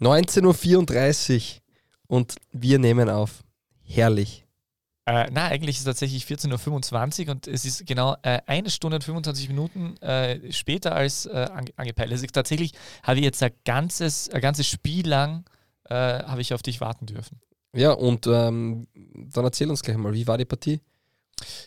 [0.00, 1.60] 19.34 Uhr
[2.06, 3.42] und wir nehmen auf.
[3.82, 4.46] Herrlich.
[5.06, 8.96] Äh, na, eigentlich ist es tatsächlich 14.25 Uhr und es ist genau äh, eine Stunde
[8.96, 12.12] und 25 Minuten äh, später als äh, ange angepeilt.
[12.12, 15.44] Also tatsächlich habe ich jetzt ein ganzes, ein ganzes Spiel lang
[15.84, 17.40] äh, habe ich auf dich warten dürfen.
[17.74, 20.80] Ja, und ähm, dann erzähl uns gleich mal, wie war die Partie?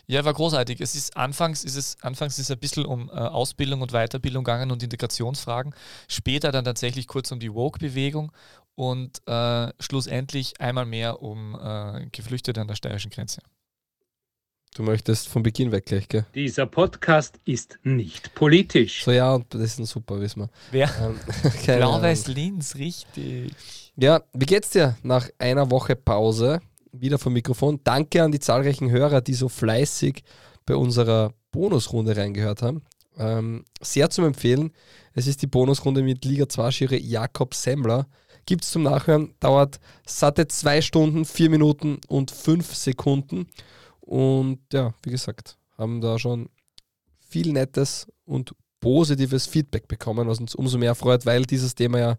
[0.06, 0.80] Ja, war großartig.
[0.80, 4.44] Es ist anfangs ist es anfangs ist es ein bisschen um äh, Ausbildung und Weiterbildung
[4.44, 5.74] gegangen und Integrationsfragen.
[6.08, 8.32] Später dann tatsächlich kurz um die Woke-Bewegung
[8.74, 13.40] und äh, schlussendlich einmal mehr um äh, Geflüchtete an der steirischen Grenze.
[14.74, 16.26] Du möchtest von Beginn weg gleich, gell?
[16.34, 19.04] Dieser Podcast ist nicht politisch.
[19.04, 20.50] So, ja, das ist ein super, wissen wir.
[20.72, 20.90] Wer?
[21.00, 21.20] Ähm,
[21.64, 22.36] keine Blau-Weiß Ahnung.
[22.36, 23.52] Linz, richtig.
[23.94, 26.60] Ja, wie geht's dir nach einer Woche Pause?
[26.96, 27.80] Wieder vom Mikrofon.
[27.82, 30.22] Danke an die zahlreichen Hörer, die so fleißig
[30.64, 32.82] bei unserer Bonusrunde reingehört haben.
[33.16, 34.72] Ähm, sehr zum Empfehlen.
[35.12, 38.06] Es ist die Bonusrunde mit Liga 2-Schiri Jakob Semmler.
[38.46, 39.34] Gibt's zum Nachhören.
[39.40, 43.48] Dauert satte zwei Stunden, vier Minuten und fünf Sekunden.
[44.00, 46.48] Und ja, wie gesagt, haben da schon
[47.18, 52.18] viel nettes und positives Feedback bekommen, was uns umso mehr freut, weil dieses Thema ja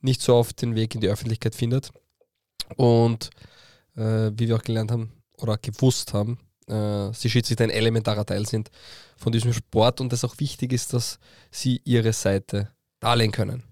[0.00, 1.90] nicht so oft den Weg in die Öffentlichkeit findet.
[2.76, 3.30] Und
[3.96, 6.38] äh, wie wir auch gelernt haben oder gewusst haben,
[6.68, 8.70] äh, sie Schiedsrichter ein elementarer Teil sind
[9.16, 11.18] von diesem Sport und es auch wichtig ist, dass
[11.50, 13.62] sie ihre Seite darlegen können.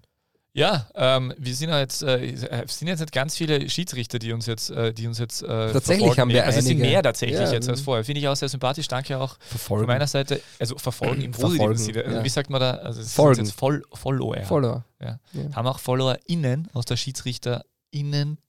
[0.51, 4.33] Ja, ähm, wir sind ja jetzt, äh, es sind jetzt nicht ganz viele Schiedsrichter, die
[4.33, 6.21] uns jetzt, äh, die uns jetzt äh, Tatsächlich verfolgen.
[6.21, 6.89] haben wir also es sind einige.
[6.89, 8.03] mehr tatsächlich Ja, jetzt als vorher.
[8.03, 8.87] Finde ich auch sehr sympathisch.
[8.87, 9.83] Danke auch Verfolgen.
[9.83, 10.41] von meiner Seite.
[10.59, 12.03] Also verfolgen im positiven Sinne.
[12.03, 12.23] Also ja.
[12.23, 12.71] Wie sagt man da?
[12.71, 13.35] Also es Folgen.
[13.35, 14.41] sind jetzt Voll, Follower.
[14.43, 14.85] Follower.
[14.99, 15.19] Ja.
[15.53, 18.39] Haben auch FollowerInnen aus der SchiedsrichterInnen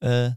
[0.00, 0.32] äh,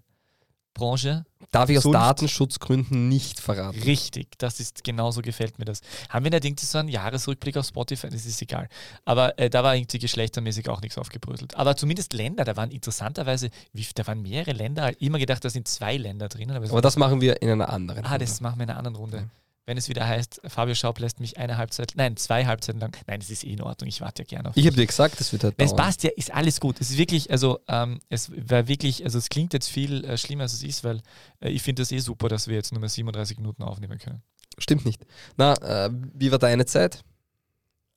[0.77, 1.25] Branche.
[1.51, 3.79] Darf ich aus Datenschutzgründen nicht verraten.
[3.81, 5.81] Richtig, das ist genauso gefällt mir das.
[6.09, 8.09] Haben wir nicht irgendwie so einen Jahresrückblick auf Spotify?
[8.09, 8.69] Das ist egal.
[9.05, 11.55] Aber äh, da war irgendwie geschlechtermäßig auch nichts aufgebröselt.
[11.55, 15.01] Aber zumindest Länder, da waren interessanterweise, wie, da waren mehrere Länder.
[15.01, 16.55] Immer gedacht, da sind zwei Länder drinnen.
[16.55, 18.05] Aber, Aber das machen wir in einer anderen.
[18.05, 19.29] ah, das machen wir in einer anderen Runde.
[19.67, 22.95] Wenn es wieder heißt, Fabio Schaub lässt mich eine Halbzeit, nein, zwei Halbzeiten lang.
[23.05, 23.89] Nein, das ist eh in Ordnung.
[23.89, 25.83] Ich warte ja gerne auf ich habe dir gesagt, das wird halt es dauern.
[25.83, 26.79] passt ja, ist alles gut.
[26.79, 30.43] Es ist wirklich, also ähm, es war wirklich, also es klingt jetzt viel äh, schlimmer
[30.43, 31.01] als es ist, weil
[31.41, 34.23] äh, ich finde das eh super, dass wir jetzt nur mehr 37 Minuten aufnehmen können.
[34.57, 35.05] Stimmt nicht.
[35.35, 37.03] Na, äh, wie war deine Zeit?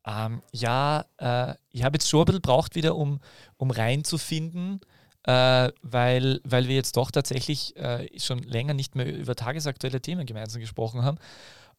[0.04, 3.20] Ähm, ja, äh, ich habe jetzt schon ein bisschen braucht wieder, um,
[3.56, 4.80] um reinzufinden,
[5.24, 10.26] äh, weil, weil wir jetzt doch tatsächlich äh, schon länger nicht mehr über tagesaktuelle Themen
[10.26, 11.18] gemeinsam gesprochen haben.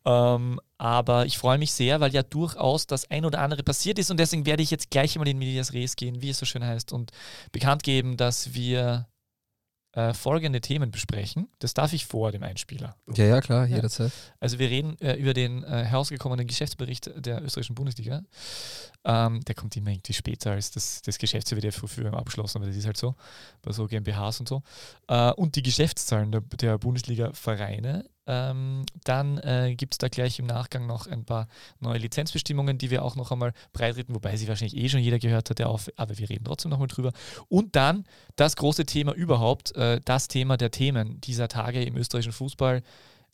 [0.03, 4.09] Ähm, aber ich freue mich sehr, weil ja durchaus das ein oder andere passiert ist
[4.09, 6.65] und deswegen werde ich jetzt gleich mal in Medias Res gehen, wie es so schön
[6.65, 7.11] heißt, und
[7.51, 9.07] bekannt geben, dass wir
[9.93, 11.49] äh, folgende Themen besprechen.
[11.59, 12.95] Das darf ich vor dem Einspieler.
[13.13, 13.75] Ja, ja, klar, Ja.
[13.75, 14.11] jederzeit.
[14.39, 18.21] Also wir reden äh, über den äh, herausgekommenen Geschäftsbericht der österreichischen Bundesliga.
[19.03, 22.57] Ähm, der kommt immer irgendwie später als das, das Geschäftsjahr wird ja früh früher abgeschlossen,
[22.59, 23.15] aber das ist halt so,
[23.63, 24.61] bei so GmbHs und so.
[25.07, 28.05] Äh, und die Geschäftszahlen der, der Bundesliga-Vereine.
[28.27, 31.47] Ähm, dann äh, gibt es da gleich im Nachgang noch ein paar
[31.79, 35.49] neue Lizenzbestimmungen, die wir auch noch einmal breitreten, wobei sie wahrscheinlich eh schon jeder gehört
[35.49, 37.13] hat, der auf, aber wir reden trotzdem nochmal drüber.
[37.49, 38.05] Und dann
[38.35, 42.83] das große Thema überhaupt, äh, das Thema der Themen dieser Tage im österreichischen Fußball.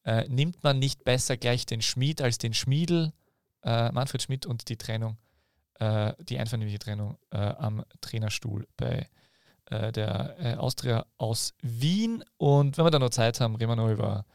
[0.03, 3.11] Äh, nimmt man nicht besser gleich den Schmied als den Schmiedel,
[3.63, 5.17] äh, Manfred Schmidt und die Trennung,
[5.79, 9.09] äh, die einvernehmliche Trennung äh, am Trainerstuhl bei
[9.69, 12.23] der Austria aus Wien.
[12.37, 14.25] Und wenn wir dann noch Zeit haben, reden wir noch über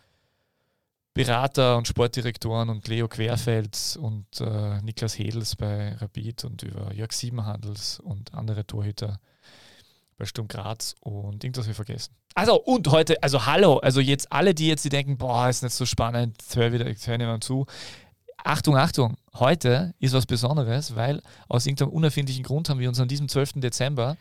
[1.14, 7.12] Berater und Sportdirektoren und Leo Querfeld und äh, Niklas Hedels bei Rapid und über Jörg
[7.12, 9.20] Siebenhandels und andere Torhüter
[10.16, 12.14] bei Sturm Graz und irgendwas wir vergessen.
[12.34, 15.74] Also und heute, also hallo, also jetzt alle, die jetzt die denken, boah, ist nicht
[15.74, 17.66] so spannend, hör wieder, jetzt hör nicht mehr zu.
[18.44, 23.08] Achtung, Achtung, heute ist was Besonderes, weil aus irgendeinem unerfindlichen Grund haben wir uns an
[23.08, 23.54] diesem 12.
[23.56, 24.16] Dezember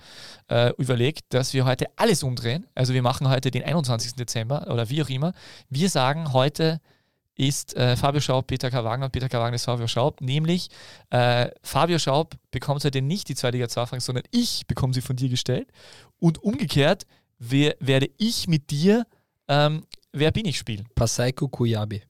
[0.50, 2.68] äh, überlegt, dass wir heute alles umdrehen.
[2.76, 4.14] Also wir machen heute den 21.
[4.14, 5.34] Dezember oder wie auch immer.
[5.70, 6.80] Wir sagen, heute
[7.36, 8.84] ist äh, Fabio Schaub, Peter K.
[8.84, 9.40] Wagner und Peter K.
[9.40, 10.70] Wagner ist Fabio Schaub, nämlich
[11.10, 15.02] äh, Fabio Schaub bekommt heute nicht die zweite Liga 2 Fragen, sondern ich bekomme sie
[15.02, 15.70] von dir gestellt
[16.20, 17.08] und umgekehrt
[17.40, 19.06] wer, werde ich mit dir
[19.48, 19.84] ähm,
[20.14, 20.88] Wer bin ich spielen.
[20.94, 22.02] Pasaiko Kuyabi.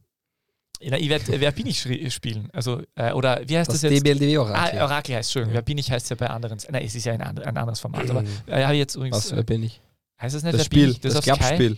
[0.90, 2.50] Na, ich werde Wer bin ich schri- spielen.
[2.54, 4.04] Also, äh, oder wie heißt das, Das jetzt?
[4.06, 4.82] DBLDW Ah, Orakel.
[4.82, 5.48] Orakel heißt schön.
[5.50, 5.54] Ja.
[5.56, 6.58] Wer bin ich heißt ja bei anderen.
[6.70, 8.10] Nein, es ist ja ein, ein anderes Format.
[8.10, 9.18] Aber äh, habe ich jetzt übrigens.
[9.18, 9.82] Was, wer Äh, bin ich?
[10.22, 11.34] heißt das nicht Das Spiel, das, auf Sky.
[11.34, 11.78] Klappspiel.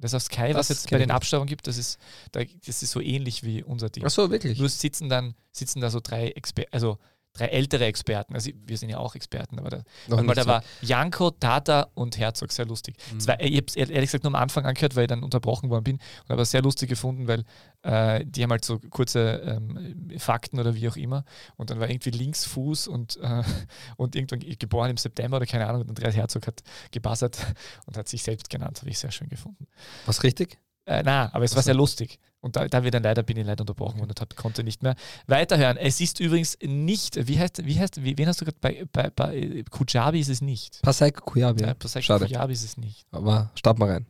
[0.00, 1.10] Das auf Sky, Das was jetzt kenn bei den.
[1.10, 1.98] Abstammungen gibt, das ist,
[2.32, 4.04] da, das ist so ähnlich wie unser Ding.
[4.04, 4.58] Achso, wirklich?
[4.58, 6.98] Nur sitzen dann sitzen da so drei Exper also
[7.38, 8.34] drei ältere Experten.
[8.34, 9.76] Also wir sind ja auch Experten, aber da,
[10.20, 12.96] nicht da war Janko, Tata und Herzog, sehr lustig.
[13.12, 13.20] Mhm.
[13.20, 15.84] Zwei, ich habe es ehrlich gesagt nur am Anfang angehört, weil ich dann unterbrochen worden
[15.84, 17.44] bin und habe es sehr lustig gefunden, weil
[17.82, 21.24] äh, die haben halt so kurze ähm, Fakten oder wie auch immer
[21.56, 23.42] und dann war irgendwie Linksfuß und, äh,
[23.96, 27.38] und irgendwann geboren im September oder keine Ahnung und Andreas Herzog hat gebassert
[27.86, 29.66] und hat sich selbst genannt, habe ich sehr schön gefunden.
[30.06, 30.58] Was richtig?
[30.88, 32.18] Äh, na, aber es war sehr lustig.
[32.40, 34.82] Und da, da wir dann leider bin ich leider unterbrochen worden und hab, konnte nicht
[34.82, 34.94] mehr
[35.26, 35.76] weiterhören.
[35.76, 39.10] Es ist übrigens nicht, wie heißt, wie heißt, wie, wen hast du gerade bei, bei,
[39.14, 40.80] bei äh, Kujabi ist es nicht.
[40.80, 41.62] Pasek Kuyabi.
[41.62, 42.24] Bei Pasek Schade.
[42.24, 43.06] Kujabi ist es nicht.
[43.10, 44.06] Aber start mal rein.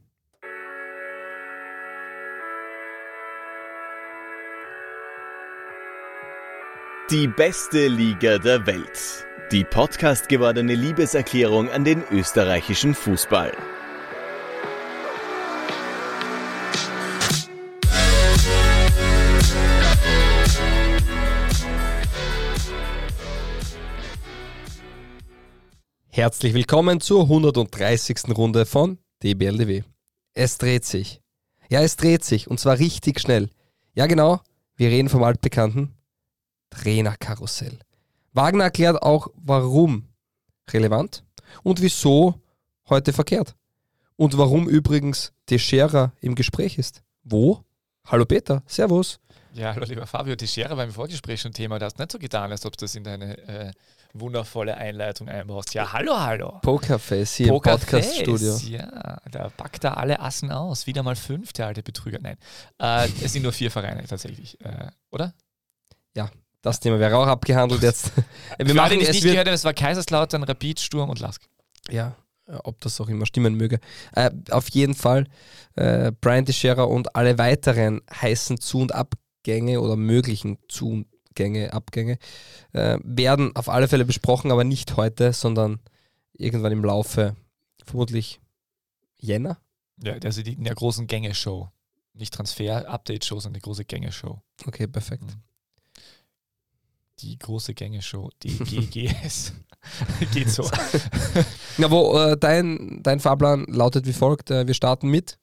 [7.11, 9.27] Die beste Liga der Welt.
[9.51, 13.53] Die Podcast gewordene Liebeserklärung an den österreichischen Fußball.
[26.19, 28.37] Herzlich willkommen zur 130.
[28.37, 29.85] Runde von DBLDW.
[30.35, 31.21] Es dreht sich.
[31.71, 33.49] Ja, es dreht sich und zwar richtig schnell.
[33.95, 34.41] Ja, genau,
[34.75, 35.95] wir reden vom altbekannten
[36.71, 37.79] Trainerkarussell.
[38.33, 40.09] Wagner erklärt auch, warum
[40.73, 41.23] relevant
[41.63, 42.35] und wieso
[42.89, 43.55] heute verkehrt.
[44.17, 47.05] Und warum übrigens Teixeira im Gespräch ist.
[47.23, 47.63] Wo?
[48.07, 49.21] Hallo Peter, Servus.
[49.55, 51.79] Ja, hallo lieber Fabio, Schere war im Vorgespräch schon Thema.
[51.79, 53.73] Du hast nicht so getan, als ob das in deine äh,
[54.15, 55.75] wundervolle Einleitung einbaust.
[55.75, 56.59] Ja, hallo, hallo.
[56.63, 58.57] Pokerface hier Poker im Podcast-Studio.
[58.69, 60.87] Ja, da packt er alle Assen aus.
[60.87, 62.19] Wieder mal fünf, der alte Betrüger.
[62.21, 62.37] Nein,
[62.81, 65.35] äh, es sind nur vier Vereine tatsächlich, äh, oder?
[66.63, 68.13] Das Thema wäre auch abgehandelt jetzt.
[68.17, 68.23] Wir
[68.59, 71.43] Für alle, machen die es nicht wird, gehört es war Kaiserslautern, Rapid, Sturm und Lask.
[71.89, 72.17] ja,
[72.65, 73.79] ob das auch immer stimmen möge.
[74.13, 75.27] Äh, auf jeden Fall,
[75.77, 80.59] äh, Brian Teixeira und alle weiteren heißen Zu- und Abgänge oder möglichen
[81.39, 82.19] Zugänge, Abgänge
[82.73, 85.81] äh, werden auf alle Fälle besprochen, aber nicht heute, sondern
[86.33, 87.37] irgendwann im Laufe,
[87.85, 88.41] vermutlich
[89.17, 89.59] Jänner.
[90.03, 91.71] Ja, also die in der großen Gänge-Show.
[92.15, 94.41] Nicht Transfer-Update-Show, sondern die große Gänge-Show.
[94.67, 95.25] Okay, perfekt.
[95.25, 95.43] Mhm.
[97.21, 99.53] Die große Gänge-Show, die GGS.
[100.33, 100.69] Geht so.
[101.79, 105.39] Ja, wo äh, dein, dein Fahrplan lautet wie folgt: äh, Wir starten mit.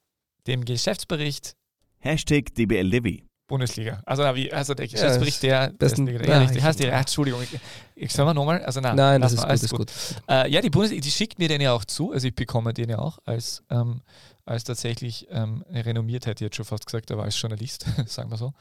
[0.46, 1.56] Dem Geschäftsbericht
[1.98, 3.25] Hashtag DBLDW.
[3.46, 4.00] Bundesliga.
[4.06, 6.24] Also, na, wie, also der Geschäftsbericht der besten- Bundesliga.
[6.32, 6.58] ja, Ja, richtig.
[6.58, 7.42] ich- Hast die, ja, Entschuldigung.
[7.42, 7.58] Ich,
[7.94, 8.64] ich soll mal nochmal.
[8.64, 9.90] Also, na, Nein, das ist mal, gut, alles ist gut.
[10.28, 12.12] Äh, ja, die Bundesliga, die schickt mir den ja auch zu.
[12.12, 14.02] Also ich bekomme den ja auch als, ähm,
[14.44, 18.30] als tatsächlich ähm, eine Renommiert, hätte ich jetzt schon fast gesagt, aber als Journalist, sagen
[18.30, 18.52] wir so.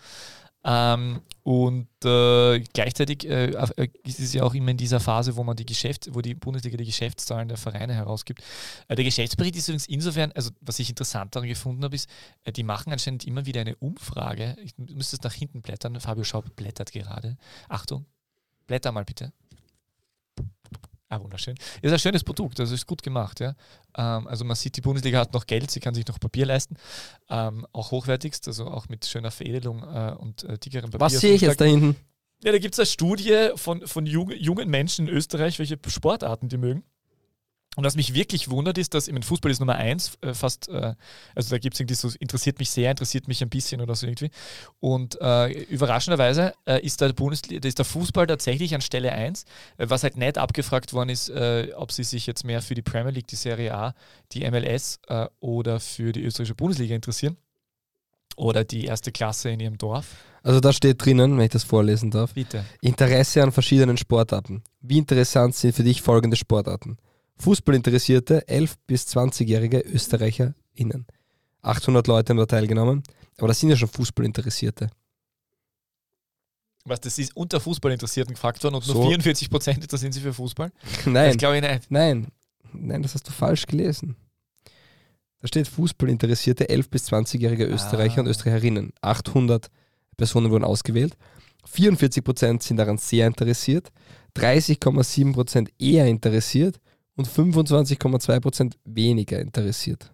[0.67, 5.43] Ähm, und äh, gleichzeitig äh, äh, ist es ja auch immer in dieser Phase, wo
[5.43, 8.41] man die Geschäfts-, wo die Bundesliga die Geschäftszahlen der Vereine herausgibt.
[8.87, 12.09] Äh, der Geschäftsbericht ist übrigens insofern, also was ich interessant daran gefunden habe, ist,
[12.45, 14.57] äh, die machen anscheinend immer wieder eine Umfrage.
[14.63, 15.99] Ich müsste es nach hinten blättern.
[15.99, 17.37] Fabio Schaub blättert gerade.
[17.69, 18.07] Achtung,
[18.65, 19.31] blätter mal bitte.
[21.15, 21.55] Ah, wunderschön.
[21.81, 23.55] Ist ein schönes Produkt, das ist gut gemacht, ja.
[23.97, 26.75] Ähm, also man sieht, die Bundesliga hat noch Geld, sie kann sich noch Papier leisten.
[27.29, 30.99] Ähm, auch hochwertigst, also auch mit schöner Veredelung äh, und äh, dickerem Papier.
[30.99, 31.95] Was sehe ich jetzt da hinten?
[32.43, 36.49] Ja, da gibt es eine Studie von, von jung, jungen Menschen in Österreich, welche Sportarten
[36.49, 36.83] die mögen.
[37.75, 40.95] Und was mich wirklich wundert, ist, dass mein Fußball ist Nummer eins, äh, fast, äh,
[41.35, 44.07] also da gibt es irgendwie so, interessiert mich sehr, interessiert mich ein bisschen oder so
[44.07, 44.31] irgendwie.
[44.79, 49.43] Und äh, überraschenderweise äh, ist, der Bundesliga, ist der Fußball tatsächlich an Stelle 1,
[49.77, 52.81] äh, was halt nicht abgefragt worden ist, äh, ob sie sich jetzt mehr für die
[52.81, 53.93] Premier League, die Serie A,
[54.31, 54.99] die MLS
[55.39, 57.37] oder für die österreichische Bundesliga interessieren.
[58.37, 60.15] Oder die erste Klasse in ihrem Dorf.
[60.43, 62.33] Also da steht drinnen, wenn ich das vorlesen darf.
[62.33, 62.65] Bitte.
[62.81, 64.63] Interesse an verschiedenen Sportarten.
[64.81, 66.97] Wie interessant sind für dich folgende Sportarten?
[67.37, 71.05] Fußballinteressierte 11- bis 20-jährige ÖsterreicherInnen.
[71.61, 73.03] 800 Leute haben da teilgenommen,
[73.37, 74.89] aber das sind ja schon Fußballinteressierte.
[76.85, 79.07] Was, das ist unter Fußballinteressierten gefragt worden und nur So.
[79.07, 80.71] 44 Prozent interessieren sich für Fußball?
[80.97, 81.89] Das Nein, glaube ich nicht.
[81.89, 82.27] nein,
[82.73, 84.15] nein, das hast du falsch gelesen.
[85.41, 88.21] Da steht Fußballinteressierte 11- bis 20-jährige Österreicher Ah.
[88.21, 88.93] und Österreicherinnen.
[89.01, 89.69] 800
[90.15, 91.17] Personen wurden ausgewählt.
[91.71, 93.91] 44% sind daran sehr interessiert,
[94.37, 96.79] 30,7% eher interessiert
[97.15, 100.11] und 25,2% weniger interessiert.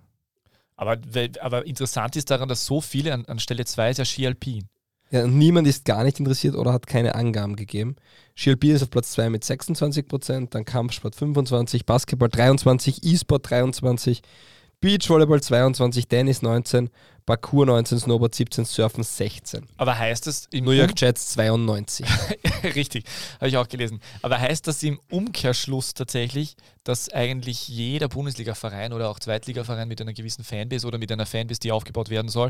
[0.76, 0.98] Aber,
[1.42, 4.68] aber interessant ist daran, dass so viele an, an Stelle 2 ist ja Ski Alpin.
[5.12, 7.98] Ja, und niemand ist gar nicht interessiert oder hat keine Angaben gegeben.
[8.34, 14.22] Ski ist auf Platz 2 mit 26%, dann Kampfsport 25%, Basketball 23%, E-Sport 23%,
[14.80, 16.90] Beachvolleyball 22%, Tennis 19%,
[17.26, 19.68] Parkour 19, Snowboard 17, Surfen 16.
[19.78, 22.06] Aber heißt das im New York Jets 92.
[22.76, 23.06] Richtig,
[23.40, 24.02] habe ich auch gelesen.
[24.22, 30.14] Aber heißt das im Umkehrschluss tatsächlich, dass eigentlich jeder Bundesliga-Verein oder auch Zweitliga-Verein mit einer
[30.14, 32.50] gewissen Fanbase oder mit einer Fanbase, die aufgebaut werden soll,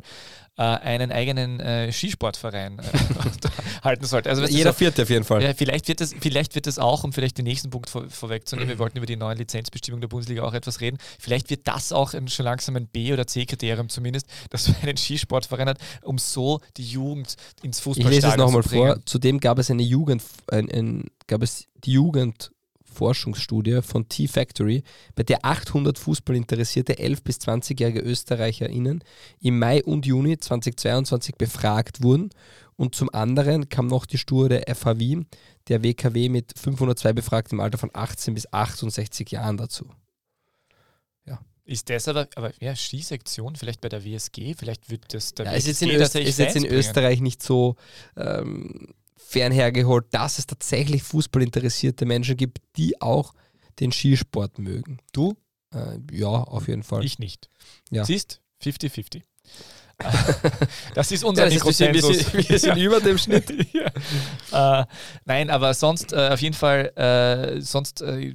[0.58, 2.84] äh, einen eigenen äh, Skisportverein äh,
[3.84, 4.30] halten sollte?
[4.30, 5.44] Also, Jeder so, vierte auf jeden Fall.
[5.44, 8.70] ja, vielleicht, wird das, vielleicht wird das auch, um vielleicht den nächsten Punkt vor, vorwegzunehmen,
[8.70, 12.14] wir wollten über die neuen Lizenzbestimmungen der Bundesliga auch etwas reden, vielleicht wird das auch
[12.28, 16.86] schon langsam ein B- oder C-Kriterium zumindest, dass man einen Skisportverein hat, um so die
[16.86, 18.88] Jugend ins Ich Fußballstadion lese es nochmal zu bringen.
[18.88, 19.06] vor.
[19.06, 24.84] Zudem gab es eine Jugend, ein, ein, gab es die Jugendforschungsstudie von T-Factory,
[25.16, 29.04] bei der 800 Fußballinteressierte 11- bis 20-jährige ÖsterreicherInnen
[29.40, 32.30] im Mai und Juni 2022 befragt wurden.
[32.76, 35.28] Und zum anderen kam noch die Studie der FH Wien,
[35.68, 39.86] der WKW mit 502 Befragten im Alter von 18 bis 68 Jahren dazu.
[41.66, 45.52] Ist das aber, aber ja, Skisektion, vielleicht bei der WSG, vielleicht wird das der Ja,
[45.54, 46.66] ist jetzt in, Öst, ist jetzt in.
[46.66, 47.76] Österreich nicht so
[48.18, 53.34] ähm, fernhergeholt, dass es tatsächlich fußballinteressierte Menschen gibt, die auch
[53.80, 55.00] den Skisport mögen.
[55.14, 55.36] Du?
[55.74, 57.06] Äh, ja, auf jeden Fall.
[57.06, 57.50] Ich nicht.
[57.92, 58.06] Ja.
[58.06, 59.22] Siehst, 50-50.
[60.96, 62.18] das ist unser Ja, Mikrozensus.
[62.34, 63.46] wir sind- wir sind über dem Schnitt.
[64.52, 64.82] ja.
[64.82, 64.86] äh,
[65.26, 68.34] nein, aber sonst äh, auf jeden Fall, äh, sonst äh,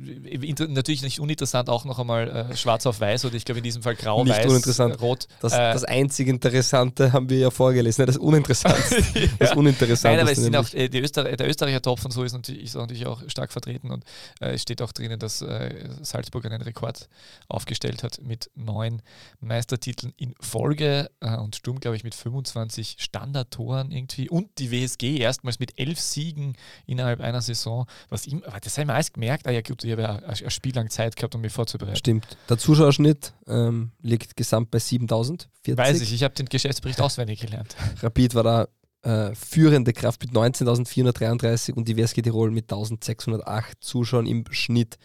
[0.69, 3.83] natürlich nicht uninteressant, auch noch einmal äh, schwarz auf weiß oder ich glaube in diesem
[3.83, 5.01] Fall grau, Nicht weiß, uninteressant.
[5.01, 5.27] rot.
[5.41, 8.03] Das, äh, das einzig Interessante haben wir ja vorgelesen.
[8.03, 8.07] Ne?
[8.07, 9.03] Das Uninteressante.
[9.39, 10.21] Das Nein, Uninteressante.
[10.23, 12.77] aber es sind auch, äh, die Öster der Österreicher Topf und so ist natürlich, ist
[12.77, 14.05] auch natürlich auch stark vertreten und
[14.41, 17.09] äh, es steht auch drinnen, dass äh, Salzburg einen Rekord
[17.49, 19.03] aufgestellt hat mit neun
[19.41, 25.17] Meistertiteln in Folge äh, und Sturm, glaube ich, mit 25 Standardtoren irgendwie und die WSG
[25.17, 27.87] erstmals mit elf Siegen innerhalb einer Saison.
[28.09, 30.17] Was ihm, aber das habe ich mir alles gemerkt, ah, ja, gut, ich habe ja
[30.17, 31.97] ein, Spiel lang Zeit gehabt, um mich vorzubereiten.
[31.97, 32.37] Stimmt.
[32.49, 35.77] Der Zuschauerschnitt ähm, liegt gesamt bei 7040.
[35.77, 37.75] Weiß ich, ich habe den Geschäftsbericht auswendig gelernt.
[38.03, 38.69] Rapid war da
[39.03, 44.99] äh, führende Kraft mit 19.433 und die WSG Tirol mit 1.608 Zuschauern im Schnitt.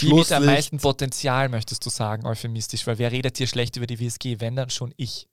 [0.00, 3.86] Die mit am meisten Potenzial, möchtest du sagen, euphemistisch, weil wer redet hier schlecht über
[3.86, 5.26] die WSG, wenn dann schon ich.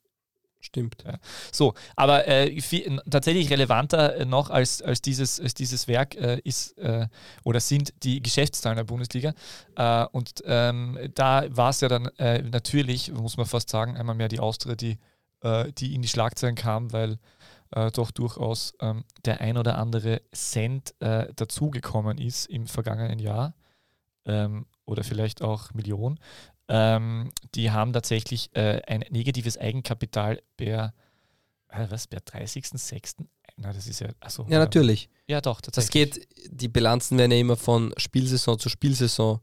[0.60, 1.04] Stimmt.
[1.52, 6.40] So, aber äh, viel, tatsächlich relevanter äh, noch als, als, dieses, als dieses Werk äh,
[6.42, 7.06] ist äh,
[7.44, 9.34] oder sind die Geschäftszahlen der Bundesliga.
[9.76, 14.16] Äh, und ähm, da war es ja dann äh, natürlich, muss man fast sagen, einmal
[14.16, 14.98] mehr die Austria, die,
[15.78, 17.20] die in die Schlagzeilen kam, weil
[17.92, 23.54] doch durchaus ähm, der ein oder andere Cent dazugekommen ist im vergangenen Jahr
[24.26, 26.18] ähm, oder vielleicht auch Millionen.
[26.68, 30.92] Ähm, die haben tatsächlich äh, ein negatives Eigenkapital per,
[31.68, 33.24] äh, was, per 30.06.
[33.56, 34.46] Na, das ist ja, achso.
[34.48, 35.08] Ja, natürlich.
[35.26, 39.40] Ja, doch, Das geht, die Bilanzen werden ja immer von Spielsaison zu Spielsaison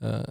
[0.00, 0.22] äh,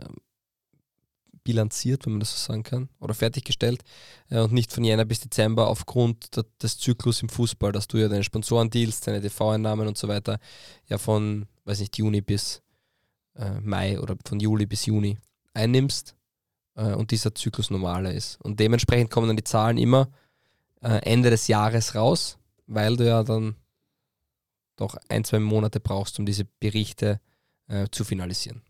[1.44, 3.84] bilanziert, wenn man das so sagen kann, oder fertiggestellt
[4.30, 6.30] äh, und nicht von Jänner bis Dezember aufgrund
[6.62, 10.40] des Zyklus im Fußball, dass du ja deine Sponsoren dealst, deine TV-Einnahmen und so weiter,
[10.88, 12.62] ja von, weiß nicht, Juni bis
[13.36, 15.18] äh, Mai oder von Juli bis Juni
[15.54, 16.15] einnimmst
[16.76, 18.40] äh, und dieser Zyklus normaler ist.
[18.42, 20.10] Und dementsprechend kommen dann die Zahlen immer
[20.82, 23.56] äh, Ende des Jahres raus, weil du ja dann
[24.76, 27.20] doch ein, zwei Monate brauchst, um diese Berichte
[27.68, 28.62] äh, zu finalisieren.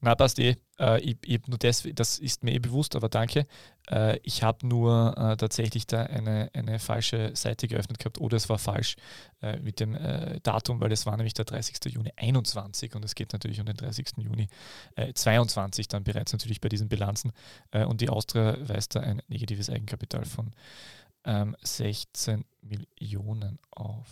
[0.00, 0.56] Na, passt eh.
[0.78, 3.46] Äh, ich, ich nur das, das ist mir eh bewusst, aber danke.
[3.90, 8.48] Äh, ich habe nur äh, tatsächlich da eine, eine falsche Seite geöffnet gehabt oder es
[8.48, 8.96] war falsch
[9.42, 11.92] äh, mit dem äh, Datum, weil es war nämlich der 30.
[11.92, 14.06] Juni 21 und es geht natürlich um den 30.
[14.18, 14.48] Juni
[14.96, 17.32] äh, 22 dann bereits natürlich bei diesen Bilanzen.
[17.70, 20.52] Äh, und die Austria weist da ein negatives Eigenkapital von
[21.24, 24.06] ähm, 16 Millionen auf.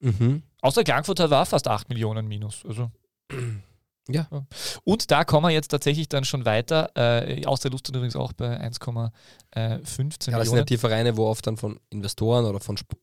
[0.00, 0.42] Mhm.
[0.60, 2.64] Außer Klagenfurt war fast 8 Millionen minus.
[2.64, 2.90] Also
[4.10, 4.28] Ja.
[4.84, 6.90] Und da kommen wir jetzt tatsächlich dann schon weiter.
[6.96, 9.10] Äh, Austria Lustern übrigens auch bei 1,15
[9.54, 10.58] Ja, das sind Millionen.
[10.58, 12.96] ja die Vereine, wo oft dann von Investoren oder von Sp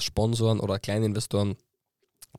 [0.00, 1.56] Sponsoren oder kleinen Investoren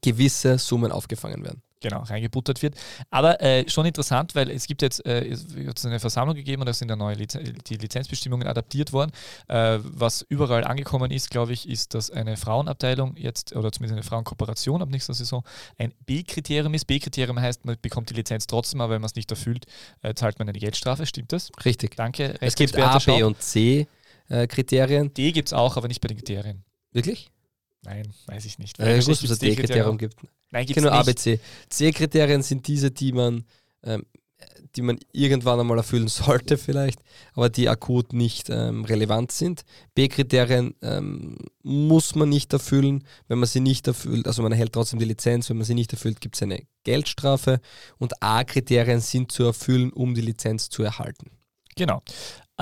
[0.01, 1.63] gewisse Summen aufgefangen werden.
[1.83, 2.75] Genau, reingebuttert wird.
[3.11, 6.73] Aber äh, schon interessant, weil es gibt jetzt äh, es eine Versammlung gegeben und da
[6.73, 9.11] sind ja neue Lizen die Lizenzbestimmungen adaptiert worden.
[9.47, 14.03] Äh, was überall angekommen ist, glaube ich, ist, dass eine Frauenabteilung jetzt, oder zumindest eine
[14.03, 15.43] Frauenkooperation ab nächster Saison,
[15.77, 16.85] ein B-Kriterium ist.
[16.85, 19.65] B-Kriterium heißt, man bekommt die Lizenz trotzdem, aber wenn man es nicht erfüllt,
[20.01, 21.05] äh, zahlt man eine Geldstrafe.
[21.05, 21.51] Stimmt das?
[21.63, 21.95] Richtig.
[21.95, 22.35] Danke.
[22.41, 22.97] Es gibt A.
[22.97, 23.87] B und C
[24.29, 25.13] äh, Kriterien.
[25.13, 26.63] D gibt es auch, aber nicht bei den Kriterien.
[26.91, 27.32] Wirklich?
[27.85, 28.79] Nein, weiß ich nicht.
[28.79, 30.15] Äh, ich Wahrscheinlich wusste, dass es gibt's D-Kriterium gibt.
[30.51, 31.19] Nein, Ich gibt A, B, nicht.
[31.19, 31.39] C.
[31.69, 33.45] C-Kriterien sind diese, die man,
[33.83, 34.05] ähm,
[34.75, 36.99] die man irgendwann einmal erfüllen sollte vielleicht,
[37.33, 39.63] aber die akut nicht ähm, relevant sind.
[39.95, 43.03] B-Kriterien ähm, muss man nicht erfüllen.
[43.27, 45.91] Wenn man sie nicht erfüllt, also man erhält trotzdem die Lizenz, wenn man sie nicht
[45.91, 47.59] erfüllt, gibt es eine Geldstrafe.
[47.97, 51.31] Und A-Kriterien sind zu erfüllen, um die Lizenz zu erhalten.
[51.75, 52.03] Genau.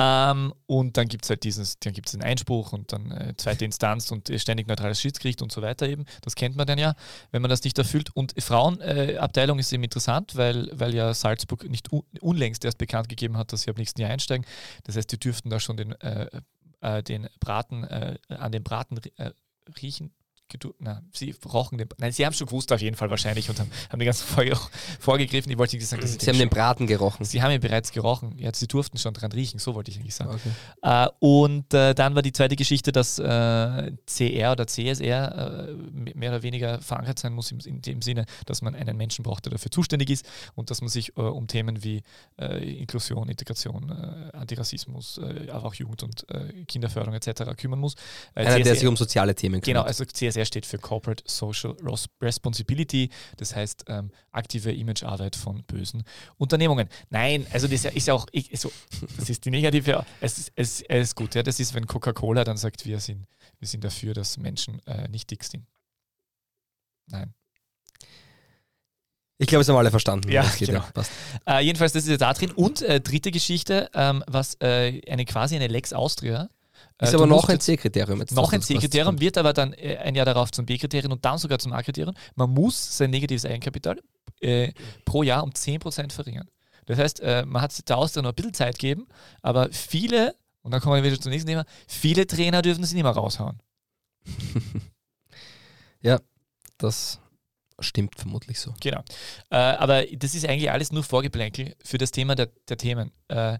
[0.01, 3.33] Ähm, und dann gibt es halt dieses, dann gibt es den Einspruch und dann äh,
[3.37, 6.05] zweite Instanz und äh, ständig neutrales Schiedsgericht und so weiter eben.
[6.21, 6.95] Das kennt man dann ja,
[7.31, 8.09] wenn man das nicht erfüllt.
[8.15, 13.09] Und Frauenabteilung äh, ist eben interessant, weil, weil ja Salzburg nicht un unlängst erst bekannt
[13.09, 14.45] gegeben hat, dass sie ab nächsten Jahr einsteigen.
[14.85, 16.27] Das heißt, die dürften da schon den, äh,
[16.81, 18.99] äh, den Braten, äh, an den Braten
[19.81, 20.11] riechen,
[20.79, 23.71] na, sie rochen den, nein, sie haben schon gewusst auf jeden Fall wahrscheinlich und haben,
[23.89, 25.51] haben die ganzen Folge auch vorgegriffen.
[25.51, 27.25] Ich wollte nicht sagen, dass sie haben den Braten gerochen.
[27.25, 28.35] Sie haben ihn bereits gerochen.
[28.37, 30.31] Ja, sie durften schon dran riechen, so wollte ich eigentlich sagen.
[30.31, 30.49] Okay.
[30.81, 35.73] Äh, und äh, dann war die zweite Geschichte, dass äh, CR oder CSR äh,
[36.13, 39.51] mehr oder weniger verankert sein muss in dem Sinne, dass man einen Menschen braucht, der
[39.51, 42.03] dafür zuständig ist und dass man sich äh, um Themen wie
[42.39, 43.91] äh, Inklusion, Integration,
[44.33, 45.19] Antirassismus,
[45.51, 46.25] aber auch Jugend- und
[46.67, 47.43] Kinderförderung etc.
[47.57, 47.95] kümmern muss.
[48.35, 49.65] Einer, CSR, der sich um soziale Themen kümmert.
[49.65, 51.75] Genau, also CSR CSR steht für Corporate Social
[52.21, 56.03] Responsibility, das heißt ähm, aktive Imagearbeit von bösen
[56.37, 56.89] Unternehmungen.
[57.09, 58.71] Nein, also das ist ja auch, ich, so,
[59.17, 62.57] das ist die negative, es, es, es ist gut, ja, das ist, wenn Coca-Cola dann
[62.57, 63.25] sagt, wir sind,
[63.59, 65.65] wir sind dafür, dass Menschen äh, nicht dick sind.
[67.07, 67.33] Nein.
[69.37, 70.29] Ich glaube, es haben alle verstanden.
[70.29, 70.83] Ja, geht, genau.
[71.47, 72.51] Ja, äh, jedenfalls, das ist ja da drin.
[72.51, 76.47] Und äh, dritte Geschichte, ähm, was äh, eine quasi eine Lex Austria
[77.01, 78.33] ist äh, aber noch ein C-Kriterium jetzt.
[78.33, 81.59] Noch ein C-Kriterium, wird aber dann äh, ein Jahr darauf zum B-Kriterium und dann sogar
[81.59, 82.15] zum A-Kriterium.
[82.35, 83.99] Man muss sein negatives Eigenkapital
[84.39, 84.71] äh,
[85.03, 86.47] pro Jahr um 10% verringern.
[86.85, 89.07] Das heißt, äh, man hat der Austria noch ein bisschen Zeit gegeben,
[89.41, 93.03] aber viele, und dann kommen wir wieder zum nächsten Thema, viele Trainer dürfen sie nicht
[93.03, 93.59] mehr raushauen.
[96.01, 96.19] ja,
[96.77, 97.19] das
[97.79, 98.73] stimmt vermutlich so.
[98.79, 99.03] Genau.
[99.49, 103.11] Äh, aber das ist eigentlich alles nur Vorgeplänkel für das Thema der, der Themen.
[103.27, 103.57] Äh,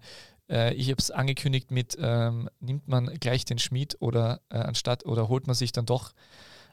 [0.51, 5.05] äh, ich habe es angekündigt mit, ähm, nimmt man gleich den Schmied oder äh, anstatt
[5.05, 6.13] oder holt man sich dann doch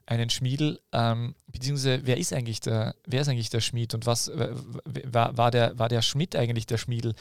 [0.04, 4.30] einen Schmiedel, ähm, beziehungsweise wer ist eigentlich der, wer ist eigentlich der Schmied und was
[4.34, 7.14] war, war, der, war der Schmied eigentlich der Schmiedel?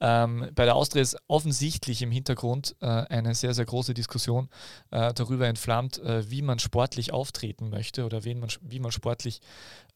[0.00, 4.48] Ähm, bei der Austria ist offensichtlich im Hintergrund äh, eine sehr, sehr große Diskussion
[4.92, 9.40] äh, darüber entflammt, äh, wie man sportlich auftreten möchte oder wen man, wie man sportlich,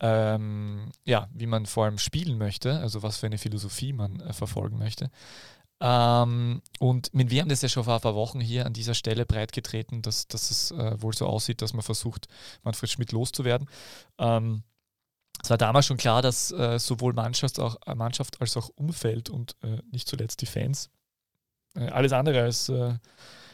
[0.00, 4.33] ähm, ja, wie man vor allem spielen möchte, also was für eine Philosophie man äh,
[4.33, 5.11] verfolgen möchte.
[5.85, 9.27] Ähm, und wir haben das ja schon vor ein paar Wochen hier an dieser Stelle
[9.27, 12.29] breitgetreten, dass, dass es äh, wohl so aussieht, dass man versucht,
[12.62, 13.69] Manfred Schmidt loszuwerden.
[14.19, 14.62] Ähm,
[15.43, 19.29] es war damals schon klar, dass äh, sowohl Mannschaft, auch, äh, Mannschaft als auch Umfeld
[19.29, 20.89] und äh, nicht zuletzt die Fans
[21.75, 22.95] äh, alles andere als äh,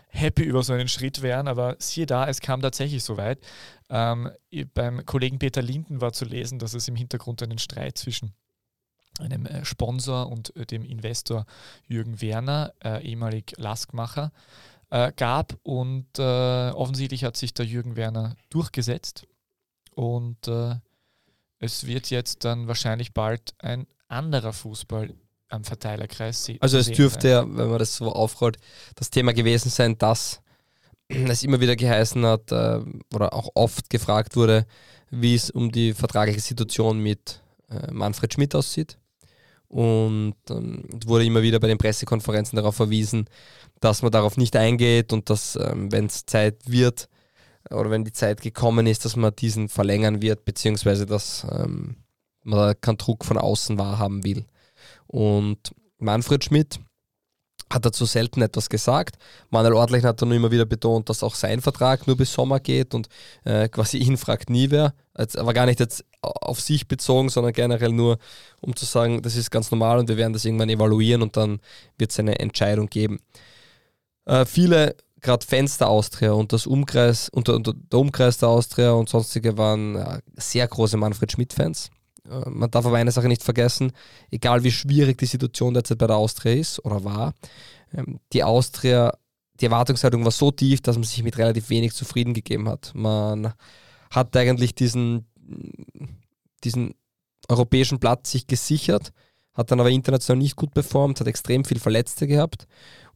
[0.09, 3.39] happy über so einen Schritt wären, aber siehe da, es kam tatsächlich so weit.
[3.89, 4.31] Ähm,
[4.75, 8.35] beim Kollegen Peter Linden war zu lesen, dass es im Hintergrund einen Streit zwischen
[9.21, 11.47] einem äh, Sponsor und äh, dem Investor
[11.87, 14.33] Jürgen Werner, äh, ehemalig Laskmacher,
[15.17, 15.59] gab.
[15.65, 19.27] Und offensichtlich hat sich der Jürgen Werner durchgesetzt.
[19.95, 20.49] Und
[21.59, 25.13] es wird jetzt dann wahrscheinlich bald ein anderer Fußball
[25.51, 26.57] am Verteilerkreis sehen.
[26.63, 28.57] Also es dürfte ja, wenn man das so aufrollt,
[28.95, 30.41] das Thema gewesen sein, dass
[31.09, 34.65] es immer wieder geheißen hat oder auch oft gefragt wurde,
[35.11, 37.43] wie es um die vertragliche Situation mit
[37.93, 38.97] Manfred Schmidt aussieht.
[39.69, 43.29] Und ähm, wurde immer wieder bei den Pressekonferenzen darauf verwiesen,
[43.81, 47.09] dass man darauf nicht eingeht und dass, ähm, wenn es Zeit wird
[47.71, 51.97] oder wenn die Zeit gekommen ist, dass man diesen verlängern wird, beziehungsweise dass ähm,
[52.43, 54.47] man keinen Druck von außen wahrhaben will.
[55.07, 56.81] Und Manfred Schmidt
[57.71, 59.17] hat dazu selten etwas gesagt.
[59.51, 62.95] Manuel Ortlein hat dann immer wieder betont, dass auch sein Vertrag nur bis Sommer geht
[62.95, 63.09] und
[63.45, 64.95] äh, quasi ihn fragt nie wer.
[65.15, 68.19] aber gar nicht jetzt auf sich bezogen, sondern generell nur,
[68.61, 71.61] um zu sagen, das ist ganz normal und wir werden das irgendwann evaluieren und dann
[71.99, 73.19] wird es eine Entscheidung geben.
[74.25, 78.93] Äh, viele, gerade Fans der Austria und das Umkreis, und, und der Umkreis der Austria
[78.93, 81.91] und sonstige waren ja, sehr große Manfred Schmidt-Fans.
[82.29, 83.93] Äh, man darf aber eine Sache nicht vergessen,
[84.31, 87.35] egal wie schwierig die Situation derzeit bei der Austria ist oder war,
[87.93, 89.17] ähm, die Austria,
[89.61, 92.93] die Erwartungshaltung war so tief, dass man sich mit relativ wenig zufrieden gegeben hat.
[92.95, 93.53] Man
[94.11, 95.27] hat eigentlich diesen,
[96.65, 96.95] diesen
[97.49, 99.13] europäischen Platz sich gesichert,
[99.59, 102.67] hat dann aber international nicht gut performt, hat extrem viel Verletzte gehabt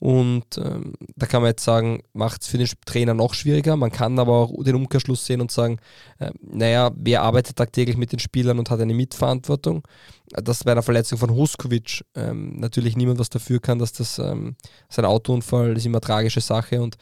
[0.03, 3.77] und ähm, da kann man jetzt sagen, macht es für den Trainer noch schwieriger.
[3.77, 5.79] Man kann aber auch den Umkehrschluss sehen und sagen,
[6.19, 9.87] äh, naja, wer arbeitet tagtäglich mit den Spielern und hat eine Mitverantwortung?
[10.33, 14.57] Dass bei einer Verletzung von Huskovic ähm, natürlich niemand was dafür kann, dass das ähm,
[14.89, 16.97] sein Autounfall ist immer eine tragische Sache und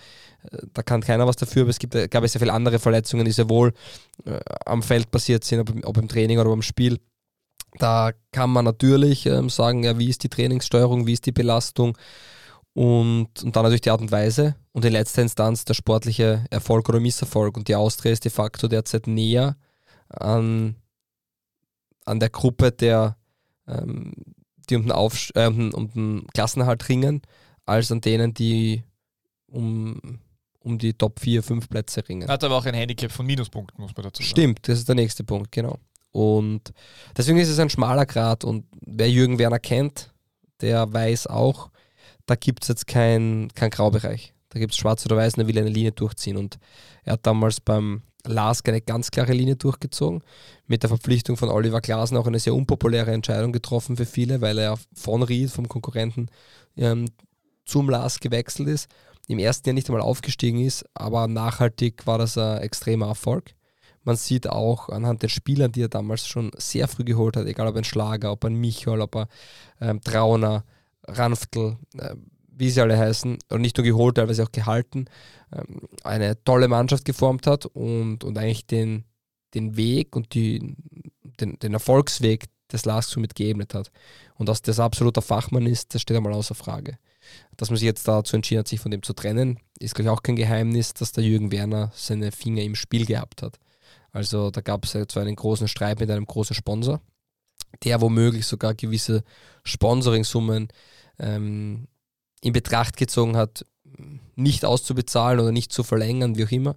[0.50, 3.24] äh, da kann keiner was dafür, aber es gibt, gab es sehr viele andere Verletzungen,
[3.24, 3.72] die sehr wohl
[4.26, 6.98] äh, am Feld passiert sind, ob, ob, im Training oder beim Spiel.
[7.78, 11.96] Da kann man natürlich ähm, sagen, ja, wie ist die Trainingssteuerung, wie ist die Belastung,
[12.72, 16.88] und, und dann natürlich die Art und Weise und in letzter Instanz der sportliche Erfolg
[16.88, 17.56] oder Misserfolg.
[17.56, 19.56] Und die Austria ist de facto derzeit näher
[20.08, 20.76] an,
[22.04, 23.16] an der Gruppe der,
[23.66, 24.12] ähm,
[24.68, 27.22] die um den, Aufsch äh, um den Klassenerhalt ringen,
[27.66, 28.84] als an denen, die
[29.48, 30.20] um,
[30.60, 32.28] um die Top 4, 5 Plätze ringen.
[32.28, 34.30] Hat aber auch ein Handicap von Minuspunkten, muss man dazu sagen.
[34.30, 35.78] Stimmt, das ist der nächste Punkt, genau.
[36.12, 36.72] Und
[37.16, 40.12] deswegen ist es ein schmaler Grad und wer Jürgen Werner kennt,
[40.60, 41.70] der weiß auch,
[42.26, 44.34] da gibt es jetzt keinen kein Graubereich.
[44.50, 46.36] Da gibt es schwarz oder weiß und er will eine Linie durchziehen.
[46.36, 46.58] Und
[47.04, 50.22] er hat damals beim Lask eine ganz klare Linie durchgezogen.
[50.66, 54.58] Mit der Verpflichtung von Oliver Glasner auch eine sehr unpopuläre Entscheidung getroffen für viele, weil
[54.58, 56.30] er von Ried, vom Konkurrenten,
[56.76, 57.06] ähm,
[57.64, 58.88] zum Lask gewechselt ist.
[59.28, 63.54] Im ersten Jahr nicht einmal aufgestiegen ist, aber nachhaltig war das ein extremer Erfolg.
[64.02, 67.68] Man sieht auch anhand der Spielern, die er damals schon sehr früh geholt hat, egal
[67.68, 69.28] ob ein Schlager, ob ein Michael, ob er
[69.80, 70.64] ähm, Trauner,
[71.04, 72.14] Ranftl, äh,
[72.48, 75.06] wie sie alle heißen, und nicht nur geholt, teilweise auch gehalten,
[75.52, 79.04] ähm, eine tolle Mannschaft geformt hat und, und eigentlich den,
[79.54, 80.76] den Weg und die,
[81.40, 83.90] den, den Erfolgsweg des LASK somit geebnet hat.
[84.34, 86.98] Und dass das absoluter Fachmann ist, das steht einmal außer Frage.
[87.56, 90.22] Dass man sich jetzt dazu entschieden hat, sich von dem zu trennen, ist gleich auch
[90.22, 93.58] kein Geheimnis, dass der Jürgen Werner seine Finger im Spiel gehabt hat.
[94.12, 97.00] Also da gab es zwar einen großen Streit mit einem großen Sponsor,
[97.84, 99.22] der womöglich sogar gewisse
[99.64, 100.68] Sponsoring-Summen
[101.18, 101.86] ähm,
[102.40, 103.64] in Betracht gezogen hat,
[104.34, 106.76] nicht auszubezahlen oder nicht zu verlängern, wie auch immer.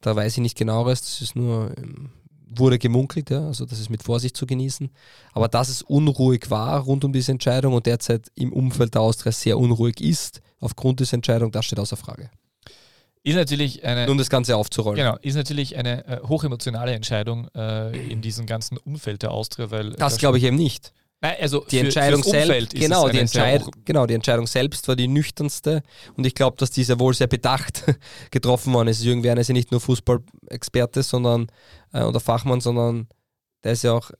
[0.00, 2.10] Da weiß ich nicht genaueres, das ist nur, ähm,
[2.48, 4.90] wurde gemunkelt, ja, also das ist mit Vorsicht zu genießen.
[5.32, 9.32] Aber dass es unruhig war rund um diese Entscheidung und derzeit im Umfeld der Austria
[9.32, 12.30] sehr unruhig ist, aufgrund dieser Entscheidung, das steht außer Frage.
[13.22, 14.10] Ist natürlich eine.
[14.10, 14.96] Um das Ganze aufzurollen.
[14.96, 19.90] Genau, ist natürlich eine äh, hochemotionale Entscheidung äh, in diesem ganzen Umfeld der Austria, weil.
[19.90, 20.92] Das glaube ich eben nicht.
[21.22, 24.96] Nein, also die für, Entscheidung selbst, genau, die sehr Entscheid genau, die Entscheidung selbst war
[24.96, 25.82] die nüchternste
[26.16, 27.84] und ich glaube, dass diese wohl sehr bedacht
[28.30, 29.04] getroffen worden ist.
[29.04, 31.48] Jürgen Werner ist ja nicht nur Fußballexperte sondern,
[31.92, 33.06] äh, oder Fachmann, sondern
[33.64, 34.10] der ist ja auch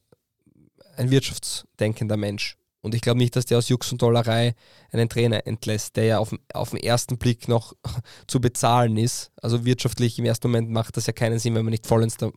[0.97, 2.59] ein wirtschaftsdenkender Mensch.
[2.83, 4.55] Und ich glaube nicht, dass der aus Jux und Tollerei
[4.91, 7.75] einen Trainer entlässt, der ja auf, auf den ersten Blick noch
[8.27, 9.33] zu bezahlen ist.
[9.43, 12.33] Also wirtschaftlich im ersten Moment macht das ja keinen Sinn, wenn man nicht vollends der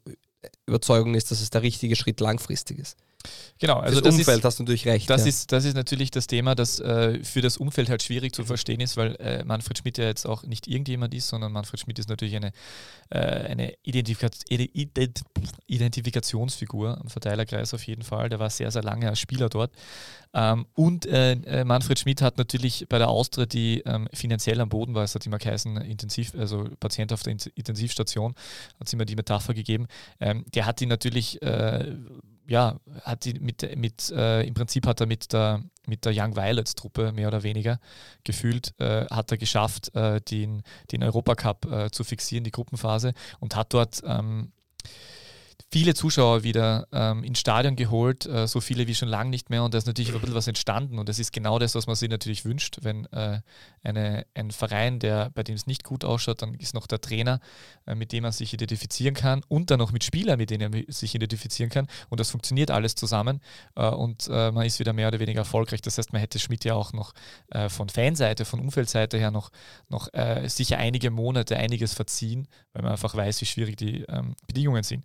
[0.66, 2.98] Überzeugung ist, dass es der richtige Schritt langfristig ist.
[3.60, 5.10] Genau, Also das das Umfeld ist, hast du natürlich recht.
[5.10, 5.28] das, ja.
[5.28, 8.82] ist, das ist natürlich das Thema, das äh, für das Umfeld halt schwierig zu verstehen
[8.82, 12.10] ist, weil äh, Manfred Schmidt ja jetzt auch nicht irgendjemand ist, sondern Manfred Schmidt ist
[12.10, 12.52] natürlich eine,
[13.10, 15.22] äh, eine Identifika Ident
[15.68, 18.30] Identifikationsfigur am Verteilerkreis auf jeden Fall.
[18.30, 19.72] Der war sehr, sehr lange als Spieler dort.
[20.34, 24.70] Ähm, und äh, äh, Manfred Schmidt hat natürlich bei der Austria, die ähm, finanziell am
[24.70, 28.34] Boden war, es hat immer geheißen, intensiv, also Patient auf der Int- Intensivstation,
[28.80, 29.88] hat es immer die Metapher gegeben,
[30.20, 31.94] ähm, der hat ihn natürlich äh,
[32.48, 36.36] ja, hat die mit, mit äh, im Prinzip hat er mit der, mit der Young
[36.36, 37.80] Violets Truppe mehr oder weniger
[38.24, 43.56] gefühlt, äh, hat er geschafft, äh, den, den Europacup äh, zu fixieren, die Gruppenphase, und
[43.56, 44.52] hat dort ähm,
[45.74, 49.64] viele Zuschauer wieder ähm, ins Stadion geholt, äh, so viele wie schon lange nicht mehr.
[49.64, 51.00] Und da ist natürlich ein bisschen was entstanden.
[51.00, 53.42] Und das ist genau das, was man sich natürlich wünscht, wenn äh,
[53.82, 57.40] eine, ein Verein, der, bei dem es nicht gut ausschaut, dann ist noch der Trainer,
[57.88, 59.42] äh, mit dem man sich identifizieren kann.
[59.48, 61.88] Und dann noch mit Spielern, mit denen man sich identifizieren kann.
[62.10, 63.42] Und das funktioniert alles zusammen.
[63.76, 65.82] Äh, und äh, man ist wieder mehr oder weniger erfolgreich.
[65.82, 67.14] Das heißt, man hätte Schmidt ja auch noch
[67.50, 69.50] äh, von Fanseite, von Umfeldseite her noch,
[69.90, 70.10] noch
[70.46, 75.04] sicher einige Monate einiges verziehen, weil man einfach weiß, wie schwierig die ähm, Bedingungen sind.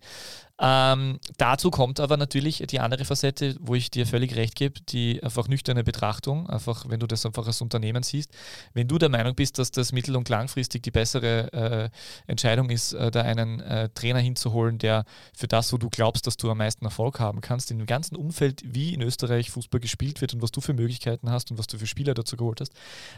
[0.60, 5.22] Ähm, dazu kommt aber natürlich die andere Facette, wo ich dir völlig recht gebe, die
[5.22, 8.30] einfach nüchterne Betrachtung, einfach wenn du das einfach als Unternehmen siehst.
[8.74, 11.90] Wenn du der Meinung bist, dass das mittel- und langfristig die bessere äh,
[12.26, 15.04] Entscheidung ist, äh, da einen äh, Trainer hinzuholen, der
[15.36, 18.16] für das, wo du glaubst, dass du am meisten Erfolg haben kannst, in dem ganzen
[18.16, 21.68] Umfeld, wie in Österreich Fußball gespielt wird und was du für Möglichkeiten hast und was
[21.68, 22.72] du für Spieler dazu geholt hast,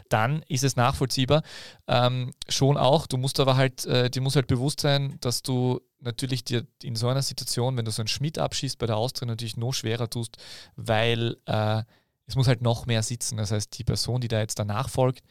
[0.09, 1.41] dann ist es nachvollziehbar.
[1.87, 5.81] Ähm, schon auch, du musst aber halt, äh, dir muss halt bewusst sein, dass du
[6.01, 9.27] natürlich dir in so einer Situation, wenn du so einen Schmidt abschießt bei der Austria,
[9.27, 10.37] natürlich noch schwerer tust,
[10.75, 11.83] weil äh,
[12.27, 13.37] es muss halt noch mehr sitzen.
[13.37, 15.23] Das heißt, die Person, die da jetzt danach folgt,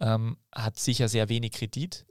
[0.00, 2.06] ähm, hat sicher sehr wenig Kredit.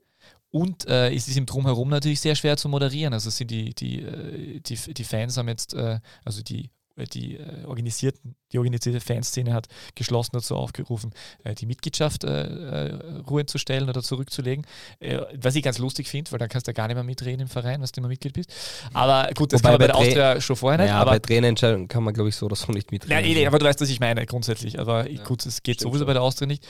[0.50, 3.14] Und äh, es ist im Drumherum natürlich sehr schwer zu moderieren.
[3.14, 6.72] Also sind die, die, äh, die, die Fans haben jetzt, äh, also die
[7.06, 11.12] die äh, organisierten, die organisierte Fanszene hat geschlossen dazu aufgerufen,
[11.44, 12.44] äh, die Mitgliedschaft äh,
[12.88, 12.94] äh,
[13.30, 14.66] ruhen zu stellen oder zurückzulegen.
[15.00, 17.42] Äh, was ich ganz lustig finde, weil dann kannst du ja gar nicht mehr mitreden
[17.42, 18.52] im Verein, was du immer Mitglied bist.
[18.94, 20.88] Aber gut, das Wobei kann man bei bei der Austria schon vorher nicht.
[20.90, 23.16] ja, aber bei Trainerentscheidungen kann man, glaube ich, so oder so nicht mitreden.
[23.16, 24.80] Nein, eh, aber du weißt, was ich meine, grundsätzlich.
[24.80, 26.08] Aber Ja, gut, es geht sowieso schon.
[26.08, 26.66] bei der Austria nicht.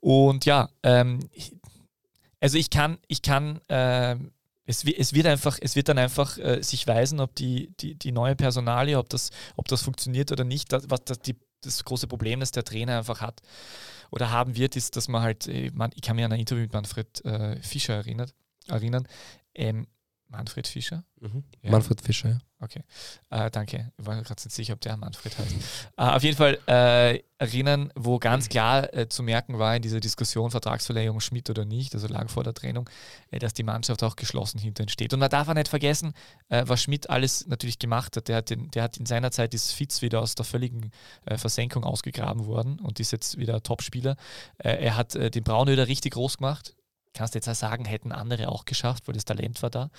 [0.00, 1.52] Und ja, ähm, ich-
[2.40, 4.32] also ich kann, ich kann, ähm,
[4.72, 8.12] es, es wird einfach, es wird dann einfach äh, sich weisen, ob die, die, die
[8.12, 10.72] neue Personalie, ob das, ob das funktioniert oder nicht.
[10.72, 13.42] Das, was das, die, das große Problem, das der Trainer einfach hat
[14.10, 16.62] oder haben wird, ist, dass man halt, äh, man, ich kann mich an ein Interview
[16.62, 18.34] mit Manfred äh, Fischer erinnert,
[18.66, 19.06] erinnern,
[19.54, 19.86] ähm,
[20.32, 21.04] Manfred Fischer?
[21.20, 21.44] Mhm.
[21.62, 21.70] Ja.
[21.70, 22.38] Manfred Fischer, ja.
[22.58, 22.84] Okay,
[23.30, 23.92] äh, danke.
[23.98, 25.54] Ich war gerade nicht sicher, ob der Manfred heißt.
[25.96, 29.98] äh, auf jeden Fall äh, erinnern, wo ganz klar äh, zu merken war in dieser
[29.98, 32.88] Diskussion Vertragsverlängerung Schmidt oder nicht, also lang vor der Trennung,
[33.30, 35.12] äh, dass die Mannschaft auch geschlossen hinter steht.
[35.12, 36.14] Und man darf auch nicht vergessen,
[36.48, 38.28] äh, was Schmidt alles natürlich gemacht hat.
[38.28, 40.92] Der hat, den, der hat in seiner Zeit ist Fitz wieder aus der völligen
[41.36, 44.16] Versenkung ausgegraben worden und ist jetzt wieder Topspieler.
[44.58, 46.74] Er hat den Braunöder richtig groß gemacht
[47.14, 49.90] kannst jetzt auch sagen, hätten andere auch geschafft, weil das Talent war da.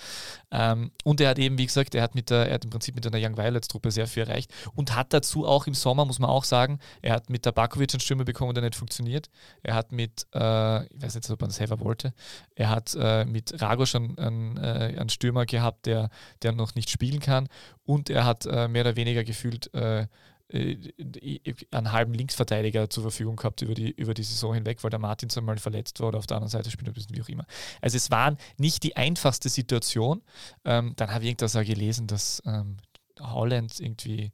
[0.50, 2.94] Ähm, und er hat eben, wie gesagt, er hat, mit der, er hat im Prinzip
[2.94, 6.18] mit einer Young Violets Truppe sehr viel erreicht und hat dazu auch im Sommer, muss
[6.18, 9.30] man auch sagen, er hat mit der Bakovic einen Stürmer bekommen, der nicht funktioniert.
[9.62, 12.14] Er hat mit, äh, ich weiß nicht, ob man das selber wollte,
[12.54, 16.10] er hat äh, mit Rago schon einen, äh, einen Stürmer gehabt, der,
[16.42, 17.48] der noch nicht spielen kann
[17.84, 20.06] und er hat äh, mehr oder weniger gefühlt äh,
[20.52, 25.38] einen halben Linksverteidiger zur Verfügung gehabt über die, über die Saison hinweg, weil der Martins
[25.38, 27.46] einmal verletzt war oder auf der anderen Seite spielt ein bisschen wie auch immer.
[27.80, 30.22] Also es war nicht die einfachste Situation.
[30.64, 32.76] Ähm, dann habe ich irgendwas auch gelesen, dass ähm,
[33.20, 34.32] Holland irgendwie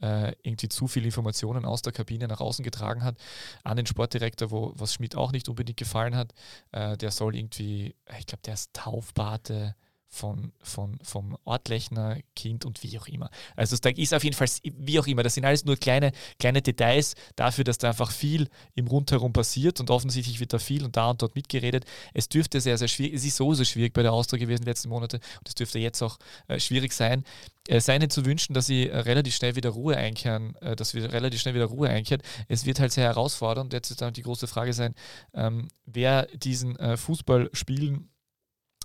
[0.00, 3.18] äh, irgendwie zu viele Informationen aus der Kabine nach außen getragen hat
[3.64, 6.34] an den Sportdirektor, wo was Schmidt auch nicht unbedingt gefallen hat.
[6.72, 9.74] Äh, der soll irgendwie, ich glaube, der ist Taufpate
[10.08, 13.30] von, von, vom Ortlechner Kind und wie auch immer.
[13.56, 16.62] Also da ist auf jeden Fall, wie auch immer, das sind alles nur kleine, kleine
[16.62, 20.96] Details dafür, dass da einfach viel im Rundherum passiert und offensichtlich wird da viel und
[20.96, 21.84] da und dort mitgeredet.
[22.14, 24.88] Es dürfte sehr, sehr schwierig, es ist sowieso schwierig bei der Austria gewesen die letzten
[24.88, 26.18] Monate und es dürfte jetzt auch
[26.48, 27.24] äh, schwierig sein.
[27.68, 30.94] Es sei ihnen zu wünschen, dass sie äh, relativ schnell wieder Ruhe einkehren, äh, dass
[30.94, 32.22] wir relativ schnell wieder Ruhe einkehrt.
[32.48, 33.74] Es wird halt sehr herausfordernd.
[33.74, 34.94] Jetzt wird dann die große Frage sein,
[35.34, 38.08] ähm, wer diesen äh, Fußball spielen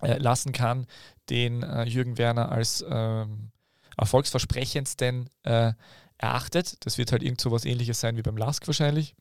[0.03, 0.85] äh, lassen kann,
[1.29, 3.51] den äh, Jürgen Werner als ähm,
[3.97, 5.73] erfolgsversprechendsten äh,
[6.17, 6.85] erachtet.
[6.85, 9.15] Das wird halt irgend so was ähnliches sein wie beim Lask wahrscheinlich.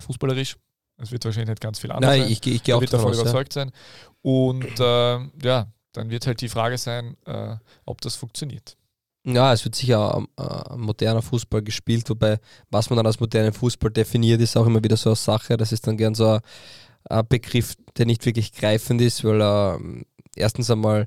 [0.00, 0.56] Fußballerisch.
[0.96, 2.32] Es wird wahrscheinlich nicht ganz viel anders Nein, sein.
[2.32, 3.30] ich, ich gehe auch wird davon davon aus, ja.
[3.30, 3.70] überzeugt sein.
[4.22, 8.76] Und äh, ja, dann wird halt die Frage sein, äh, ob das funktioniert.
[9.24, 12.38] Ja, es wird sicher äh, moderner Fußball gespielt, wobei,
[12.70, 15.56] was man dann als modernen Fußball definiert, ist auch immer wieder so eine Sache.
[15.56, 16.40] Das ist dann gern so ein,
[17.04, 20.04] ein Begriff, der nicht wirklich greifend ist, weil er ähm,
[20.38, 21.06] erstens einmal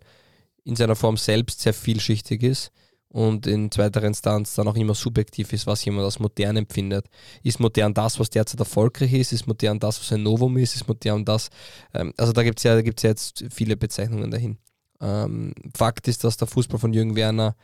[0.63, 2.71] in seiner Form selbst sehr vielschichtig ist
[3.09, 7.07] und in zweiter Instanz dann auch immer subjektiv ist, was jemand als modern empfindet.
[7.43, 9.33] Ist modern das, was derzeit erfolgreich ist?
[9.33, 10.75] Ist modern das, was ein Novum ist?
[10.75, 11.49] Ist modern das?
[11.93, 14.57] Ähm, also da gibt es ja, ja jetzt viele Bezeichnungen dahin.
[15.01, 17.55] Ähm, Fakt ist, dass der Fußball von Jürgen Werner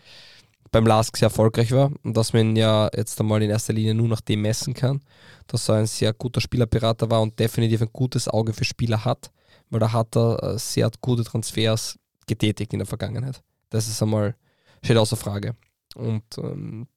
[0.71, 3.93] beim LASK sehr erfolgreich war und dass man ihn ja jetzt einmal in erster Linie
[3.93, 5.01] nur nach dem messen kann,
[5.47, 9.31] dass er ein sehr guter Spielerberater war und definitiv ein gutes Auge für Spieler hat,
[9.69, 13.41] weil da hat er äh, sehr gute Transfers getätigt in der Vergangenheit.
[13.69, 14.35] Das ist einmal,
[14.83, 15.55] steht außer Frage.
[15.95, 16.87] Und ähm,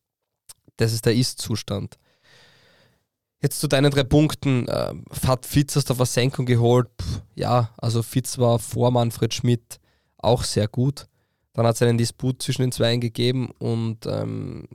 [0.77, 1.99] das ist der Ist-Zustand.
[3.43, 4.69] Jetzt zu deinen drei Punkten.
[4.69, 4.95] Äh,
[5.27, 6.89] hat Fitz aus der Versenkung geholt?
[7.01, 9.81] Pff, ja, also Fitz war vor Manfred Schmidt
[10.19, 11.07] auch sehr gut.
[11.53, 14.69] Dann hat es einen Disput zwischen den Zweien gegeben und ähm,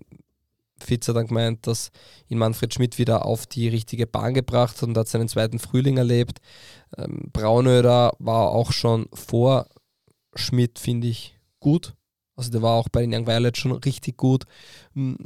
[0.77, 1.91] Fitz hat dann gemeint, dass
[2.27, 5.97] ihn Manfred Schmidt wieder auf die richtige Bahn gebracht hat und hat seinen zweiten Frühling
[5.97, 6.39] erlebt.
[6.97, 9.67] Ähm, Braunöder war auch schon vor
[10.35, 11.95] Schmidt, finde ich, gut.
[12.35, 14.43] Also der war auch bei den Young Violets schon richtig gut.
[14.93, 15.17] Hm,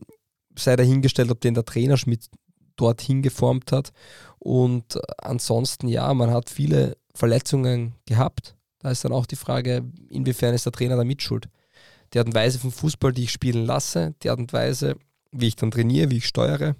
[0.57, 2.29] Sei dahingestellt, ob den der Trainer Schmidt
[2.75, 3.91] dorthin geformt hat.
[4.39, 8.55] Und äh, ansonsten, ja, man hat viele Verletzungen gehabt.
[8.79, 11.49] Da ist dann auch die Frage, inwiefern ist der Trainer da mitschuld?
[12.13, 14.95] Die Art und Weise vom Fußball, die ich spielen lasse, die Art und Weise,
[15.31, 16.75] wie ich dann trainiere, wie ich steuere,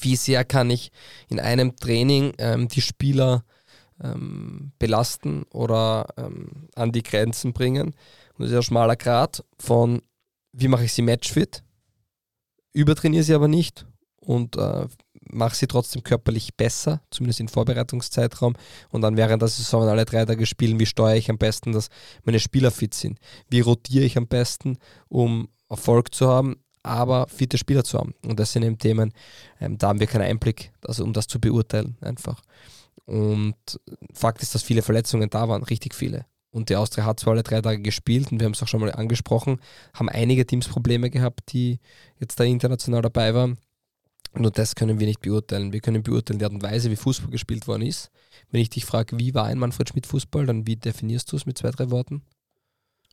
[0.00, 0.90] wie sehr kann ich
[1.28, 3.44] in einem Training ähm, die Spieler
[4.02, 7.94] ähm, belasten oder ähm, an die Grenzen bringen.
[8.34, 10.02] Und das ist ein schmaler Grad von,
[10.52, 11.62] wie mache ich sie matchfit,
[12.72, 13.86] übertrainiere sie aber nicht
[14.20, 14.86] und äh,
[15.30, 18.54] mache sie trotzdem körperlich besser, zumindest im Vorbereitungszeitraum.
[18.90, 21.88] Und dann während der Saison alle drei Tage spielen, wie steuere ich am besten, dass
[22.24, 23.18] meine Spieler fit sind?
[23.48, 26.56] Wie rotiere ich am besten, um Erfolg zu haben,
[26.88, 28.14] aber fitte Spieler zu haben?
[28.26, 29.12] Und das sind eben Themen,
[29.60, 32.42] ähm, da haben wir keinen Einblick, also um das zu beurteilen einfach.
[33.06, 33.54] Und
[34.12, 36.26] Fakt ist, dass viele Verletzungen da waren, richtig viele.
[36.50, 38.80] Und die Austria hat zwar alle drei Tage gespielt und wir haben es auch schon
[38.80, 39.60] mal angesprochen,
[39.94, 41.78] haben einige Teams Probleme gehabt, die
[42.18, 43.58] jetzt da international dabei waren.
[44.34, 45.72] Nur das können wir nicht beurteilen.
[45.72, 48.10] Wir können beurteilen die Art und Weise, wie Fußball gespielt worden ist.
[48.50, 51.46] Wenn ich dich frage, wie war ein Manfred Schmidt Fußball, dann wie definierst du es
[51.46, 52.22] mit zwei, drei Worten?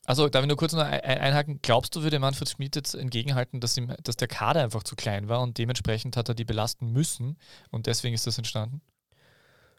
[0.06, 1.60] Also darf ich nur kurz noch ein- ein- einhaken?
[1.62, 5.30] Glaubst du, würde Manfred Schmidt jetzt entgegenhalten, dass, ihm, dass der Kader einfach zu klein
[5.30, 7.38] war und dementsprechend hat er die belasten müssen
[7.72, 8.82] und deswegen ist das entstanden?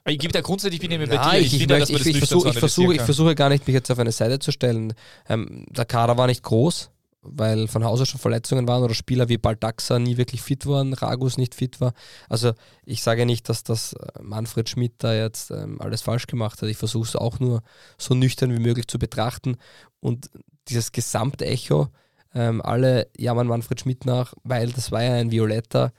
[0.09, 1.39] Ich gebe da grundsätzlich, ich bin immer bei dir.
[1.41, 3.91] ich, ich, finde, möchte, ich, ich, versuche, ich, versuche, ich versuche gar nicht, mich jetzt
[3.91, 4.95] auf eine Seite zu stellen.
[5.29, 6.91] Ähm, der Kader war nicht groß,
[7.29, 11.39] weil von Hause schon Verletzungen waren oder Spieler wie Baldaxa nie wirklich fit waren, Ragus
[11.39, 11.93] nicht fit war.
[12.29, 12.53] Also
[12.85, 16.69] ich sage nicht, dass das äh, Manfred Schmidt da jetzt ähm, alles falsch gemacht hat.
[16.69, 17.63] Ich versuche es auch nur
[17.99, 19.57] so nüchtern wie möglich zu betrachten.
[20.01, 20.31] Und
[20.69, 21.89] dieses Gesamtecho,
[22.35, 25.93] ähm, alle jammern Manfred Schmidt nach, weil das war ja ein Violetter.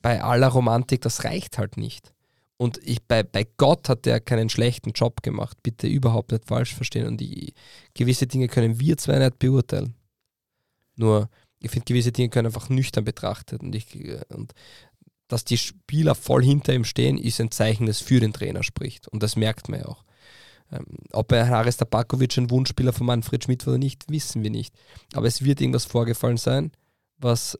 [0.00, 2.12] Bei aller Romantik, das reicht halt nicht.
[2.58, 5.56] Und ich, bei, bei Gott hat der keinen schlechten Job gemacht.
[5.62, 7.06] Bitte überhaupt nicht falsch verstehen.
[7.06, 7.54] Und die,
[7.94, 9.94] gewisse Dinge können wir zwar nicht beurteilen.
[10.98, 11.30] Nur,
[11.60, 13.62] ich finde, gewisse Dinge können einfach nüchtern betrachtet.
[13.62, 13.86] Und, ich,
[14.28, 14.52] und
[15.28, 19.08] dass die Spieler voll hinter ihm stehen, ist ein Zeichen, das für den Trainer spricht.
[19.08, 20.04] Und das merkt man ja auch.
[20.70, 24.50] Ähm, ob er Haris Tabakovic ein Wunschspieler von Manfred Schmidt war oder nicht, wissen wir
[24.50, 24.74] nicht.
[25.14, 26.72] Aber es wird irgendwas vorgefallen sein,
[27.16, 27.58] was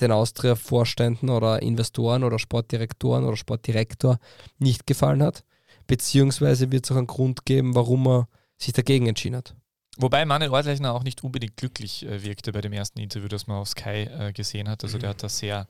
[0.00, 4.18] den Austria-Vorständen oder Investoren oder Sportdirektoren oder Sportdirektor
[4.58, 5.42] nicht gefallen hat.
[5.86, 9.54] Beziehungsweise wird es auch einen Grund geben, warum er sich dagegen entschieden hat.
[9.98, 13.58] Wobei Manuel Reutlechner auch nicht unbedingt glücklich äh, wirkte bei dem ersten Interview, das man
[13.58, 14.84] auf Sky äh, gesehen hat.
[14.84, 15.66] Also der hat da sehr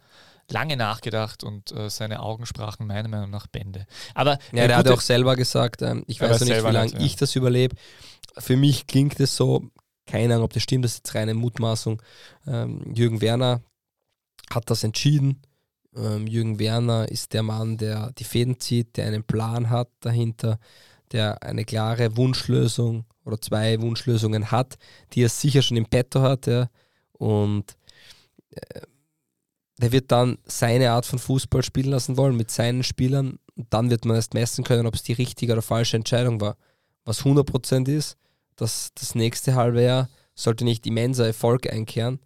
[0.51, 3.87] lange nachgedacht und äh, seine Augen sprachen meiner Meinung nach Bände.
[4.15, 7.01] Aber ja, der hat auch selber gesagt, ähm, ich weiß noch nicht, wie lange ja.
[7.01, 7.77] ich das überlebe.
[8.39, 9.71] Für mich klingt es so,
[10.07, 12.01] keine Ahnung, ob das stimmt, das ist jetzt reine Mutmaßung.
[12.47, 13.62] Ähm, Jürgen Werner,
[14.51, 15.43] hat das entschieden.
[15.97, 20.59] Ähm, Jürgen Werner ist der Mann, der die Fäden zieht, der einen Plan hat dahinter,
[21.12, 24.77] der eine klare Wunschlösung oder zwei Wunschlösungen hat,
[25.12, 26.47] die er sicher schon im Petto hat.
[26.47, 26.69] Ja.
[27.12, 27.77] Und
[28.51, 28.81] äh,
[29.79, 33.38] der wird dann seine Art von Fußball spielen lassen wollen mit seinen Spielern.
[33.55, 36.57] Und dann wird man erst messen können, ob es die richtige oder falsche Entscheidung war.
[37.05, 38.16] Was 100% ist,
[38.57, 42.21] dass das nächste halbe Jahr sollte nicht immenser Erfolg einkehren,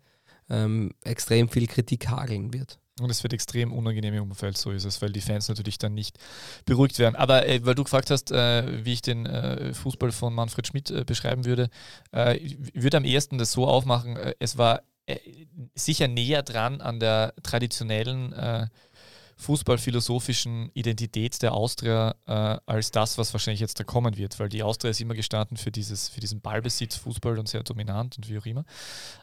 [0.49, 2.80] ähm, extrem viel Kritik hageln wird.
[3.01, 5.95] Und es wird extrem unangenehm im Umfeld, so ist es, weil die Fans natürlich dann
[5.95, 6.19] nicht
[6.65, 7.17] beruhigt werden.
[7.17, 10.91] Aber äh, weil du gefragt hast, äh, wie ich den äh, Fußball von Manfred Schmidt
[10.91, 11.71] äh, beschreiben würde,
[12.15, 14.83] äh, ich würde am ehesten das so aufmachen, äh, es war
[15.75, 18.33] sicher näher dran an der traditionellen
[19.41, 24.63] fußballphilosophischen Identität der Austria äh, als das, was wahrscheinlich jetzt da kommen wird, weil die
[24.63, 28.39] Austria ist immer gestanden für, dieses, für diesen Ballbesitz, Fußball und sehr dominant und wie
[28.39, 28.65] auch immer.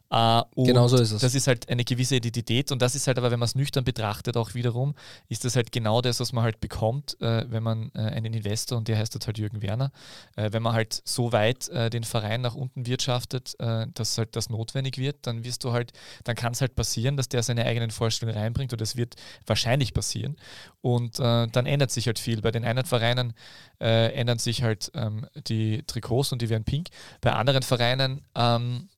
[0.09, 1.21] Äh, genau so ist es.
[1.21, 3.83] Das ist halt eine gewisse Identität und das ist halt aber, wenn man es nüchtern
[3.83, 4.95] betrachtet, auch wiederum,
[5.27, 8.77] ist das halt genau das, was man halt bekommt, äh, wenn man äh, einen Investor,
[8.77, 9.91] und der heißt halt Jürgen Werner,
[10.35, 14.49] äh, wenn man halt so weit äh, den Verein nach unten wirtschaftet, dass halt das
[14.49, 15.91] notwendig wird, dann wirst du halt,
[16.23, 19.15] dann kann es halt passieren, dass der seine eigenen Vorstellungen reinbringt und das wird
[19.45, 20.37] wahrscheinlich passieren.
[20.81, 22.41] Und äh, dann ändert sich halt viel.
[22.41, 23.33] Bei den einen Vereinen
[23.79, 26.89] äh, ändern sich halt ähm, die Trikots und die werden pink.
[27.21, 28.89] Bei anderen Vereinen ähm,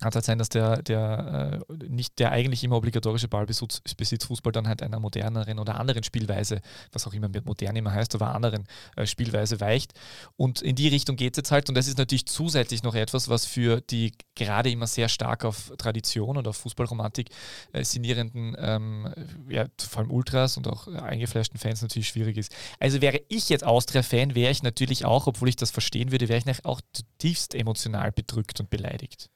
[0.00, 4.82] kann halt sein, dass der, der äh, nicht der eigentlich immer obligatorische Ballbesitzfußball dann halt
[4.82, 6.60] einer moderneren oder anderen Spielweise,
[6.92, 9.92] was auch immer modern immer heißt, aber anderen äh, Spielweise weicht.
[10.36, 11.68] Und in die Richtung geht es jetzt halt.
[11.68, 15.72] Und das ist natürlich zusätzlich noch etwas, was für die gerade immer sehr stark auf
[15.76, 17.28] Tradition und auf Fußballromantik
[17.72, 19.12] äh, sinnierenden, ähm,
[19.48, 22.52] ja, vor allem Ultras und auch eingefleischten Fans natürlich schwierig ist.
[22.78, 26.38] Also wäre ich jetzt Austria-Fan, wäre ich natürlich auch, obwohl ich das verstehen würde, wäre
[26.38, 29.28] ich auch zutiefst emotional bedrückt und beleidigt.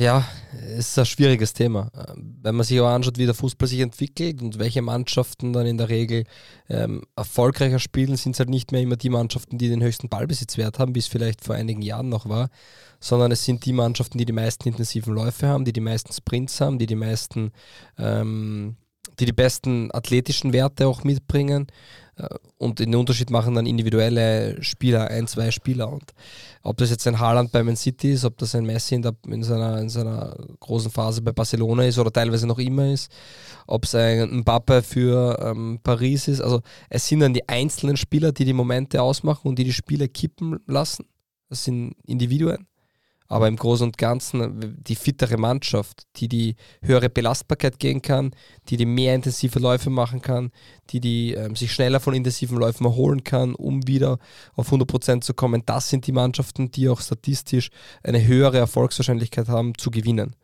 [0.00, 1.90] Ja, es ist ein schwieriges Thema.
[2.14, 5.76] Wenn man sich aber anschaut, wie der Fußball sich entwickelt und welche Mannschaften dann in
[5.76, 6.22] der Regel
[6.68, 10.78] ähm, erfolgreicher spielen, sind es halt nicht mehr immer die Mannschaften, die den höchsten Ballbesitzwert
[10.78, 12.48] haben, wie es vielleicht vor einigen Jahren noch war,
[13.00, 16.60] sondern es sind die Mannschaften, die die meisten intensiven Läufe haben, die die meisten Sprints
[16.60, 17.50] haben, die die meisten,
[17.98, 18.76] ähm,
[19.18, 21.66] die die besten athletischen Werte auch mitbringen
[22.58, 25.92] und den Unterschied machen dann individuelle Spieler, ein, zwei Spieler.
[25.92, 26.12] Und
[26.62, 29.14] ob das jetzt ein Haaland bei Man City ist, ob das ein Messi in, der,
[29.26, 33.10] in, seiner, in seiner großen Phase bei Barcelona ist oder teilweise noch immer ist,
[33.66, 36.40] ob es ein Mbappe für ähm, Paris ist.
[36.40, 40.08] Also es sind dann die einzelnen Spieler, die die Momente ausmachen und die die Spiele
[40.08, 41.06] kippen lassen.
[41.48, 42.66] Das sind Individuen.
[43.28, 48.30] Aber im Großen und Ganzen die fittere Mannschaft, die die höhere Belastbarkeit gehen kann,
[48.68, 50.50] die die mehr intensive Läufe machen kann,
[50.90, 54.18] die, die ähm, sich schneller von intensiven Läufen erholen kann, um wieder
[54.54, 57.68] auf 100% zu kommen, das sind die Mannschaften, die auch statistisch
[58.02, 60.34] eine höhere Erfolgswahrscheinlichkeit haben zu gewinnen.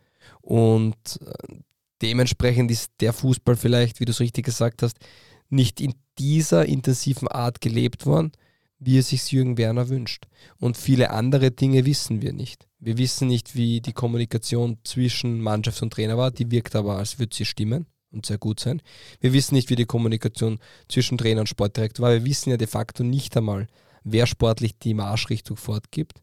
[0.42, 1.55] Und äh,
[2.03, 4.99] dementsprechend ist der Fußball vielleicht, wie du es richtig gesagt hast,
[5.49, 8.33] nicht in dieser intensiven Art gelebt worden,
[8.79, 10.27] wie es sich Jürgen Werner wünscht.
[10.59, 12.66] Und viele andere Dinge wissen wir nicht.
[12.85, 16.31] Wir wissen nicht, wie die Kommunikation zwischen Mannschaft und Trainer war.
[16.31, 18.83] Die wirkt aber, als würde sie stimmen und sehr gut sein.
[19.20, 22.12] Wir wissen nicht, wie die Kommunikation zwischen Trainer und Sportdirektor war.
[22.12, 23.68] Wir wissen ja de facto nicht einmal,
[24.03, 26.20] wer sportlich die Marschrichtung fortgibt.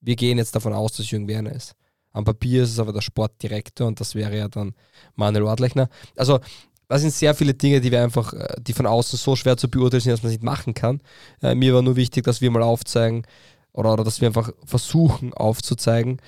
[0.00, 1.74] Wir gehen jetzt davon aus, dass Jürgen Werner ist.
[2.12, 4.72] Am Papier ist es aber der Sportdirektor und das wäre ja dann
[5.16, 5.90] Manuel Ortlechner.
[6.16, 6.40] Also
[6.88, 9.68] das sind sehr viele Dinge, die wir einfach, äh, die von außen so schwer zu
[9.68, 11.02] beurteilen sind, dass man es nicht machen kann.
[11.42, 13.26] Äh, mir war nur wichtig, dass wir mal aufzeigen,
[13.72, 16.20] oder, oder dass wir einfach versuchen aufzuzeigen,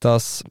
[0.00, 0.44] dass,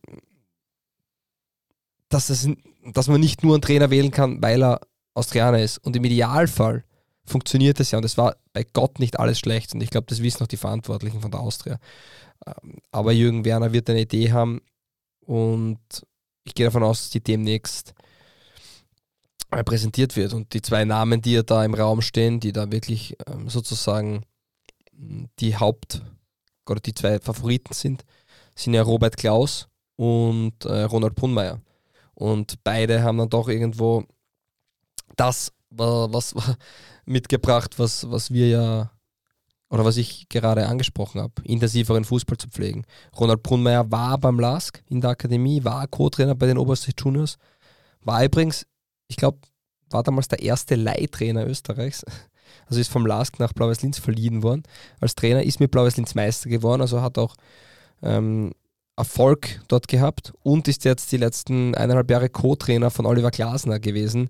[2.10, 2.48] dass, es,
[2.94, 4.82] dass man nicht nur einen Trainer wählen kann, weil er
[5.14, 5.78] Austrianer ist.
[5.80, 6.84] Und im Idealfall
[7.26, 7.98] funktioniert es ja.
[7.98, 9.74] Und es war bei Gott nicht alles schlecht.
[9.74, 11.78] Und ich glaube, das wissen auch die Verantwortlichen von der Austria.
[12.46, 14.62] Ähm, aber Jürgen Werner wird eine Idee haben.
[15.21, 15.80] Und
[16.44, 17.94] ich gehe davon aus, dass die demnächst
[19.65, 20.34] präsentiert wird.
[20.34, 24.23] Und die zwei Namen, die ja da im Raum stehen, die da wirklich ähm, sozusagen
[25.40, 26.02] die Haupt-
[26.70, 28.04] oder die zwei Favoriten sind,
[28.56, 31.62] sind ja Robert Klaus und äh, Ronald Brunmeier.
[32.13, 34.04] Und beide haben dann doch irgendwo
[35.15, 36.56] das was, was
[37.06, 38.92] mitgebracht, was, was wir ja
[39.70, 42.86] oder was ich gerade angesprochen habe, intensiveren Fußball zu pflegen.
[43.17, 47.38] Ronald Brunmeier war beim LASK in der Akademie, war Co-Trainer bei den Oberste Juniors,
[48.02, 48.65] war übrigens,
[49.08, 49.38] ich glaube,
[49.92, 52.04] war damals der erste Leihtrainer Österreichs.
[52.70, 54.63] Also ist vom LASK nach Blau-Weiß-Linz verliehen worden.
[55.00, 57.36] Als Trainer ist mit Blau-Weiß-Linz Meister geworden, also hat auch
[58.02, 58.52] ähm,
[58.96, 64.30] Erfolg dort gehabt und ist jetzt die letzten eineinhalb Jahre Co-Trainer von Oliver Glasner gewesen,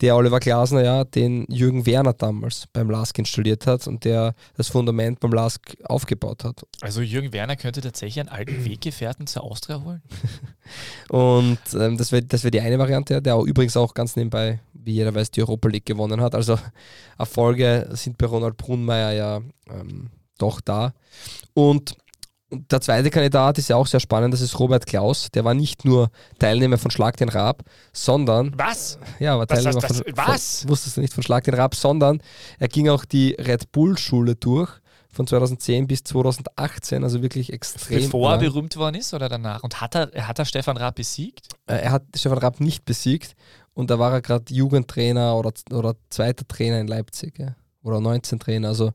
[0.00, 4.68] der Oliver Glasner ja den Jürgen Werner damals beim LASK installiert hat und der das
[4.68, 6.66] Fundament beim LASK aufgebaut hat.
[6.82, 10.02] Also Jürgen Werner könnte tatsächlich einen alten Weggefährten zur Austria holen?
[11.08, 14.60] und ähm, das wäre das wär die eine Variante, der auch übrigens auch ganz nebenbei,
[14.86, 16.34] wie jeder weiß, die Europa League gewonnen hat.
[16.34, 16.58] Also
[17.18, 20.94] Erfolge sind bei Ronald Brunmeier ja ähm, doch da.
[21.54, 21.96] Und
[22.50, 25.28] der zweite Kandidat ist ja auch sehr spannend, das ist Robert Klaus.
[25.34, 27.62] Der war nicht nur Teilnehmer von Schlag den Raab,
[27.92, 28.52] sondern.
[28.56, 28.98] Was?
[29.18, 30.12] Ja, war Teilnehmer das, das, von.
[30.14, 30.60] Was?
[30.60, 32.22] Von, wusstest du nicht von Schlag den Raab, sondern
[32.58, 34.70] er ging auch die Red Bull-Schule durch
[35.10, 38.02] von 2010 bis 2018, also wirklich extrem.
[38.02, 39.62] Bevor er berühmt worden ist oder danach?
[39.62, 41.48] Und hat er, hat er Stefan Raab besiegt?
[41.66, 43.34] Äh, er hat Stefan Raab nicht besiegt
[43.76, 47.54] und da war er gerade Jugendtrainer oder, oder zweiter Trainer in Leipzig ja.
[47.82, 48.68] oder 19 Trainer.
[48.68, 48.92] Also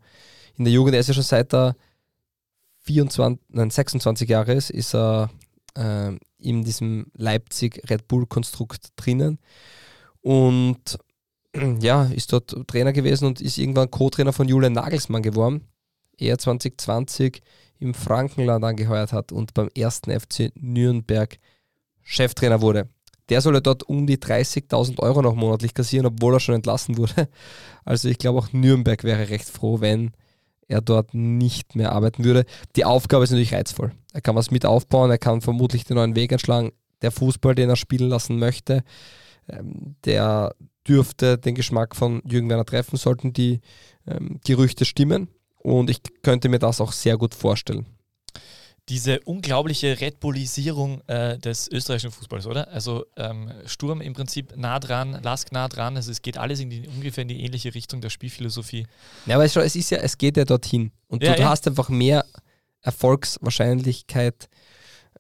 [0.56, 1.76] in der Jugend, er ist ja schon seit er
[2.80, 5.30] 24, nein, 26 Jahre ist, ist er
[5.76, 9.38] äh, in diesem Leipzig Red Bull-Konstrukt drinnen.
[10.22, 10.98] Und
[11.80, 15.68] ja, ist dort Trainer gewesen und ist irgendwann Co-Trainer von Julian Nagelsmann geworden.
[16.18, 17.44] Er 2020
[17.78, 21.38] im Frankenland angeheuert hat und beim ersten FC Nürnberg
[22.02, 22.90] Cheftrainer wurde.
[23.32, 26.98] Der soll ja dort um die 30.000 Euro noch monatlich kassieren, obwohl er schon entlassen
[26.98, 27.30] wurde.
[27.84, 30.12] Also ich glaube auch Nürnberg wäre recht froh, wenn
[30.68, 32.46] er dort nicht mehr arbeiten würde.
[32.76, 33.92] Die Aufgabe ist natürlich reizvoll.
[34.14, 36.74] Er kann was mit aufbauen, er kann vermutlich den neuen Weg einschlagen.
[37.02, 38.84] Der Fußball, den er spielen lassen möchte,
[39.50, 40.54] ähm, der
[40.88, 43.62] dürfte den Geschmack von Jürgen Werner treffen, sollten die
[44.06, 45.30] ähm, Gerüchte stimmen.
[45.58, 47.88] Und ich könnte mir das auch sehr gut vorstellen
[48.92, 52.68] diese unglaubliche Red Bullisierung äh, des österreichischen Fußballs, oder?
[52.68, 56.70] Also ähm, Sturm im Prinzip nah dran, Lask nah dran, also es geht alles in
[56.70, 58.86] die, ungefähr in die ähnliche Richtung der Spielphilosophie.
[59.28, 60.92] Ja, aber es, ist ja, es geht ja dorthin.
[61.08, 61.50] Und ja, du ja.
[61.50, 62.26] hast einfach mehr
[62.82, 64.50] Erfolgswahrscheinlichkeit,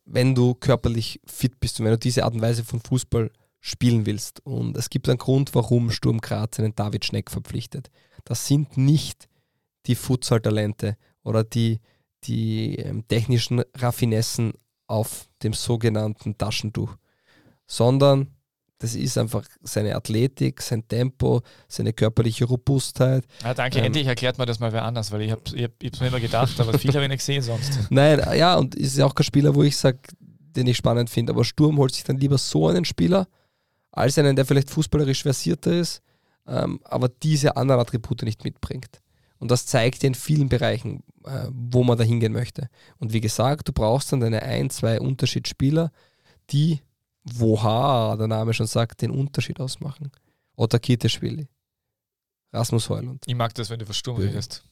[0.03, 4.05] wenn du körperlich fit bist und wenn du diese Art und Weise von Fußball spielen
[4.05, 4.45] willst.
[4.45, 7.89] Und es gibt einen Grund, warum Sturm Graz einen David Schneck verpflichtet.
[8.25, 9.29] Das sind nicht
[9.85, 11.79] die Futsal-Talente oder die
[12.23, 14.53] die ähm, technischen Raffinessen
[14.87, 16.95] auf dem sogenannten Taschentuch,
[17.65, 18.27] sondern
[18.81, 23.25] das ist einfach seine Athletik, sein Tempo, seine körperliche Robustheit.
[23.43, 25.71] Ja, danke, ähm, endlich erklärt mir das mal wer anders, weil ich habe ich hab,
[25.81, 27.79] ich mir immer gedacht, aber viel habe ich nicht gesehen sonst.
[27.91, 31.31] Nein, ja, und ist ja auch kein Spieler, wo ich sage, den ich spannend finde,
[31.31, 33.27] aber Sturm holt sich dann lieber so einen Spieler,
[33.91, 36.01] als einen, der vielleicht fußballerisch versierter ist,
[36.47, 39.01] ähm, aber diese anderen Attribute nicht mitbringt.
[39.37, 42.69] Und das zeigt in vielen Bereichen, äh, wo man da hingehen möchte.
[42.97, 45.91] Und wie gesagt, du brauchst dann deine ein, zwei Unterschiedsspieler,
[46.49, 46.81] die,
[47.23, 50.11] woha, der Name schon sagt, den Unterschied ausmachen.
[50.55, 51.47] Otta Kiteschwili,
[52.53, 53.23] Rasmus Heulund.
[53.25, 54.63] Ich mag das, wenn du von Sturm redest.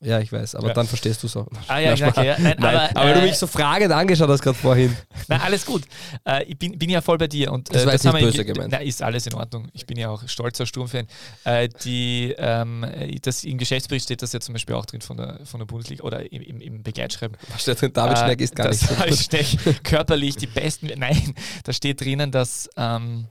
[0.00, 0.74] Ja, ich weiß, aber ja.
[0.74, 1.46] dann verstehst du es auch.
[1.66, 2.36] Ah ja, Na, okay, ja.
[2.38, 4.94] Nein, Nein, aber, aber äh, du mich so fragend angeschaut hast gerade vorhin.
[5.28, 5.84] Nein, alles gut.
[6.26, 7.52] Äh, ich bin, bin ja voll bei dir.
[7.52, 8.72] Und, äh, das war jetzt nicht böse gemeint.
[8.72, 9.68] Nein, ist alles in Ordnung.
[9.72, 11.06] Ich bin ja auch stolzer Sturmfan.
[11.44, 12.84] Äh, die, ähm,
[13.22, 16.04] das, Im Geschäftsbericht steht das ja zum Beispiel auch drin von der, von der Bundesliga
[16.04, 17.36] oder im, im, im Begleitschreiben.
[17.52, 17.92] Was steht drin?
[17.92, 20.90] David Schneck ist gar nicht so David Schneck, körperlich die besten.
[20.96, 21.34] Nein,
[21.64, 22.68] da steht drinnen, dass...
[22.76, 23.28] Ähm,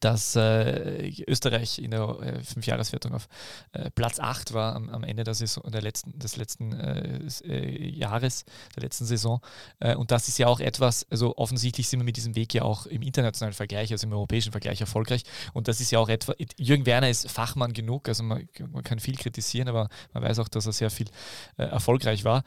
[0.00, 3.28] dass äh, Österreich in der äh, Fünfjahreswertung auf
[3.72, 7.88] äh, Platz 8 war am, am, Ende der Saison, der letzten, des letzten äh, äh,
[7.88, 8.44] Jahres,
[8.76, 9.40] der letzten Saison.
[9.80, 12.62] Äh, und das ist ja auch etwas, also offensichtlich sind wir mit diesem Weg ja
[12.62, 15.24] auch im internationalen Vergleich, also im europäischen Vergleich erfolgreich.
[15.52, 19.00] Und das ist ja auch etwas, Jürgen Werner ist Fachmann genug, also man, man kann
[19.00, 21.08] viel kritisieren, aber man weiß auch, dass er sehr viel
[21.56, 22.44] erfolgreich war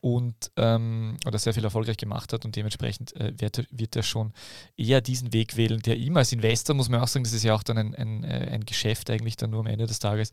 [0.00, 4.32] und ähm, oder sehr viel erfolgreich gemacht hat und dementsprechend wird, wird er schon
[4.76, 7.54] eher diesen Weg wählen, der ihm als Investor muss man auch sagen, das ist ja
[7.54, 10.30] auch dann ein, ein, äh, ein Geschäft eigentlich dann nur am Ende des Tages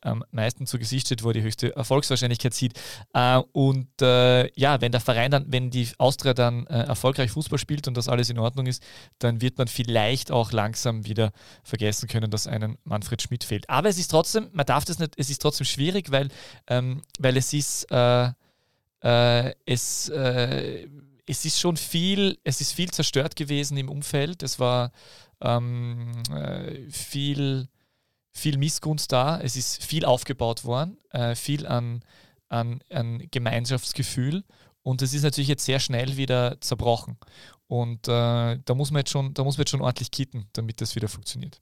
[0.00, 2.78] am meisten zu Gesicht steht, wo er die höchste Erfolgswahrscheinlichkeit sieht.
[3.12, 7.88] Äh, und äh, ja, wenn der Verein dann, wenn die Austria dann erfolgreich Fußball spielt
[7.88, 8.82] und das alles in Ordnung ist,
[9.18, 11.32] dann wird man vielleicht auch langsam wieder
[11.64, 13.68] vergessen können, dass einen Manfred Schmidt fehlt.
[13.68, 16.28] Aber es ist trotzdem, man darf das nicht, es ist trotzdem schwierig, weil,
[16.68, 18.34] ähm, weil es ist, es
[21.26, 24.42] es ist schon viel, es ist viel zerstört gewesen im Umfeld.
[24.42, 24.92] Es war
[25.40, 27.68] ähm, äh, viel,
[28.32, 29.40] viel Missgunst da.
[29.40, 32.02] Es ist viel aufgebaut worden, äh, viel an,
[32.48, 34.44] an, an Gemeinschaftsgefühl.
[34.82, 37.18] Und es ist natürlich jetzt sehr schnell wieder zerbrochen.
[37.66, 40.80] Und äh, da muss man jetzt schon, da muss man jetzt schon ordentlich kitten, damit
[40.80, 41.60] das wieder funktioniert.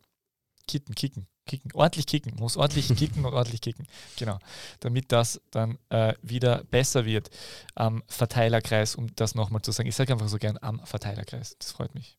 [0.67, 4.39] Kitten, kicken, kicken, ordentlich kicken, muss ordentlich kicken und ordentlich kicken, genau,
[4.81, 7.31] damit das dann äh, wieder besser wird
[7.75, 9.89] am Verteilerkreis, um das nochmal zu sagen.
[9.89, 12.19] Ich sage einfach so gern am Verteilerkreis, das freut mich.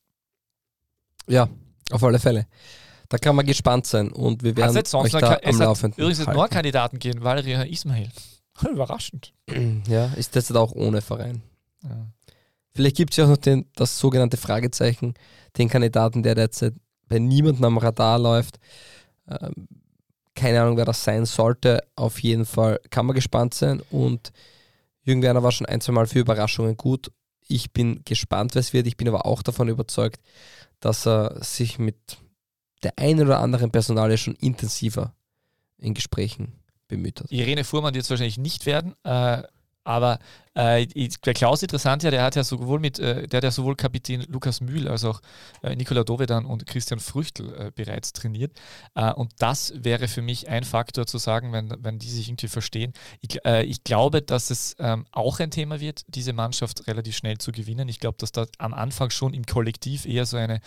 [1.27, 1.47] Ja,
[1.91, 2.47] auf alle Fälle.
[3.09, 6.19] Da kann man gespannt sein und wir werden jetzt sonst euch da am Laufenden übrigens
[6.19, 8.09] jetzt noch Kandidaten gehen, Valeria Ismail.
[8.71, 9.33] Überraschend.
[9.87, 11.43] Ja, ist das jetzt auch ohne Verein.
[11.83, 12.07] Ja.
[12.73, 15.13] Vielleicht gibt es ja auch noch den, das sogenannte Fragezeichen,
[15.57, 16.73] den Kandidaten, der derzeit
[17.07, 18.59] bei niemandem am Radar läuft.
[19.29, 19.67] Ähm,
[20.35, 21.81] keine Ahnung, wer das sein sollte.
[21.95, 23.81] Auf jeden Fall kann man gespannt sein.
[23.91, 24.33] Und
[25.03, 27.11] Jürgen Werner war schon ein, zwei Mal für Überraschungen gut.
[27.47, 28.87] Ich bin gespannt, was wird.
[28.87, 30.19] Ich bin aber auch davon überzeugt,
[30.79, 31.95] dass er sich mit
[32.83, 35.15] der einen oder anderen Personalie schon intensiver
[35.77, 36.53] in Gesprächen
[36.87, 37.31] bemüht hat.
[37.31, 39.43] Irene Fuhrmann wird es wahrscheinlich nicht werden, äh,
[39.83, 40.19] aber
[40.55, 43.75] äh, der Klaus interessant ja, der hat ja sowohl mit, äh, der hat ja sowohl
[43.75, 45.21] Kapitän Lukas Mühl als auch
[45.61, 48.53] äh, Nikola Dovedan und Christian Früchtl äh, bereits trainiert.
[48.95, 52.47] Äh, und das wäre für mich ein Faktor zu sagen, wenn, wenn die sich irgendwie
[52.47, 52.93] verstehen.
[53.21, 57.37] Ich, äh, ich glaube, dass es ähm, auch ein Thema wird, diese Mannschaft relativ schnell
[57.37, 57.89] zu gewinnen.
[57.89, 60.61] Ich glaube, dass da am Anfang schon im Kollektiv eher so eine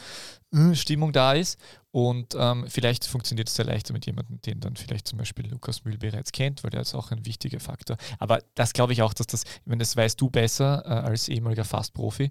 [0.75, 1.59] Stimmung da ist.
[1.91, 5.85] Und ähm, vielleicht funktioniert es ja leichter mit jemandem, den dann vielleicht zum Beispiel Lukas
[5.85, 7.97] Mühl bereits kennt, weil der ist auch ein wichtiger Faktor.
[8.19, 11.65] Aber das glaube ich auch, dass das, ich das weißt du besser äh, als ehemaliger
[11.65, 12.31] Fastprofi,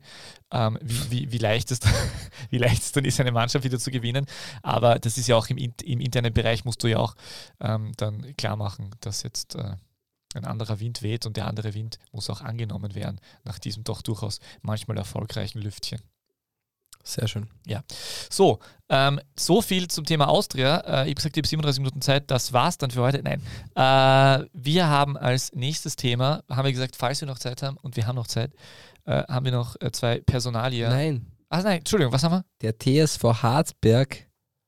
[0.51, 1.79] ähm, wie, wie, wie, leicht es,
[2.49, 4.25] wie leicht es dann ist, eine Mannschaft wieder zu gewinnen.
[4.61, 7.15] Aber das ist ja auch im, im internen Bereich, musst du ja auch
[7.59, 9.75] ähm, dann klar machen, dass jetzt äh,
[10.35, 14.01] ein anderer Wind weht und der andere Wind muss auch angenommen werden nach diesem doch
[14.01, 16.01] durchaus manchmal erfolgreichen Lüftchen.
[17.07, 17.47] Sehr schön.
[18.29, 20.77] So, ähm, so viel zum Thema Austria.
[20.79, 22.29] Äh, ich habe gesagt, ich habe 37 Minuten Zeit.
[22.29, 23.23] Das war's dann für heute.
[23.23, 23.41] Nein.
[23.75, 27.95] Äh, wir haben als nächstes Thema, haben wir gesagt, falls wir noch Zeit haben, und
[27.95, 28.51] wir haben noch Zeit,
[29.05, 30.89] äh, haben wir noch äh, zwei Personalien.
[30.89, 32.45] Nein, Ach nein, Entschuldigung, was haben wir?
[32.61, 34.27] der TSV Harzberg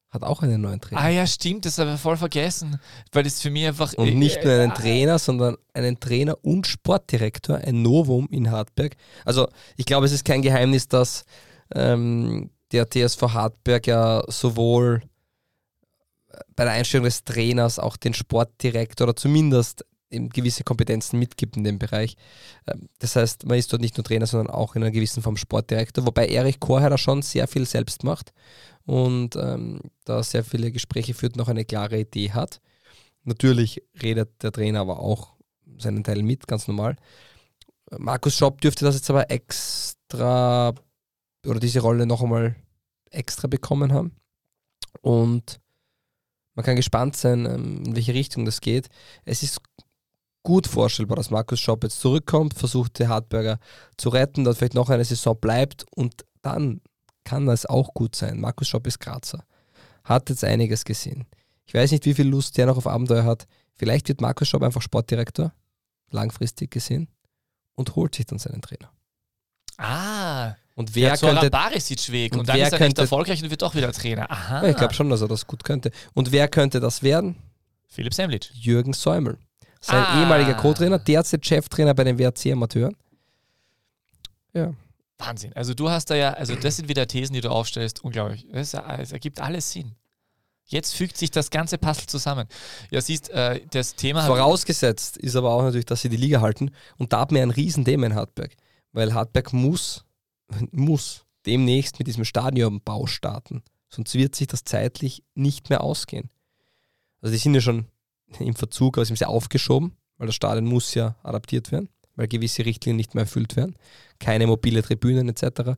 [0.10, 1.02] hat auch einen neuen Trainer.
[1.02, 2.80] Ah ja, stimmt, das habe ich voll vergessen,
[3.12, 3.94] weil das für mich einfach.
[3.94, 8.96] Und nicht nur einen äh, Trainer, sondern einen Trainer und Sportdirektor, ein Novum in Hartberg.
[9.26, 11.26] Also ich glaube, es ist kein Geheimnis, dass
[11.74, 15.02] ähm, der TSV Hartberg ja sowohl
[16.56, 21.78] bei der Einstellung des Trainers auch den Sportdirektor oder zumindest gewisse Kompetenzen mitgibt in dem
[21.78, 22.16] Bereich.
[22.68, 25.38] Ähm, Das heißt, man ist dort nicht nur Trainer, sondern auch in einer gewissen Form
[25.38, 28.34] Sportdirektor, wobei Erich Korher da schon sehr viel selbst macht
[28.86, 32.60] und ähm, da sehr viele Gespräche führt und auch eine klare Idee hat.
[33.24, 35.36] Natürlich redet der Trainer aber auch
[35.78, 36.96] seinen Teil mit, ganz normal.
[37.98, 40.74] Markus Schopp dürfte das jetzt aber extra
[41.46, 42.56] oder diese Rolle noch einmal
[43.12, 44.16] extra bekommen haben.
[45.02, 45.60] Und
[46.56, 48.90] man kann gespannt sein, ähm, in welche Richtung das geht.
[49.26, 49.62] Es ist
[50.44, 53.60] gut vorstellbar, dass Markus Schopp jetzt zurückkommt, versucht, die Hartberger
[53.98, 56.82] zu retten, dort vielleicht noch eine Saison bleibt und dann
[57.24, 58.40] kann das auch gut sein.
[58.40, 59.44] Markus Schopp ist Grazer,
[60.04, 61.26] hat jetzt einiges gesehen.
[61.66, 63.46] Ich weiß nicht, wie viel Lust der noch auf Abenteuer hat.
[63.76, 65.54] Vielleicht wird Markus Schopp einfach Sportdirektor,
[66.10, 67.08] langfristig gesehen,
[67.76, 68.92] und holt sich dann seinen Trainer.
[69.78, 73.02] Ah, Und wer wer Zoran könnte Barisic weg und, und dann wer ist er könnte-
[73.02, 74.32] erfolgreich und wird doch wieder Trainer.
[74.32, 74.64] Aha.
[74.64, 75.92] Ja, ich glaube schon, dass er das gut könnte.
[76.14, 77.36] Und wer könnte das werden?
[77.90, 78.50] Philipp Semlitsch.
[78.54, 79.38] Jürgen Säumel.
[79.82, 80.22] Sein Ah.
[80.22, 82.96] ehemaliger Co-Trainer, derzeit Cheftrainer bei den WRC Amateuren.
[84.54, 84.74] Ja.
[85.18, 85.52] Wahnsinn.
[85.54, 88.02] Also du hast da ja, also das sind wieder Thesen, die du aufstellst.
[88.04, 88.48] Unglaublich.
[88.54, 89.96] Es, es ergibt alles Sinn.
[90.66, 92.48] Jetzt fügt sich das ganze Puzzle zusammen.
[92.90, 94.26] Ja, siehst, äh, das Thema...
[94.26, 96.72] Vorausgesetzt ist aber auch natürlich, dass sie die Liga halten.
[96.98, 98.56] Und da hat mir ein Riesenthema in Hartberg.
[98.94, 100.06] Weil Hartberg muss,
[100.72, 103.64] muss demnächst mit diesem Stadionbau starten.
[103.90, 106.30] Sonst wird sich das zeitlich nicht mehr ausgehen.
[107.22, 107.86] Also die sind ja schon
[108.40, 112.28] im Verzug, aber sie haben sie aufgeschoben, weil das Stadion muss ja adaptiert werden, weil
[112.28, 113.76] gewisse Richtlinien nicht mehr erfüllt werden.
[114.20, 115.72] Keine mobile Tribünen etc.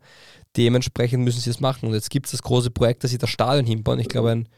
[0.58, 1.88] Dementsprechend müssen sie es machen.
[1.88, 4.00] Und jetzt gibt es das große Projekt, dass sie das Stadion hinbauen.
[4.00, 4.50] Ich glaube, ein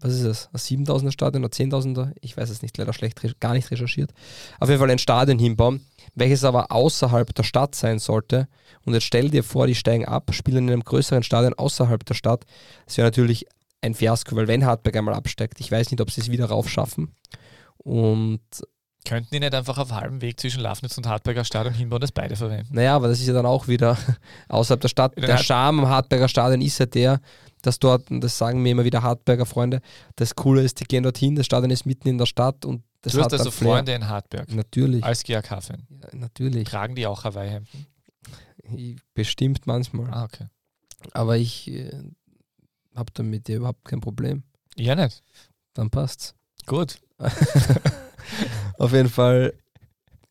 [0.00, 3.52] was ist es, ein 7000er Stadion oder 10.000er, ich weiß es nicht, leider schlecht, gar
[3.52, 4.12] nicht recherchiert,
[4.58, 5.84] auf jeden Fall ein Stadion hinbauen,
[6.14, 8.48] welches aber außerhalb der Stadt sein sollte.
[8.84, 12.14] Und jetzt stell dir vor, die steigen ab, spielen in einem größeren Stadion außerhalb der
[12.14, 12.44] Stadt.
[12.86, 13.46] Das wäre natürlich
[13.82, 17.14] ein Fiasko, weil wenn Hartberg einmal absteigt, ich weiß nicht, ob sie es wieder raufschaffen.
[17.78, 18.40] Und
[19.06, 22.36] Könnten die nicht einfach auf halbem Weg zwischen Lafnitz und Hartberger Stadion hinbauen, das beide
[22.36, 22.74] verwenden?
[22.74, 23.96] naja, aber das ist ja dann auch wieder
[24.48, 25.16] außerhalb der Stadt.
[25.16, 27.20] Der Charme am Hartberger Stadion ist ja der,
[27.66, 29.80] dass dort, und das sagen mir immer wieder Hartberger Freunde,
[30.16, 33.14] das Coole ist, die gehen dorthin, das Stadion ist mitten in der Stadt und das
[33.14, 33.50] Du hast also.
[33.50, 35.86] Freunde in Hartberg Natürlich, als GAK-Fan.
[35.88, 36.68] ja, natürlich.
[36.68, 37.86] Tragen die auch Hawaii-Hemden?
[39.14, 40.10] Bestimmt manchmal.
[40.10, 40.46] Ah, okay.
[41.12, 41.90] Aber ich äh,
[42.94, 44.42] habe damit ja überhaupt kein Problem.
[44.76, 45.22] Ja, nicht.
[45.74, 46.34] Dann passt's.
[46.66, 47.00] Gut.
[48.78, 49.54] Auf jeden Fall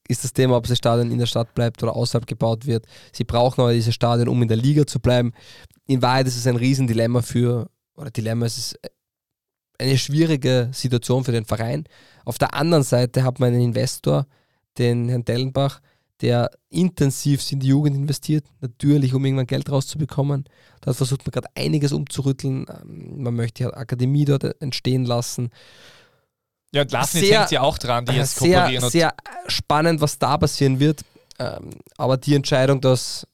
[0.10, 2.86] ist das Thema, ob das Stadion in der Stadt bleibt oder außerhalb gebaut wird.
[3.14, 5.32] Sie brauchen aber diese Stadion, um in der Liga zu bleiben.
[5.86, 8.80] In Wahrheit ist es ein Riesendilemma für, oder Dilemma, es ist
[9.78, 11.86] eine schwierige Situation für den Verein.
[12.26, 14.26] Auf der anderen Seite hat man einen Investor,
[14.78, 15.80] den Herrn Dellenbach,
[16.22, 20.46] der intensiv in die Jugend investiert, natürlich, um irgendwann Geld rauszubekommen.
[20.82, 22.66] Da versucht man gerade einiges umzurütteln.
[22.68, 25.50] Ähm, Man möchte die Akademie dort entstehen lassen.
[26.74, 28.90] Ja, und Lafnitz Sehr- hängt ja auch dran, die jetzt sehr, kooperieren.
[28.90, 29.14] sehr
[29.48, 31.02] spannend, was da passieren wird.
[31.40, 33.26] Ähm, aber die Entscheidung, dass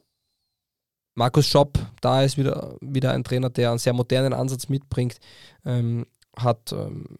[1.15, 5.17] Markus Schopp da ist, wieder, wieder ein Trainer, der einen sehr modernen Ansatz mitbringt,
[5.65, 6.05] ähm,
[6.37, 7.17] hat ähm,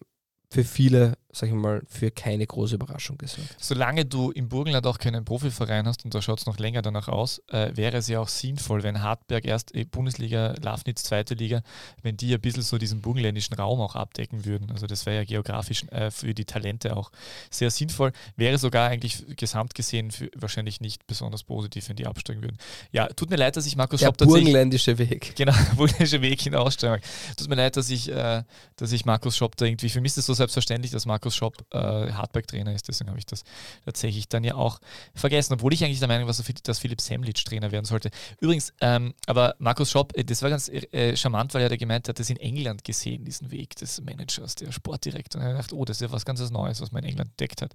[0.50, 3.54] für viele, sag ich mal, für keine große Überraschung gesorgt.
[3.60, 7.08] Solange du im Burgenland auch keinen Profiverein hast und da schaut es noch länger danach
[7.08, 11.60] aus, äh, wäre es ja auch sinnvoll, wenn Hartberg erst äh, Bundesliga, Lafnitz zweite Liga,
[12.02, 14.70] wenn die ein bisschen so diesen burgenländischen Raum auch abdecken würden.
[14.70, 17.10] Also das wäre ja geografisch äh, für die Talente auch
[17.50, 18.12] sehr sinnvoll.
[18.36, 22.56] Wäre sogar eigentlich gesamt gesehen für, wahrscheinlich nicht besonders positiv, wenn die absteigen würden.
[22.92, 25.36] Ja, tut mir leid, dass ich Markus Der Schopp tatsächlich burgenländische Weg.
[25.36, 27.04] Genau, burgenländische Weg hinaussteigen.
[27.36, 28.42] Tut mir leid, dass ich, äh,
[28.76, 31.64] dass ich Markus Schopp da irgendwie, für mich ist es so selbstverständlich, dass Markus Schopp
[31.72, 31.78] äh,
[32.12, 33.42] Hardback-Trainer ist, deswegen habe ich das
[33.84, 34.78] tatsächlich dann ja auch
[35.14, 38.10] vergessen, obwohl ich eigentlich der Meinung war, dass Philipp Semlitsch Trainer werden sollte.
[38.40, 42.08] Übrigens, ähm, aber Markus Schopp, äh, das war ganz äh, charmant, weil er da gemeint
[42.08, 45.40] hat, das in England gesehen, diesen Weg des Managers, der Sportdirektor.
[45.40, 47.62] Und er gedacht, oh, das ist ja was ganz Neues, was man in England entdeckt
[47.62, 47.72] hat.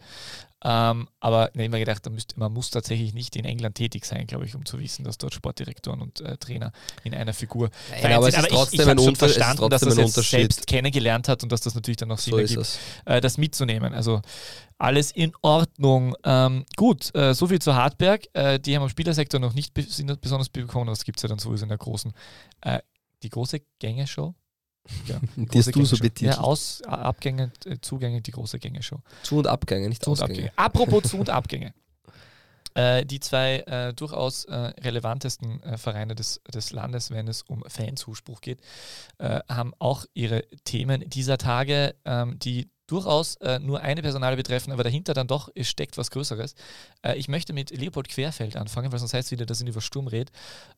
[0.64, 4.06] Ähm, aber ich habe mir gedacht, da müsst, man muss tatsächlich nicht in England tätig
[4.06, 6.72] sein, glaube ich, um zu wissen, dass dort Sportdirektoren und äh, Trainer
[7.04, 9.32] in einer Figur Nein, aber es ist ich- trotzdem ich, hab ein schon Unter- es
[9.32, 10.40] ist verstanden, dass trotzdem das Unterschied.
[10.40, 12.80] selbst kennengelernt hat und dass das natürlich dann auch Sinn So ist ergibt, es.
[13.06, 13.94] äh, das mitzunehmen.
[13.94, 14.22] Also
[14.78, 16.16] alles in Ordnung.
[16.24, 18.24] Ähm, gut, äh, soviel zu Hartberg.
[18.34, 20.88] Äh, die haben am Spielersektor noch nicht sind besonders bekommen.
[20.88, 22.14] Das gibt es ja dann sowieso in der großen,
[22.62, 22.80] äh,
[23.24, 24.34] die große Gängeshow.
[25.08, 26.36] Ja, die Die hast du so betitelt.
[26.38, 29.00] Ja, Aus, A- Abgänge, äh, Zugänge, die große Gängeshow.
[29.24, 30.50] Zu- und Abgänge, nicht Zu- und Ausgänge.
[30.50, 30.52] Abgänge.
[30.56, 31.74] Apropos Zu- und Abgänge.
[32.74, 37.64] Äh, die zwei äh, durchaus äh, relevantesten äh, Vereine des, des Landes, wenn es um
[37.68, 38.62] Fanzuspruch geht,
[39.18, 44.72] äh, haben auch ihre Themen dieser Tage, ähm, die durchaus äh, nur eine Personale betreffen,
[44.72, 46.56] aber dahinter dann doch steckt was Größeres.
[47.02, 49.82] Äh, ich möchte mit Leopold Querfeld anfangen, weil sonst heißt es wieder, dass ich über
[49.82, 50.32] Sturm rede.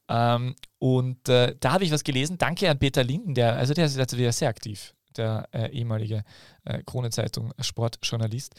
[0.07, 2.38] Ähm, und äh, da habe ich was gelesen.
[2.38, 6.24] Danke an Peter Linden, der, also der ist jetzt wieder sehr aktiv, der äh, ehemalige
[6.66, 8.53] äh, Krone-Zeitung Sportjournalist.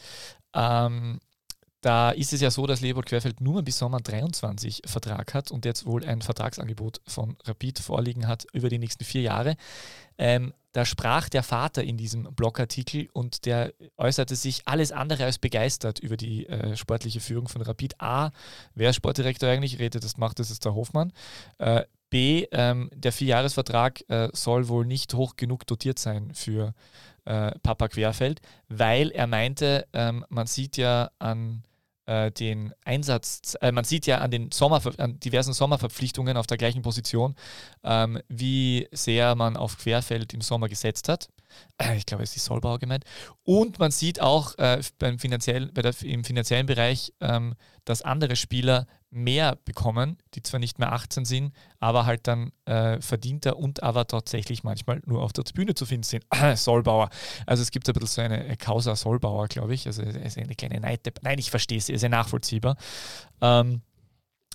[0.53, 1.19] Ähm,
[1.85, 5.65] da ist es ja so, dass Leopold Querfeld nur bis Sommer 23 Vertrag hat und
[5.65, 9.55] jetzt wohl ein Vertragsangebot von Rapid vorliegen hat über die nächsten vier Jahre.
[10.17, 15.39] Ähm, da sprach der Vater in diesem Blogartikel und der äußerte sich alles andere als
[15.39, 18.01] begeistert über die äh, sportliche Führung von Rapid.
[18.01, 18.31] A,
[18.73, 19.79] wer ist Sportdirektor eigentlich?
[19.79, 21.13] Redet, das macht das ist der Hofmann.
[21.59, 26.73] Äh, B, ähm, der Vierjahresvertrag äh, soll wohl nicht hoch genug dotiert sein für
[27.23, 31.63] äh, Papa Querfeld, weil er meinte, ähm, man sieht ja an
[32.05, 36.57] äh, den Einsatz, äh, man sieht ja an den Sommer, an diversen Sommerverpflichtungen auf der
[36.57, 37.35] gleichen Position,
[37.83, 41.29] ähm, wie sehr man auf Querfeld im Sommer gesetzt hat.
[41.77, 43.05] Äh, ich glaube, es ist Solbauer gemeint.
[43.43, 48.35] Und man sieht auch äh, beim finanziellen, bei der, im finanziellen Bereich, ähm, dass andere
[48.35, 53.81] Spieler mehr bekommen, die zwar nicht mehr 18 sind, aber halt dann äh, verdienter und
[53.81, 56.25] aber tatsächlich manchmal nur auf der Bühne zu finden sind.
[56.55, 57.09] Solbauer.
[57.45, 59.87] Also es gibt ein bisschen so eine Causa Solbauer, glaube ich.
[59.87, 61.01] Also eine kleine Neid.
[61.21, 62.75] Nein, ich verstehe es, ist ja nachvollziehbar.
[63.41, 63.81] Ähm,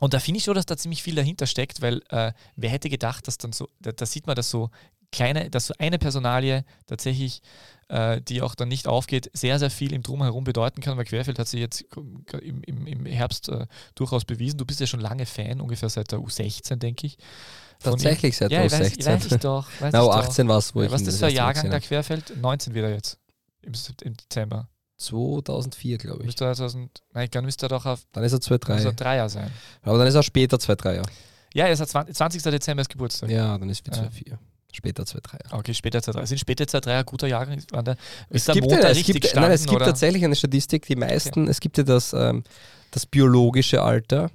[0.01, 2.89] und da finde ich schon, dass da ziemlich viel dahinter steckt, weil äh, wer hätte
[2.89, 4.71] gedacht, dass dann so, da, da sieht man, dass so
[5.13, 7.43] kleine, dass so eine Personalie tatsächlich,
[7.89, 11.39] äh, die auch dann nicht aufgeht, sehr, sehr viel im Drumherum bedeuten kann, weil Querfeld
[11.39, 11.85] hat sich jetzt
[12.41, 14.59] im, im, im Herbst äh, durchaus bewiesen.
[14.59, 17.19] Du bist ja schon lange Fan, ungefähr seit der U16, denke ich.
[17.83, 18.99] Tatsächlich seit der U16.
[18.99, 19.67] Weiß, weiß ich doch.
[19.81, 22.37] Weiß Na, U18 war es, wo ja, ich Was ist das für Jahrgang der Querfeld?
[22.37, 23.19] 19 wieder jetzt,
[23.63, 24.69] im, im Dezember.
[24.99, 26.27] 2004, glaube ich.
[26.27, 28.07] Müsste er 2000, nein, dann müsste er doch auf.
[28.13, 29.51] Dann ist er 2003er sein.
[29.83, 31.05] Aber dann ist er später 2003er.
[31.55, 33.31] Ja, er ist 20, Dezember ist Geburtstag.
[33.31, 34.39] Ja, dann ist er 2004.
[34.73, 35.53] Später 2-3er.
[35.53, 36.27] Okay, später 2-3.
[36.27, 37.59] Sind später 2-3er ein guter Jahrgang?
[37.59, 37.65] Es
[38.31, 39.49] ist der gibt, Motor ja, es richtig gibt, gestanden?
[39.49, 39.87] nein, es gibt oder?
[39.87, 42.45] tatsächlich eine Statistik, die meisten, es gibt ja das, ähm,
[42.91, 44.31] das biologische Alter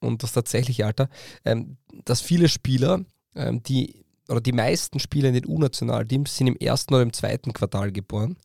[0.00, 1.08] und das tatsächliche Alter,
[1.44, 3.04] ähm, dass viele Spieler,
[3.34, 7.52] ähm, die, oder die meisten Spieler in den U-Nationalteams sind im ersten oder im zweiten
[7.52, 8.36] Quartal geboren.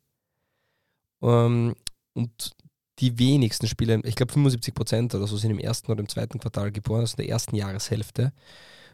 [1.21, 1.75] Ähm,
[2.13, 2.51] und
[2.99, 6.39] die wenigsten Spieler, ich glaube 75 Prozent oder so, sind im ersten oder im zweiten
[6.39, 8.33] Quartal geboren, also in der ersten Jahreshälfte.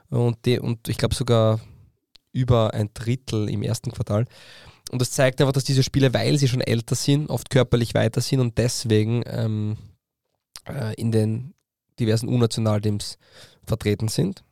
[0.10, 1.60] Und, die, und ich glaube sogar
[2.34, 4.26] über ein Drittel im ersten Quartal.
[4.92, 8.20] Und das zeigt einfach, dass diese Spieler, weil sie schon älter sind, oft körperlich weiter
[8.20, 9.78] sind und deswegen ähm,
[10.68, 11.54] äh, in den
[12.00, 13.18] diversen U-Nationalteams
[13.64, 14.44] vertreten sind.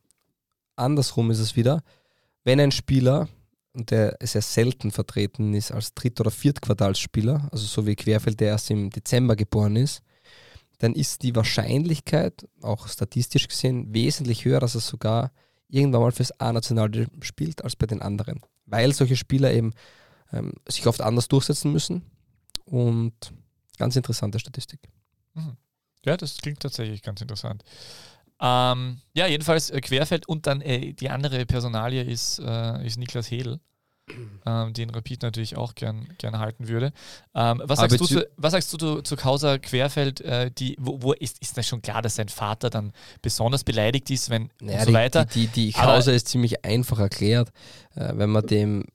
[0.76, 1.84] Andersrum ist es wieder,
[2.44, 3.28] wenn ein Spieler,
[3.74, 8.70] der sehr selten vertreten ist als Dritt- oder Viertquartalsspieler, also so wie Querfeld, der erst
[8.72, 10.02] im Dezember geboren ist,
[10.80, 15.32] dann ist die Wahrscheinlichkeit, auch statistisch gesehen, wesentlich höher, dass er sogar
[15.72, 18.42] irgendwann mal fürs A-Nationalteam spielt als bei den anderen.
[18.66, 19.74] Weil solche Spieler eben
[20.32, 22.04] ähm, sich oft anders durchsetzen müssen.
[22.66, 23.34] Und
[23.78, 24.80] ganz interessante Statistik.
[26.06, 27.64] Ja, das klingt tatsächlich ganz interessant.
[28.40, 33.30] Ähm, ja, jedenfalls äh, Querfeld und dann äh, die andere Personalie ist, äh, ist Niklas
[33.30, 33.60] Hedel,
[34.46, 36.94] ähm, den Rapid natürlich auch gern, gern halten würde.
[37.36, 40.22] Ähm, was, Aber sagst zu, was sagst du zu, zu Causa Querfeld?
[40.22, 44.10] Äh, die, wo, wo ist, ist das schon klar, dass sein Vater dann besonders beleidigt
[44.10, 45.26] ist, wenn Naja, und so weiter?
[45.26, 47.50] Die, die, die Aber- Causa ist ziemlich einfach erklärt.
[47.96, 48.86] Äh, wenn man dem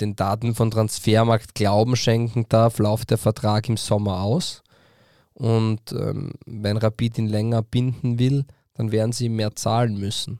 [0.00, 4.62] den Daten von Transfermarkt Glauben schenken darf, läuft der Vertrag im Sommer aus.
[5.32, 8.44] Und ähm, wenn Rapid ihn länger binden will,
[8.74, 10.38] dann werden sie ihm mehr zahlen müssen.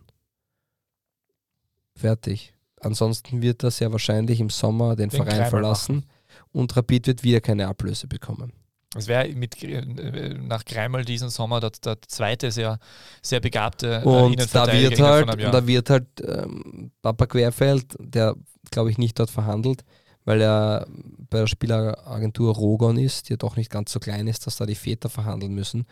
[1.94, 2.52] Fertig.
[2.86, 6.06] Ansonsten wird er sehr wahrscheinlich im Sommer den, Den Verein Kreimer verlassen
[6.52, 8.52] und Rapid wird wieder keine Ablöse bekommen.
[8.96, 12.78] Es wäre mit äh, nach Greimal diesen Sommer der, der zweite sehr,
[13.20, 18.34] sehr begabte äh, Und da wird halt, und da wird halt ähm, Papa Querfeld, der
[18.70, 19.84] glaube ich nicht dort verhandelt,
[20.24, 20.86] weil er
[21.30, 24.66] bei der Spieleragentur Rogon ist, die ja doch nicht ganz so klein ist, dass da
[24.66, 25.86] die Väter verhandeln müssen,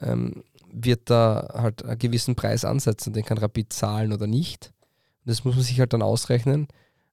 [0.00, 4.72] ähm, wird da halt einen gewissen Preis ansetzen, den kann Rapid zahlen oder nicht.
[5.24, 6.68] Das muss man sich halt dann ausrechnen.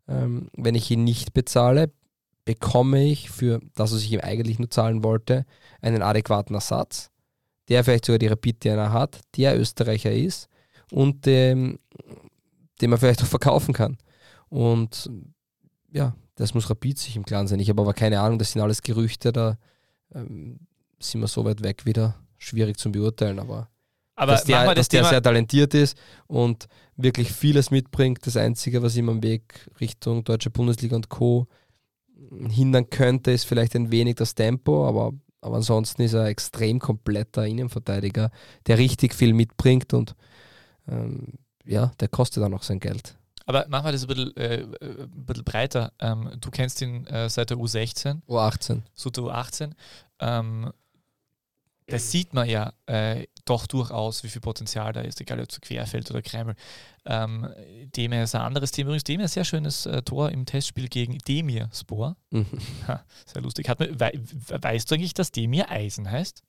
[0.07, 1.91] Ähm, wenn ich ihn nicht bezahle,
[2.45, 5.45] bekomme ich für das, was ich ihm eigentlich nur zahlen wollte,
[5.81, 7.11] einen adäquaten Ersatz,
[7.69, 10.49] der vielleicht sogar die Rapid-DNA hat, der Österreicher ist
[10.91, 11.79] und dem,
[12.81, 13.97] den man vielleicht auch verkaufen kann.
[14.49, 15.09] Und
[15.91, 17.59] ja, das muss Rapid sich im Klaren sein.
[17.59, 19.57] Ich habe aber keine Ahnung, das sind alles Gerüchte, da
[20.13, 20.59] ähm,
[20.99, 22.15] sind wir so weit weg wieder.
[22.37, 23.69] Schwierig zu beurteilen, aber,
[24.21, 25.97] Aber dass der, das dass der sehr talentiert ist
[26.27, 28.19] und wirklich vieles mitbringt.
[28.27, 31.47] Das Einzige, was ihm am Weg Richtung Deutsche Bundesliga und Co.
[32.47, 36.77] hindern könnte, ist vielleicht ein wenig das Tempo, aber, aber ansonsten ist er ein extrem
[36.77, 38.29] kompletter Innenverteidiger,
[38.67, 40.15] der richtig viel mitbringt und
[40.87, 43.15] ähm, ja, der kostet auch noch sein Geld.
[43.47, 45.93] aber machen wir das ein bisschen, äh, äh, ein bisschen breiter.
[45.99, 48.83] Ähm, du kennst ihn äh, seit der U16, U18.
[48.93, 49.71] so der U18.
[50.19, 50.71] Ähm,
[51.87, 55.59] da sieht man ja äh, doch durchaus, wie viel Potenzial da ist, egal ob zu
[55.61, 56.55] Querfeld oder Kreml.
[57.05, 57.47] Ähm,
[57.95, 58.89] Demir ist ein anderes Thema.
[58.89, 62.15] Übrigens, Demir ein sehr schönes äh, Tor im Testspiel gegen Demir Spor.
[62.29, 62.45] Mhm.
[62.87, 63.69] Ha, sehr lustig.
[63.69, 64.11] Hat man, wei
[64.49, 66.43] weißt du eigentlich, dass Demir Eisen heißt?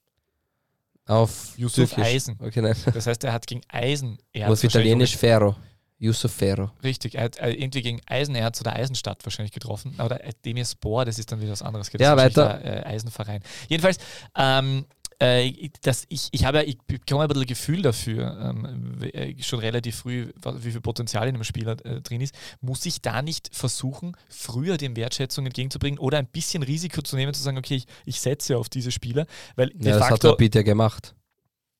[1.05, 2.13] Auf Yusuf Türkisch.
[2.13, 2.37] Eisen.
[2.39, 2.75] Okay, nein.
[2.93, 4.17] Das heißt, er hat gegen Eisen.
[4.31, 5.55] Er Auf Italienisch Ferro.
[5.99, 6.69] Yusuf Ferro.
[6.83, 9.95] Richtig, er hat äh, irgendwie gegen Eisenerz oder Eisenstadt wahrscheinlich getroffen.
[9.97, 11.89] Aber der Demispor, das ist dann wieder was anderes.
[11.89, 12.59] Das Ja, ist weiter.
[12.59, 13.41] Der, äh, Eisenverein.
[13.69, 13.97] Jedenfalls,
[14.37, 14.85] ähm,
[15.19, 19.59] äh, das, ich, ich habe ja, ich bekomme ein bisschen Gefühl dafür, ähm, äh, schon
[19.59, 22.33] relativ früh, wie viel Potenzial in einem Spieler äh, drin ist.
[22.61, 27.33] Muss ich da nicht versuchen, früher dem Wertschätzung entgegenzubringen oder ein bisschen Risiko zu nehmen,
[27.33, 30.55] zu sagen, okay, ich, ich setze auf diese Spieler, weil de Ja, das hat Rapid
[30.55, 31.15] ja gemacht.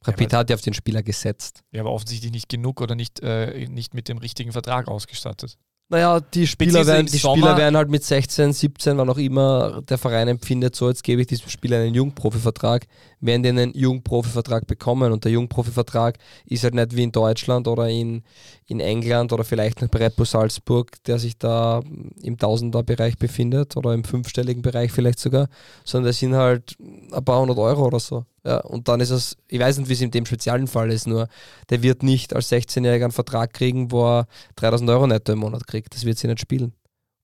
[0.06, 1.62] Rapid aber- hat ja auf den Spieler gesetzt.
[1.72, 5.58] ja, aber offensichtlich nicht genug oder nicht, äh, nicht mit dem richtigen Vertrag ausgestattet.
[5.90, 9.82] Naja, die Spieler, werden, die Sommer- Spieler werden halt mit 16, 17, wann auch immer
[9.84, 12.88] der Verein empfindet, so jetzt gebe ich diesem Spieler einen Jungprofivertrag,
[13.24, 17.90] werden die einen Jungprofivertrag bekommen und der Jungprofivertrag ist halt nicht wie in Deutschland oder
[17.90, 18.24] in,
[18.68, 21.82] in England oder vielleicht noch bei Bull Salzburg, der sich da
[22.22, 25.48] im Tausenderbereich befindet oder im fünfstelligen Bereich vielleicht sogar,
[25.86, 28.26] sondern das sind halt ein paar hundert Euro oder so.
[28.46, 31.08] Ja, und dann ist es, ich weiß nicht, wie es in dem speziellen Fall ist,
[31.08, 31.30] nur
[31.70, 35.66] der wird nicht als 16-Jähriger einen Vertrag kriegen, wo er 3000 Euro netto im Monat
[35.66, 35.96] kriegt.
[35.96, 36.74] Das wird sie nicht spielen.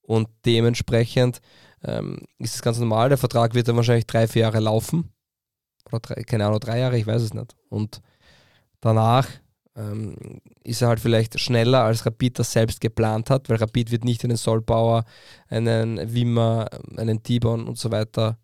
[0.02, 1.41] Und dementsprechend
[1.84, 3.10] ähm, ist es ganz normal.
[3.10, 5.12] Der Vertrag wird dann wahrscheinlich drei, vier Jahre laufen.
[5.92, 7.56] Oder drei, keine Ahnung, drei Jahre, ich weiß es nicht.
[7.70, 8.02] Und
[8.82, 9.28] danach
[9.76, 10.16] ähm,
[10.64, 14.24] ist er halt vielleicht schneller, als Rapid das selbst geplant hat, weil Rapid wird nicht
[14.24, 15.06] einen Solbauer,
[15.48, 16.68] einen Wimmer,
[16.98, 18.38] einen Tibon und so weiter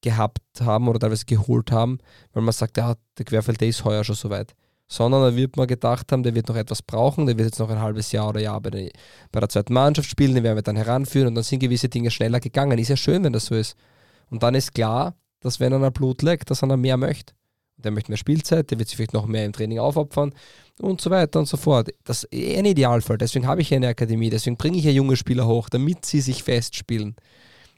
[0.00, 1.98] gehabt haben oder teilweise geholt haben,
[2.32, 4.54] weil man sagt, ja, der Querfeld, der ist heuer schon so weit.
[4.92, 7.70] sondern da wird man gedacht haben, der wird noch etwas brauchen, der wird jetzt noch
[7.70, 8.90] ein halbes Jahr oder Jahr bei der,
[9.30, 12.10] bei der zweiten Mannschaft spielen, den werden wir dann heranführen und dann sind gewisse Dinge
[12.10, 12.78] schneller gegangen.
[12.78, 13.74] Ist ja schön, wenn das so ist.
[14.28, 17.34] Und dann ist klar, dass wenn einer Blut leckt, dass er mehr möchte.
[17.76, 20.32] Der möchte mehr Spielzeit, der wird sich vielleicht noch mehr im Training aufopfern
[20.80, 21.90] und so weiter und so fort.
[22.04, 23.18] Das ist eh ein Idealfall.
[23.18, 26.20] Deswegen habe ich ja eine Akademie, deswegen bringe ich ja junge Spieler hoch, damit sie
[26.20, 27.16] sich festspielen.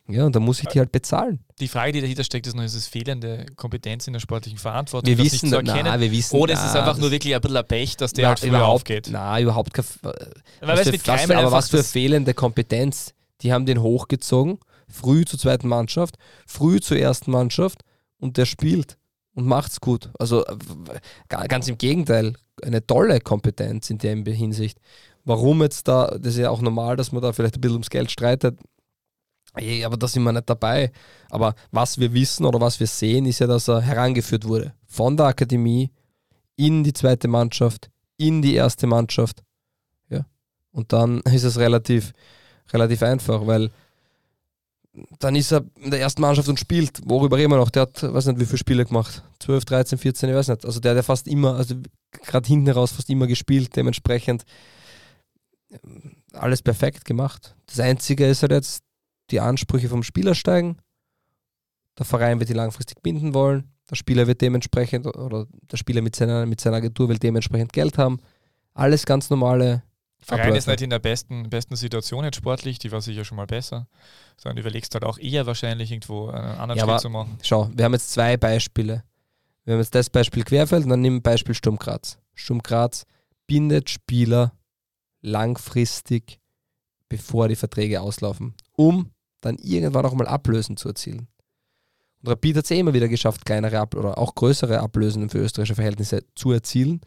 [0.06, 1.40] Ja, und da muss ich die halt bezahlen.
[1.60, 5.08] Die Frage, die dahinter steckt, ist noch, ist es fehlende Kompetenz in der sportlichen Verantwortung,
[5.08, 5.84] Wir das wissen, nicht zu erkennen?
[5.90, 8.12] na, wir wissen, oder ist es na, einfach nur wirklich ein bisschen ein Pech, dass
[8.12, 9.08] der Na, halt früher aufgeht?
[9.10, 9.86] Na, überhaupt kein.
[10.60, 13.14] Was für, was für, aber was für fehlende Kompetenz.
[13.40, 14.58] Die haben den hochgezogen,
[14.88, 16.16] früh zur zweiten Mannschaft,
[16.46, 17.82] früh zur ersten Mannschaft
[18.18, 18.98] und der spielt
[19.34, 20.10] und macht's gut.
[20.18, 20.56] Also äh,
[21.28, 24.78] ga- ganz im Gegenteil, eine tolle Kompetenz in der Hinsicht.
[25.24, 27.90] Warum jetzt da, das ist ja auch normal, dass man da vielleicht ein bisschen ums
[27.90, 28.58] Geld streitet.
[29.54, 30.92] Ey, aber da sind wir nicht dabei.
[31.30, 34.74] Aber was wir wissen oder was wir sehen, ist ja, dass er herangeführt wurde.
[34.86, 35.90] Von der Akademie
[36.56, 39.42] in die zweite Mannschaft, in die erste Mannschaft.
[40.08, 40.26] Ja.
[40.72, 42.12] Und dann ist es relativ,
[42.72, 43.70] relativ einfach, weil
[45.18, 47.00] dann ist er in der ersten Mannschaft und spielt.
[47.04, 47.70] Worüber reden wir noch?
[47.70, 49.22] Der hat, weiß nicht, wie viele Spiele gemacht.
[49.40, 50.64] 12, 13, 14, ich weiß nicht.
[50.64, 51.74] Also der hat ja fast immer, also
[52.10, 54.44] gerade hinten raus fast immer gespielt, dementsprechend
[56.32, 57.56] alles perfekt gemacht.
[57.66, 58.82] Das Einzige ist halt jetzt,
[59.30, 60.78] die Ansprüche vom Spieler steigen.
[61.98, 63.70] Der Verein wird die langfristig binden wollen.
[63.90, 67.98] Der Spieler wird dementsprechend, oder der Spieler mit seiner, mit seiner Agentur will dementsprechend Geld
[67.98, 68.18] haben.
[68.74, 69.82] Alles ganz normale
[70.24, 73.46] Verein ist nicht in der besten, besten Situation jetzt sportlich, die war sicher schon mal
[73.46, 73.86] besser.
[74.36, 77.38] Sondern überlegst halt auch eher wahrscheinlich irgendwo einen anderen Ja, Schritt zu machen.
[77.42, 79.04] Schau, wir haben jetzt zwei Beispiele.
[79.64, 82.18] Wir haben jetzt das Beispiel Querfeld und dann nehmen wir Beispiel Sturm Graz.
[82.34, 83.04] Sturm Graz
[83.46, 84.52] bindet Spieler
[85.20, 86.40] langfristig,
[87.08, 89.10] bevor die Verträge auslaufen, um
[89.40, 91.28] dann irgendwann auch mal Ablösen zu erzielen.
[92.22, 95.38] Und Rapid hat es eh immer wieder geschafft, kleinere Ab oder auch größere Ablösen für
[95.38, 97.02] österreichische Verhältnisse zu erzielen.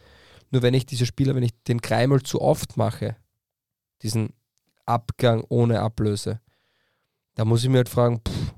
[0.49, 3.15] Nur wenn ich diese Spieler, wenn ich den Kreimel zu oft mache,
[4.01, 4.33] diesen
[4.85, 6.39] Abgang ohne Ablöse,
[7.35, 8.53] da muss ich mir halt fragen, pff,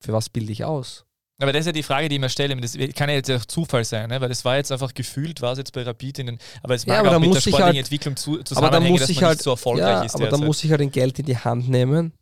[0.00, 1.04] für was bilde ich aus?
[1.38, 2.56] Aber das ist ja die Frage, die ich mir stelle.
[2.56, 4.20] Das kann ja jetzt auch Zufall sein, ne?
[4.20, 6.84] weil das war jetzt einfach gefühlt, war es jetzt bei Rapid in den, aber es
[6.86, 9.10] Ja, mag aber auch mit der sportlichen halt- Entwicklung zu, Aber da zusammenhängen, muss dass
[9.10, 11.26] ich halt, nicht so erfolgreich ja, ist aber da muss ich halt den Geld in
[11.26, 12.12] die Hand nehmen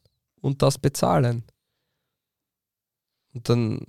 [0.40, 1.45] und das bezahlen.
[3.34, 3.86] Und dann,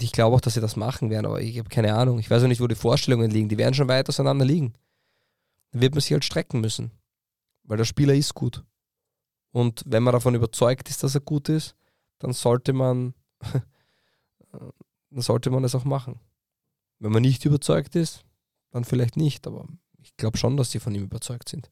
[0.00, 2.18] ich glaube auch, dass sie das machen werden, aber ich habe keine Ahnung.
[2.18, 3.48] Ich weiß auch nicht, wo die Vorstellungen liegen.
[3.48, 4.74] Die werden schon weit auseinander liegen.
[5.70, 6.90] Dann wird man sich halt strecken müssen,
[7.64, 8.64] weil der Spieler ist gut.
[9.50, 11.76] Und wenn man davon überzeugt ist, dass er gut ist,
[12.18, 13.14] dann sollte man,
[14.50, 16.20] dann sollte man es auch machen.
[16.98, 18.24] Wenn man nicht überzeugt ist,
[18.70, 19.66] dann vielleicht nicht, aber
[19.98, 21.70] ich glaube schon, dass sie von ihm überzeugt sind.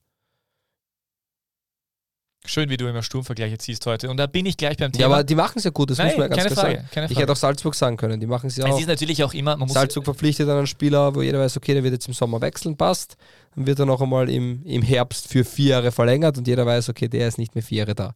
[2.46, 4.08] Schön, wie du immer Sturmvergleiche ziehst heute.
[4.08, 5.00] Und da bin ich gleich beim Thema.
[5.02, 6.76] Ja, aber die machen es ja gut, das Nein, muss man ja ganz klar Frage.
[6.78, 6.88] sagen.
[6.90, 7.22] Keine Ich Frage.
[7.22, 8.80] hätte auch Salzburg sagen können, die machen es ja es auch.
[8.80, 11.84] ist natürlich auch immer, man muss Salzburg verpflichtet einen Spieler, wo jeder weiß, okay, der
[11.84, 13.16] wird jetzt im Sommer wechseln, passt.
[13.54, 16.88] Dann wird er noch einmal im, im Herbst für vier Jahre verlängert und jeder weiß,
[16.88, 18.14] okay, der ist nicht mehr vier Jahre da.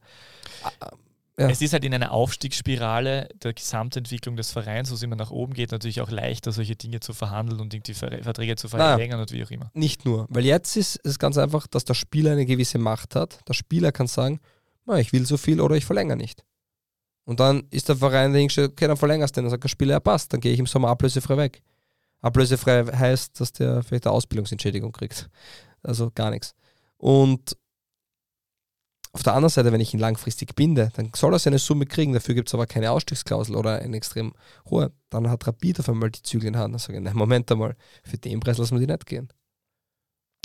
[1.37, 1.49] Ja.
[1.49, 5.53] Es ist halt in einer Aufstiegsspirale der Gesamtentwicklung des Vereins, wo es immer nach oben
[5.53, 9.33] geht, natürlich auch leichter, solche Dinge zu verhandeln und irgendwie Ver Verträge zu verlängern und
[9.33, 9.69] wie auch immer.
[9.75, 13.41] Nicht nur, weil jetzt ist es ganz einfach, dass der Spieler eine gewisse Macht hat.
[13.49, 14.39] Der Spieler kann sagen,
[14.87, 16.45] na, ich will so viel oder ich verlängere nicht.
[17.25, 19.47] Und dann ist der Verein der hingestellt, okay, dann verlängerst du den.
[19.47, 21.63] Dann sagt der Spieler, ja passt, dann gehe ich im Sommer ablösefrei weg.
[22.21, 25.29] Ablösefrei heißt, dass der vielleicht eine Ausbildungsentschädigung kriegt.
[25.83, 26.55] Also gar nichts.
[26.97, 27.57] Und
[29.15, 32.13] auf der anderen Seite, wenn ich ihn langfristig binde, dann soll er seine Summe kriegen,
[32.13, 34.35] dafür gibt es aber keine Ausstiegsklausel oder eine extrem
[34.69, 34.91] hohe.
[35.09, 36.75] Dann hat Rapid auf einmal die Zügel in Hand.
[36.75, 39.29] Dann sage ich, nein, Moment einmal, für den Preis lassen wir die nicht gehen.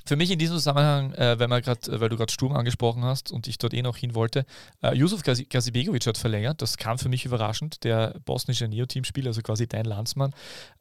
[0.06, 3.04] Für mich in diesem Zusammenhang, äh, wenn man grad, äh, weil du gerade Sturm angesprochen
[3.04, 4.46] hast und ich dort eh noch hin wollte,
[4.82, 6.62] äh, Yusuf Gazi- Gazibegovic hat verlängert.
[6.62, 7.84] Das kam für mich überraschend.
[7.84, 10.34] Der bosnische Neo-Team-Spieler, also quasi dein Landsmann.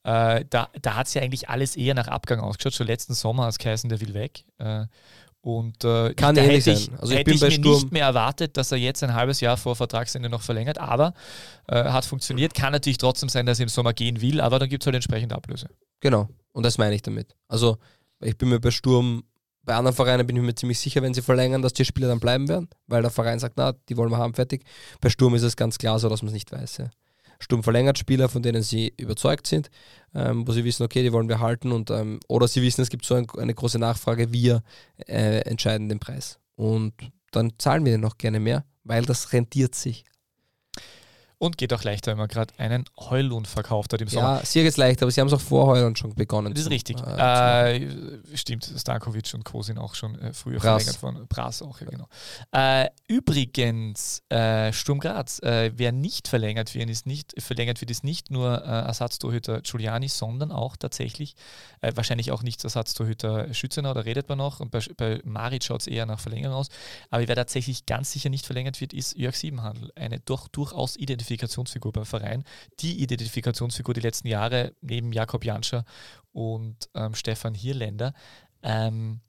[0.02, 2.74] Äh, da da hat es ja eigentlich alles eher nach Abgang ausgeschaut.
[2.74, 4.44] Schon letzten Sommer als Kaisen, der will weg.
[5.40, 6.98] Und äh, Kann da ähnlich hätte ich, sein.
[6.98, 9.40] Also ich hätte bin ich mir Sturm- nicht mehr erwartet, dass er jetzt ein halbes
[9.40, 11.14] Jahr vor Vertragsende noch verlängert, aber
[11.68, 12.54] äh, hat funktioniert.
[12.54, 14.96] Kann natürlich trotzdem sein, dass er im Sommer gehen will, aber dann gibt es halt
[14.96, 15.68] entsprechend Ablöse.
[16.00, 16.28] Genau.
[16.52, 17.36] Und das meine ich damit.
[17.46, 17.78] Also,
[18.20, 19.22] ich bin mir bei Sturm,
[19.62, 22.20] bei anderen Vereinen bin ich mir ziemlich sicher, wenn sie verlängern, dass die Spieler dann
[22.20, 24.64] bleiben werden, weil der Verein sagt, na, die wollen wir haben, fertig.
[25.00, 26.78] Bei Sturm ist es ganz klar so, dass man es nicht weiß.
[26.78, 26.90] Ja.
[27.40, 29.70] Sturm verlängert Spieler, von denen sie überzeugt sind,
[30.14, 32.90] ähm, wo sie wissen, okay, die wollen wir halten und ähm, oder sie wissen, es
[32.90, 34.62] gibt so ein, eine große Nachfrage, wir
[35.06, 36.38] äh, entscheiden den Preis.
[36.56, 36.94] Und
[37.30, 40.04] dann zahlen wir den noch gerne mehr, weil das rentiert sich.
[41.38, 44.38] Und geht auch leichter, wenn man gerade einen Heulund verkauft hat im Sommer.
[44.38, 46.52] Ja, sicher jetzt leicht, aber sie haben es auch vor Heuland schon begonnen.
[46.52, 46.98] Das ist richtig.
[47.00, 47.88] äh, Äh,
[48.34, 49.62] stimmt, Stankovic und Co.
[49.62, 50.82] sind auch schon äh, früher Brass.
[50.82, 51.26] verlängert worden.
[51.28, 52.08] Brass auch, ja, genau.
[52.52, 58.04] Äh, übrigens, äh, Sturm Graz, äh, wer nicht verlängert wird, ist nicht, verlängert wird, ist
[58.04, 61.34] nicht nur Ersatztorhüter Giuliani, sondern auch tatsächlich,
[61.80, 64.60] wahrscheinlich auch nicht Ersatztorhüter Schützenau, da redet man noch.
[64.60, 66.68] Und bei, bei Marit schaut es eher nach Verlängerung aus.
[67.10, 69.92] Aber wer tatsächlich ganz sicher nicht verlängert wird, ist Jörg Siebenhandel.
[69.94, 70.96] Eine doch durchaus
[71.28, 72.44] Identifikationsfigur beim Verein.
[72.80, 75.84] Die Identifikationsfigur die letzten Jahre neben Jakob Janscher
[76.32, 78.14] und ähm, Stefan Hierländer.
[78.62, 79.20] Ähm,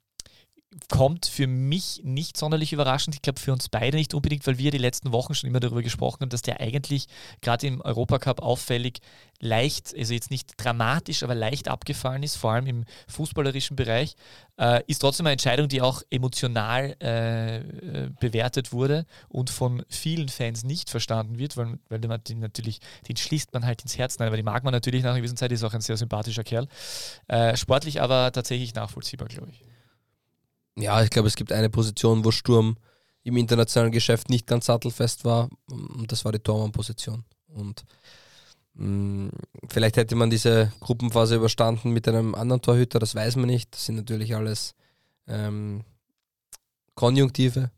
[0.87, 3.15] kommt für mich nicht sonderlich überraschend.
[3.15, 5.81] Ich glaube für uns beide nicht unbedingt, weil wir die letzten Wochen schon immer darüber
[5.81, 7.07] gesprochen haben, dass der eigentlich
[7.41, 8.99] gerade im Europacup auffällig
[9.39, 14.15] leicht, also jetzt nicht dramatisch, aber leicht abgefallen ist, vor allem im fußballerischen Bereich.
[14.57, 20.29] Äh, ist trotzdem eine Entscheidung, die auch emotional äh, äh, bewertet wurde und von vielen
[20.29, 24.19] Fans nicht verstanden wird, weil, weil man den natürlich, den schließt man halt ins Herz
[24.19, 26.43] rein, aber die mag man natürlich nach einer gewissen Zeit, ist auch ein sehr sympathischer
[26.43, 26.67] Kerl.
[27.27, 29.63] Äh, sportlich aber tatsächlich nachvollziehbar, glaube ich.
[30.79, 32.77] Ja, ich glaube, es gibt eine Position, wo Sturm
[33.23, 37.25] im internationalen Geschäft nicht ganz sattelfest war und das war die Tormann-Position.
[37.47, 37.83] Und
[38.73, 39.31] mh,
[39.67, 43.73] vielleicht hätte man diese Gruppenphase überstanden mit einem anderen Torhüter, das weiß man nicht.
[43.73, 44.73] Das sind natürlich alles
[45.27, 45.83] ähm,
[46.95, 47.71] Konjunktive,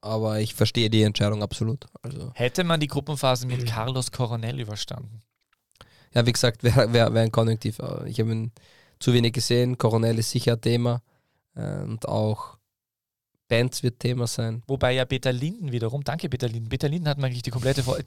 [0.00, 1.86] aber ich verstehe die Entscheidung absolut.
[2.02, 5.20] Also, Hätte man die Gruppenphase mit Carlos Coronel überstanden?
[6.14, 7.78] ja, wie gesagt, wäre wär, wär ein Konjunktiv.
[8.06, 8.52] Ich habe ihn
[9.00, 9.76] zu wenig gesehen.
[9.76, 11.02] Coronel ist sicher ein Thema
[11.56, 12.58] und auch
[13.48, 14.62] Bands wird Thema sein.
[14.66, 17.98] Wobei ja Peter Linden wiederum, danke Peter Linden, Peter Linden hat eigentlich die komplette, Vor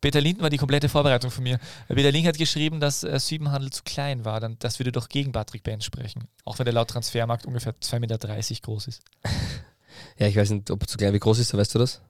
[0.00, 1.58] Peter Linden war die komplette Vorbereitung von mir.
[1.88, 5.32] Peter Linden hat geschrieben, dass äh, Siebenhandel zu klein war, dann, das würde doch gegen
[5.32, 6.28] Patrick Benz sprechen.
[6.44, 8.18] Auch wenn der laut Transfermarkt ungefähr 2,30 Meter
[8.62, 9.02] groß ist.
[10.18, 12.02] Ja, ich weiß nicht, ob zu klein, wie groß ist er, weißt du das?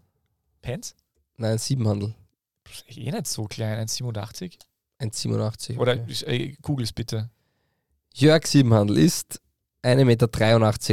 [0.62, 0.94] Pence?
[1.36, 2.14] Nein, Siebenhandel.
[2.88, 4.54] Eh nicht so klein, 1,87?
[5.00, 5.78] 1,87.
[5.78, 6.24] Oder okay.
[6.24, 7.28] äh, google es bitte.
[8.14, 9.42] Jörg Siebenhandel ist
[9.84, 10.26] 1,83 Meter.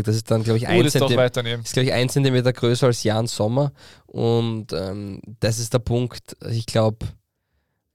[0.03, 1.23] Das ist dann, glaube ich, Google ein es doch Zentimeter.
[1.23, 1.63] weiter nehmen.
[1.63, 3.71] Ist, glaube ich, ein Zentimeter größer als Jan Sommer.
[4.05, 6.35] Und ähm, das ist der Punkt.
[6.49, 7.07] Ich glaube,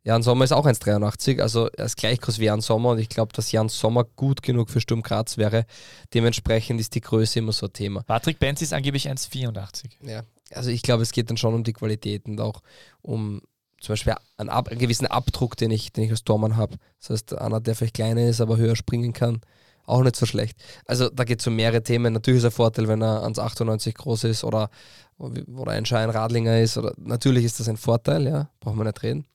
[0.04, 1.40] Jan Sommer ist auch 1,83.
[1.40, 2.90] Also er ist gleich groß wie Jan Sommer.
[2.90, 5.66] Und ich glaube, dass Jan Sommer gut genug für Sturm Graz wäre.
[6.14, 8.02] Dementsprechend ist die Größe immer so ein Thema.
[8.04, 9.90] Patrick Benz ist angeblich 1,84.
[10.02, 10.22] Ja,
[10.52, 12.62] also ich glaube, es geht dann schon um die Qualität und auch
[13.02, 13.42] um
[13.80, 16.76] zum Beispiel einen, einen gewissen Abdruck, den ich, den ich als Tormann habe.
[17.00, 19.40] Das heißt, einer, der vielleicht kleiner ist, aber höher springen kann,
[19.86, 20.58] auch nicht so schlecht.
[20.84, 22.12] Also da geht es um mehrere Themen.
[22.12, 24.70] Natürlich ist ein Vorteil, wenn er 1,98 groß ist oder,
[25.18, 26.76] oder ein Schein Radlinger ist.
[26.76, 29.26] Oder, natürlich ist das ein Vorteil, ja, brauchen wir nicht reden,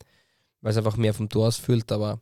[0.62, 2.20] weil es einfach mehr vom Tor ausfüllt, aber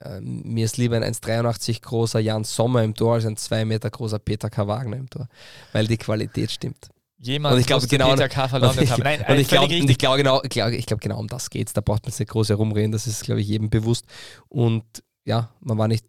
[0.00, 3.90] äh, mir ist lieber ein 1,83 großer Jan Sommer im Tor als ein 2 Meter
[3.90, 4.66] großer Peter K.
[4.66, 5.28] Wagner im Tor,
[5.72, 6.88] weil die Qualität stimmt.
[7.18, 8.44] Jemand Und ich glaub, muss genau- Peter K.
[8.56, 8.96] Und ich.
[8.98, 11.72] Nein, und ich glaube glaub genau, glaub, ich glaub, genau um das geht's.
[11.72, 14.04] Da braucht man jetzt nicht groß herumreden, das ist, glaube ich, jedem bewusst.
[14.48, 14.84] Und
[15.24, 16.04] ja, man war nicht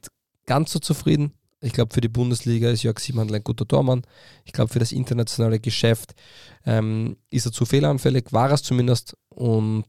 [0.45, 1.33] ganz so zufrieden.
[1.67, 4.03] Ich glaube, für die Bundesliga ist Jörg Siebenhandel ein guter Tormann.
[4.45, 6.13] Ich glaube, für das internationale Geschäft
[6.65, 9.15] ähm, ist er zu fehleranfällig, war es zumindest.
[9.29, 9.85] Und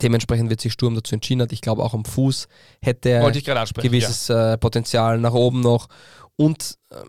[0.00, 1.42] dementsprechend wird sich Sturm dazu entschieden.
[1.42, 1.52] Hat.
[1.52, 2.46] Ich glaube, auch am Fuß
[2.82, 3.22] hätte er
[3.82, 5.88] gewisses äh, Potenzial nach oben noch.
[6.36, 7.08] Und ähm,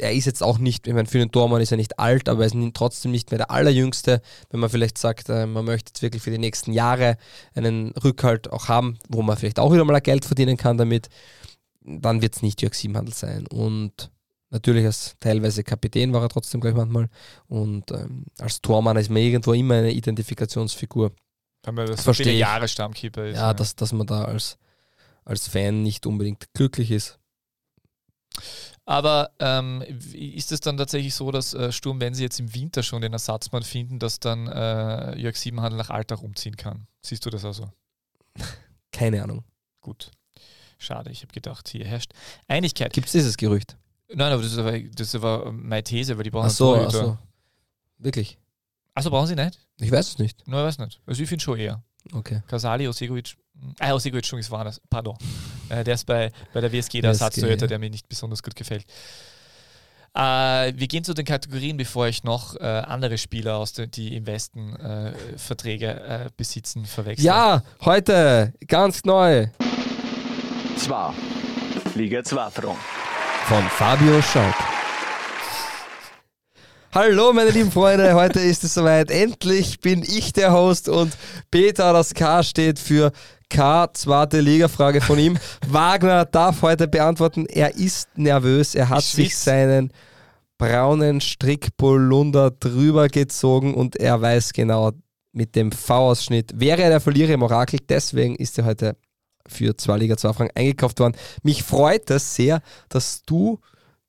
[0.00, 2.44] er ist jetzt auch nicht, ich meine, für den Tormann ist er nicht alt, aber
[2.44, 4.22] er ist trotzdem nicht mehr der Allerjüngste.
[4.50, 7.16] Wenn man vielleicht sagt, äh, man möchte jetzt wirklich für die nächsten Jahre
[7.54, 11.08] einen Rückhalt auch haben, wo man vielleicht auch wieder mal Geld verdienen kann damit,
[11.88, 13.46] dann wird es nicht Jörg Siebenhandel sein.
[13.46, 14.10] Und
[14.50, 17.08] natürlich als teilweise Kapitän war er trotzdem gleich manchmal.
[17.46, 21.12] Und ähm, als Tormann ist man irgendwo immer eine Identifikationsfigur.
[21.66, 22.32] Haben wir das so viele.
[22.32, 23.36] Jahre Stammkeeper ist.
[23.36, 24.58] Ja, dass, dass man da als,
[25.24, 27.18] als Fan nicht unbedingt glücklich ist.
[28.84, 29.82] Aber ähm,
[30.14, 33.12] ist es dann tatsächlich so, dass äh, Sturm, wenn sie jetzt im Winter schon den
[33.12, 36.86] Ersatzmann finden, dass dann äh, Jörg Siebenhandel nach Alltag umziehen kann?
[37.02, 37.70] Siehst du das also?
[38.90, 39.44] Keine Ahnung.
[39.80, 40.10] Gut.
[40.78, 42.12] Schade, ich habe gedacht, hier herrscht
[42.46, 42.92] Einigkeit.
[42.92, 43.76] Gibt es dieses Gerücht?
[44.14, 46.76] Nein, aber das ist aber, das ist aber meine These, weil die brauchen Ach so,
[46.76, 47.18] ach so.
[47.98, 48.38] Wirklich?
[48.94, 49.58] Achso, brauchen sie nicht?
[49.80, 50.46] Ich weiß es nicht.
[50.46, 51.00] Nein, ich weiß nicht.
[51.06, 51.82] Also ich finde schon eher.
[52.12, 52.42] Okay.
[52.46, 53.36] Kasali, Osegovic.
[53.80, 54.80] Ah, Osegovic, schon ist woanders.
[54.88, 55.16] Pardon.
[55.70, 57.66] Äh, der ist bei, bei der WSG der WSG, Ersatztorhüter, ja.
[57.66, 58.86] der mir nicht besonders gut gefällt.
[60.14, 64.16] Äh, wir gehen zu den Kategorien, bevor ich noch äh, andere Spieler, aus der, die
[64.16, 67.26] im Westen äh, Verträge äh, besitzen, verwechsel.
[67.26, 69.48] Ja, heute ganz neu
[70.78, 71.14] Zwar
[71.94, 72.78] Liga 2 Front.
[73.48, 74.54] von Fabio Schaub.
[76.94, 79.10] Hallo meine lieben Freunde, heute ist es soweit.
[79.10, 81.16] Endlich bin ich der Host und
[81.50, 83.12] Peter, das K steht für
[83.50, 85.38] K, zweite Liga-Frage von ihm.
[85.68, 87.46] Wagner darf heute beantworten.
[87.46, 88.74] Er ist nervös.
[88.74, 89.44] Er hat Ich sich schwitz.
[89.44, 89.92] seinen
[90.58, 94.92] braunen Strickpolunder drüber gezogen und er weiß genau,
[95.32, 96.52] mit dem V-Ausschnitt.
[96.54, 98.96] Wäre er der Verlierer im Orakel, deswegen ist er heute
[99.48, 101.16] für zwei Liga 2 Fragen eingekauft worden.
[101.42, 103.60] Mich freut es sehr, dass du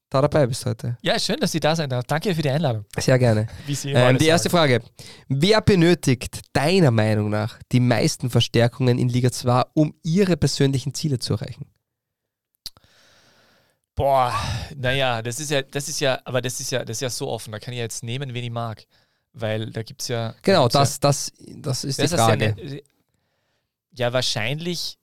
[0.09, 0.97] da dabei bist heute.
[1.01, 2.03] Ja, schön, dass Sie da sein darf.
[2.05, 2.85] Danke für die Einladung.
[2.97, 3.47] Sehr gerne.
[3.85, 4.49] Ähm, die erste.
[4.49, 4.81] Frage.
[5.27, 11.19] Wer benötigt deiner Meinung nach die meisten Verstärkungen in Liga 2, um ihre persönlichen Ziele
[11.19, 11.67] zu erreichen?
[13.93, 14.33] Boah,
[14.75, 17.27] naja, das ist ja, das ist ja, aber das ist ja, das ist ja so
[17.27, 17.51] offen.
[17.51, 18.85] Da kann ich ja jetzt nehmen, wen ich mag.
[19.33, 20.33] Weil da gibt es ja.
[20.41, 22.55] Genau, das, das, das ist ja, die das ist ja, Frage.
[22.57, 22.81] eine,
[23.91, 24.97] ja, wahrscheinlich.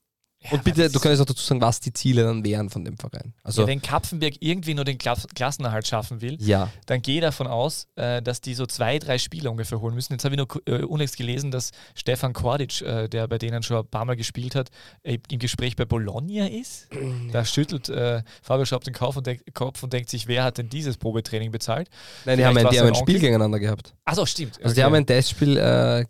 [0.47, 2.97] Ja, Und bitte, du könntest auch dazu sagen, was die Ziele dann wären von dem
[2.97, 3.35] Verein.
[3.43, 6.71] Also, ja, wenn Kapfenberg irgendwie nur den Kla Klassenerhalt schaffen will, ja.
[6.87, 10.13] dann gehe ich davon aus, äh, dass die so zwei, drei Spieler ungefähr holen müssen.
[10.13, 13.79] Jetzt habe ich nur äh, unlängst gelesen, dass Stefan Kordic, äh, der bei denen schon
[13.79, 14.71] ein paar Mal gespielt hat,
[15.03, 16.89] im Gespräch bei Bologna ist.
[17.33, 20.59] Da schüttelt äh, Fabio Schaub den Kopf und, denk, Kopf und denkt sich, wer hat
[20.59, 21.89] denn dieses Probetraining bezahlt?
[22.25, 23.95] Nein, die haben, ein, die haben ein Spiel gegeneinander gehabt.
[24.05, 24.63] Achso, stimmt.
[24.63, 26.05] Also die haben ein Testspiel äh,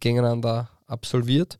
[0.00, 1.58] gegeneinander absolviert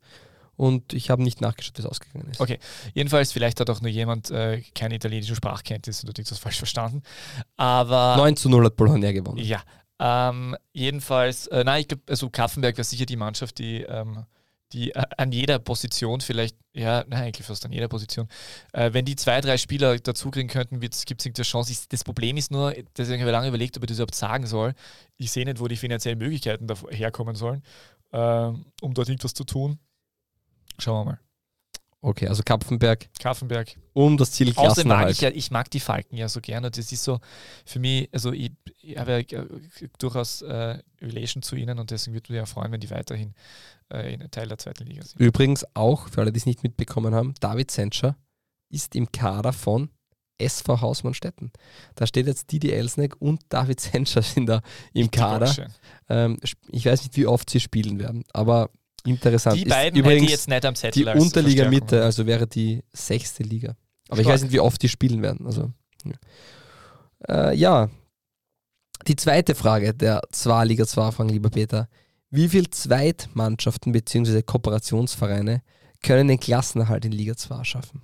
[0.59, 2.41] und ich habe nicht nachgeschaut, wie es ausgegangen ist.
[2.41, 2.59] Okay.
[2.93, 7.01] Jedenfalls, vielleicht hat auch nur jemand äh, keine italienische Sprachkenntnis oder das falsch verstanden.
[7.55, 9.37] Aber 9 zu 0 hat Bologna gewonnen.
[9.37, 9.61] Ja,
[9.99, 14.25] ähm, jedenfalls, äh, nein, ich glaube, also Kaffenberg war sicher die Mannschaft, die, ähm,
[14.73, 18.27] die äh, an jeder Position vielleicht, ja, nein, eigentlich fast an jeder Position,
[18.73, 21.71] äh, wenn die zwei, drei Spieler dazukriegen könnten, gibt es eine Chance.
[21.71, 24.45] Ich, das Problem ist nur, deswegen habe ich lange überlegt, ob ich das überhaupt sagen
[24.45, 24.73] soll.
[25.15, 27.63] Ich sehe nicht, wo die finanziellen Möglichkeiten herkommen sollen,
[28.11, 29.79] ähm, um dort irgendwas zu tun.
[30.77, 31.19] Schauen wir mal.
[32.01, 33.75] Okay, also Kapfenberg Kaffenberg.
[33.91, 35.11] um das Ziel Außerdem mag Klassenerhalt.
[35.11, 37.19] ich ja, ich mag die Falken ja so gerne und das ist so
[37.65, 38.51] für mich, also ich,
[38.81, 39.45] ich habe ja äh,
[39.97, 43.33] durchaus äh, Relation zu ihnen und deswegen würde mich ja freuen, wenn die weiterhin
[43.89, 45.19] äh, Teil der zweiten Liga sind.
[45.19, 48.15] Übrigens auch, für alle, die es nicht mitbekommen haben, David Senscher
[48.69, 49.89] ist im Kader von
[50.37, 51.51] SV Hausmannstetten.
[51.95, 54.61] Da steht jetzt Didi Elsneck und David Senscher sind da
[54.93, 55.53] im Kader.
[56.07, 56.37] Ähm,
[56.71, 58.69] ich weiß nicht, wie oft sie spielen werden, aber
[59.09, 59.57] interessant.
[59.57, 62.83] Die beiden hätte übrigens ich jetzt nicht am Zettel die Unterliga Mitte, also wäre die
[62.91, 63.75] sechste Liga.
[64.09, 64.35] Aber ich Stark.
[64.35, 65.45] weiß nicht, wie oft die spielen werden.
[65.45, 65.71] Also,
[66.05, 67.49] ja.
[67.49, 67.89] Äh, ja.
[69.07, 71.87] Die zweite Frage der zwei Liga 2 Fragen, lieber Peter.
[72.29, 74.41] Wie viele Zweitmannschaften bzw.
[74.41, 75.63] Kooperationsvereine
[76.03, 78.01] können den Klassenerhalt in Liga 2 schaffen?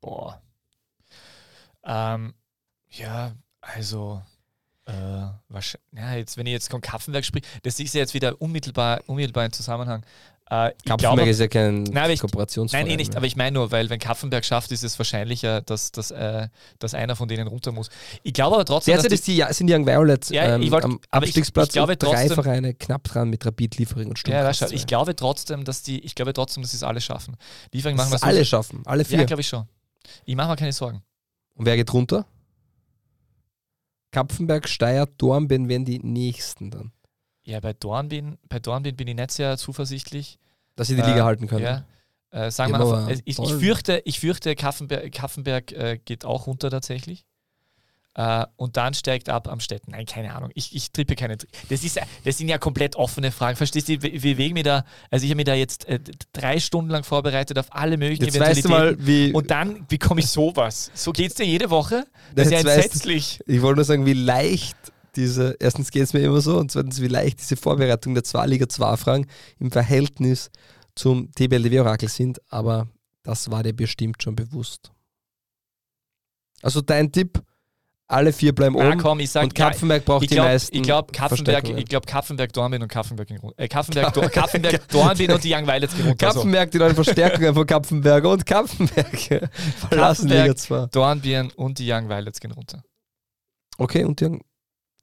[0.00, 0.42] Boah.
[1.84, 2.34] Ähm,
[2.88, 4.22] ja, also,
[4.86, 4.92] äh,
[5.48, 9.00] wahrscheinlich, ja, jetzt, wenn ich jetzt von Kaffenberg spreche, das ist ja jetzt wieder unmittelbar,
[9.06, 10.02] unmittelbar im Zusammenhang.
[10.50, 12.84] Äh, Kapfenberg glaube, ist ja kein Nein, Kooperationsverein.
[12.84, 15.90] Nein, eh nicht, aber ich meine nur, weil wenn Kaffenberg schafft, ist es wahrscheinlicher, dass,
[15.90, 17.88] dass, äh, dass einer von denen runter muss.
[18.24, 20.70] Ich glaube aber trotzdem, Derzeit dass ist die, sind die Young Violets Ja, ähm, ich
[20.70, 23.78] wollt- am aber ich- Abstiegsplatz ich glaube und drei trotzdem- Vereine knapp dran mit Rapid,
[23.78, 24.34] Liefering und Sturm.
[24.34, 27.36] ja, schau, ich glaube trotzdem, dass die, ich glaube trotzdem, dass sie es alle schaffen.
[27.72, 28.26] Liefering machen wir so.
[28.26, 29.20] alle schaffen, alle vier.
[29.20, 29.66] Ja, glaube ich schon.
[30.26, 31.02] Ich mache mir keine Sorgen.
[31.54, 32.26] Und wer geht runter?
[34.14, 36.92] Kapfenberg, Steyr, Dornbirn wären die nächsten dann.
[37.44, 40.38] Ja, bei Dornbin, bei Dornbin bin ich nicht sehr zuversichtlich.
[40.76, 41.64] Dass sie die Äh, Liga halten können.
[41.64, 41.84] Ja.
[42.30, 47.26] Äh, sagen wir ich, ich, fürchte, ich fürchte, Kaffenberg, Kaffenberg äh, geht auch runter tatsächlich.
[48.16, 49.90] Äh, und dann steigt ab am Städten.
[49.90, 50.50] Nein, keine Ahnung.
[50.54, 51.36] Ich, ich trippe keine.
[51.68, 53.56] Das, ist, das sind ja komplett offene Fragen.
[53.56, 54.02] Verstehst du?
[54.02, 54.84] Wir wir wegen mir da.
[55.10, 55.98] Also, ich habe mich da jetzt äh,
[56.32, 59.32] drei Stunden lang vorbereitet auf alle möglichen Jetzt weißt du mal, wie.
[59.32, 60.90] Und dann bekomme ich sowas.
[60.94, 62.04] So geht es dir jede Woche.
[62.34, 63.40] Das ist ja Jetzt weißt entsetzlich.
[63.46, 64.76] ich wollte nur sagen, wie leicht
[65.16, 68.66] diese, erstens geht es mir immer so und zweitens, wie leicht diese Vorbereitung der Zwei-Liga
[68.66, 69.26] 2-Fragen
[69.58, 70.50] im Verhältnis
[70.94, 72.88] zum TBLDW-Orakel sind, aber
[73.22, 74.90] das war dir bestimmt schon bewusst.
[76.62, 77.42] Also dein Tipp,
[78.06, 80.76] alle vier bleiben Ah, oben komm, ich sag, und Kapfenberg braucht ich die glaube, meisten
[80.76, 81.78] ich glaub, Kaffenberg, Verstärkungen.
[81.78, 83.62] ich glaub, Kaffenberg, Dornbin und Kaffenberg, gehen runter.
[83.62, 86.26] äh, Kaffenberg, Dor Kaffenberg, Dornbin und die Young Violets gehen runter.
[86.30, 86.34] So.
[86.40, 90.42] Kapfenberg, die neuen Verstärkungen von Kapfenberg und Kapfenberg verlassen Kapfenberg.
[90.42, 90.86] Liga 2.
[90.88, 92.82] Dornbirn und die Young Violets gehen runter.
[93.78, 94.38] Okay, und die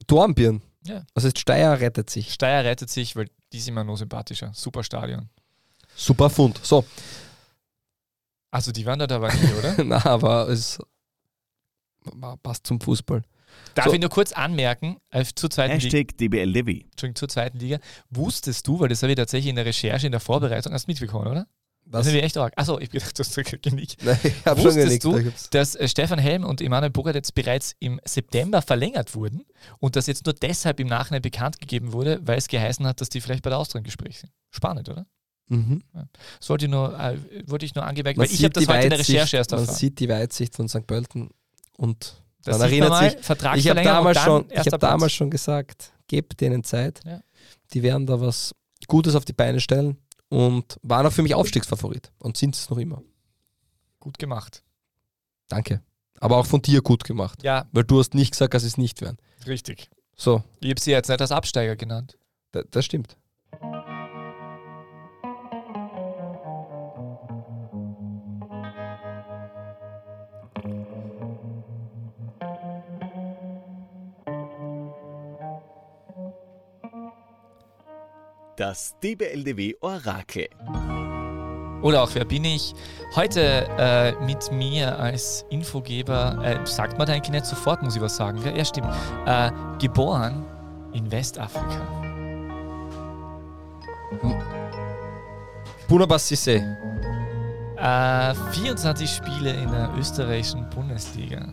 [0.08, 0.62] Dornbirn.
[0.86, 1.04] Ja.
[1.14, 2.34] Das heißt, Steyr rettet sich.
[2.34, 4.52] Steyr rettet sich, weil die sind mir nur sympathischer.
[4.54, 5.30] Super Stadion.
[5.96, 6.60] Super Fund.
[6.64, 6.86] So,
[8.52, 9.76] Also die waren da nie, oder?
[9.84, 10.88] na, aber es war-
[12.44, 13.22] passt zum Fußball.
[13.76, 13.94] Darf So.
[13.94, 16.86] ich nur kurz anmerken, äh, zur zweiten, Liga, Hashtag DBLDevi.
[16.92, 17.80] Entschuldigung, zur zweiten Liga,
[18.10, 20.92] wusstest du, weil das habe ich tatsächlich in der Recherche, in der Vorbereitung, hast du
[20.92, 21.48] mitbekommen, oder?
[21.86, 22.02] Was?
[22.06, 22.54] Das habe ich echt arg.
[22.56, 23.98] Achso, ich hab gedacht, du hast genickt.
[24.04, 25.46] Nein, ich habe schon Wusstest genickt.
[25.54, 29.44] du, dass äh, Stefan Helm und Emanuel Bogadetz bereits im September verlängert wurden
[29.80, 33.10] und das jetzt nur deshalb im Nachhinein bekannt gegeben wurde, weil es geheißen hat, dass
[33.10, 34.32] die vielleicht bei der Austria im Gespräch sind.
[34.52, 35.06] Spannend, oder?
[35.50, 35.84] Mhm.
[36.40, 39.00] Ich nur, äh, wollte ich nur angemerkt, Man weil ich habe das heute in der
[39.00, 39.76] Recherche erst Man erfahren.
[39.76, 40.88] sieht die Weitsicht von St.
[40.88, 41.30] Pölten
[41.82, 45.30] und Das man erinnert mal, Vertrag ich habe damals, dann schon, ich hab damals schon
[45.30, 47.00] gesagt, gebt denen Zeit.
[47.06, 47.22] Ja.
[47.74, 48.54] Die werden da was
[48.88, 49.98] Gutes auf die Beine stellen
[50.30, 53.02] und waren auch für mich Aufstiegsfavorit und sind es noch immer.
[54.00, 54.64] Gut gemacht.
[55.48, 55.82] Danke.
[56.20, 57.42] Aber auch von dir gut gemacht.
[57.44, 59.18] Ja, Weil du hast nicht gesagt, dass sie es nicht wären.
[59.48, 59.90] richtig.
[60.16, 62.18] So, Ich habe sie jetzt nicht als Absteiger genannt.
[62.52, 63.18] da, das stimmt.
[78.72, 80.48] Das DBLDW Orakel.
[81.82, 82.74] Oder auch wer bin ich?
[83.18, 88.02] Heute äh, mit mir als Infogeber, äh, sagt man da eigentlich nicht sofort, muss ich
[88.02, 88.42] was sagen.
[88.42, 88.88] Ja, stimmt.
[89.26, 90.46] Äh, geboren
[90.94, 91.82] in Westafrika.
[95.90, 96.64] Bunabas Sissé.
[97.76, 101.46] Äh, 24 Spiele in der österreichischen Bundesliga.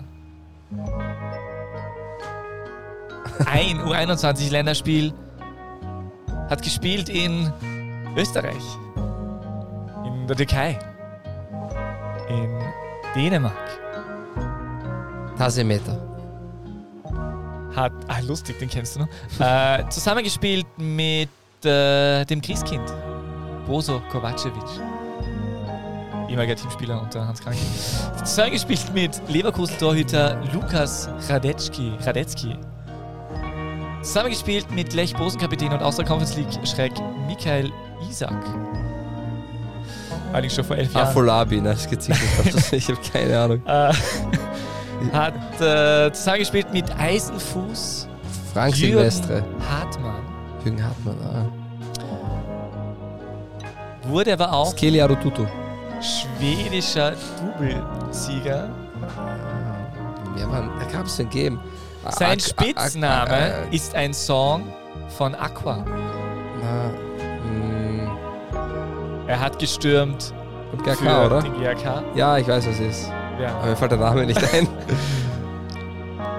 [3.44, 5.12] Ein U21-Länderspiel
[6.48, 7.52] hat gespielt in
[8.16, 8.64] Österreich,
[10.04, 10.78] in der Türkei,
[12.28, 12.58] in
[13.14, 13.54] Dänemark.
[15.36, 15.96] Tasemeter.
[17.76, 19.08] Hat, ah, lustig, den kennst du noch.
[19.38, 21.28] Äh, zusammengespielt mit
[21.64, 22.92] äh, dem Christkind,
[23.66, 24.64] Bozo Kovacevic.
[26.28, 27.60] Ehemaliger Teamspieler unter Hans Kranke.
[28.24, 31.92] Zusammengespielt mit Leverkusen-Torhüter Lukas Radetzky.
[32.00, 32.56] Radetzky.
[34.08, 36.92] Zusammengespielt mit Lech Bosen-Kapitän und aus der Conference League-Schreck
[37.26, 37.70] Michael
[38.08, 38.32] Isak.
[40.32, 41.08] Allerdings schon vor elf Jahren.
[41.08, 41.74] Afolabi, ne?
[41.74, 42.72] Das sicher nicht.
[42.72, 43.62] Ich habe keine Ahnung.
[43.66, 43.92] Äh,
[45.12, 48.08] hat äh, zusammengespielt mit Eisenfuß
[48.54, 49.44] Frank Jürgen Silvestre.
[49.70, 50.22] Hartmann.
[50.64, 51.16] Jürgen Hartmann.
[51.22, 51.44] Ah.
[54.08, 55.44] Wurde aber auch Skeli Arututu.
[56.00, 57.12] schwedischer
[57.42, 58.70] Doublesieger.
[60.34, 61.60] Wer war Da gab es denn gegeben?
[62.10, 63.30] Sein Spitzname Ak-
[63.66, 64.72] Ak- ist ein Song
[65.16, 65.84] von Aqua.
[66.62, 66.90] Na,
[67.42, 68.08] hm,
[69.26, 70.32] Er hat gestürmt
[70.72, 71.42] und GK, für oder?
[71.42, 72.02] den GRK.
[72.14, 73.12] Ja, ich weiß, was es ist.
[73.40, 73.48] Ja.
[73.58, 74.66] Aber mir fällt der Name nicht ein.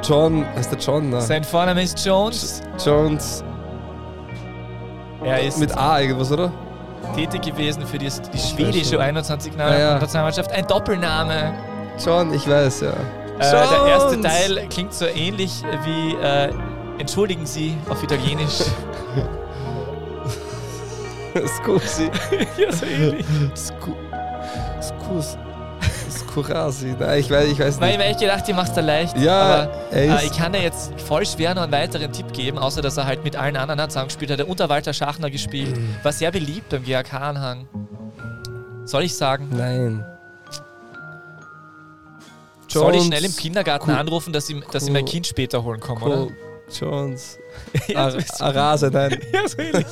[0.03, 1.09] John, heißt der John?
[1.09, 1.21] Ne?
[1.21, 2.61] Sein Vorname ist Jones.
[2.83, 3.43] Jones
[5.23, 6.51] Er ist mit A irgendwas, oder?
[7.15, 9.01] tätig gewesen für die, die schwedische schon.
[9.01, 10.51] U21-Nationalmannschaft.
[10.51, 11.53] Ein Doppelname.
[12.03, 12.93] John, ich weiß, ja.
[13.39, 14.21] Äh, der erste!
[14.21, 16.53] Teil klingt so ähnlich wie äh,
[16.99, 18.59] Entschuldigen Sie auf Italienisch.
[21.47, 22.11] Scusi.
[22.57, 23.25] ja, so ähnlich.
[23.55, 23.95] Scu
[24.81, 25.37] Scus.
[26.09, 26.95] Scurasi.
[26.99, 27.97] Nein, ich weiß, ich weiß ich nicht.
[27.97, 29.17] mir echt gedacht, ihr macht da leicht.
[29.17, 32.57] Ja, aber er äh, ich kann dir jetzt voll schwer noch einen weiteren Tipp geben,
[32.57, 34.39] außer dass er halt mit allen anderen hat zusammengespielt hat.
[34.39, 35.77] Er unter Walter Schachner gespielt.
[35.77, 35.95] Mhm.
[36.03, 37.67] War sehr beliebt beim GAK-Anhang.
[38.85, 39.49] Soll ich sagen?
[39.51, 40.03] Nein.
[42.69, 43.97] Soll ich Jones, schnell im Kindergarten Cool.
[43.97, 46.27] anrufen, dass ich, dass ich mein Kind später holen komme, Co oder?
[46.79, 47.37] Jones.
[47.87, 49.19] Ja, Arase, nein.
[49.33, 49.85] ja, so ähnlich.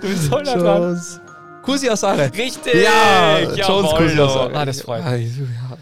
[0.00, 0.82] Du bist voll nah dran.
[0.82, 1.20] Jones.
[1.62, 2.30] Kusi Asare.
[2.36, 2.74] Richtig!
[2.74, 3.90] Ja, Jones.
[3.90, 4.54] Kusi Asare.
[4.54, 5.12] Ah, das freut mich.
[5.12, 5.78] Ah, ja,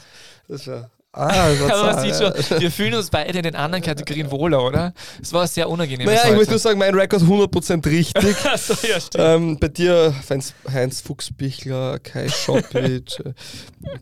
[0.49, 0.91] das war.
[1.12, 4.95] Ah, Aber man sieht schon, wir fühlen uns beide in den anderen Kategorien wohler, oder?
[5.20, 6.07] Es war sehr unangenehm.
[6.07, 8.37] Naja, ich muss nur sagen, mein Rekord 100% richtig.
[8.47, 8.99] Achso, ja,
[9.35, 13.32] ähm, bei dir, Heinz, Heinz Fuchsbichler, Kai Schoppitsch, äh,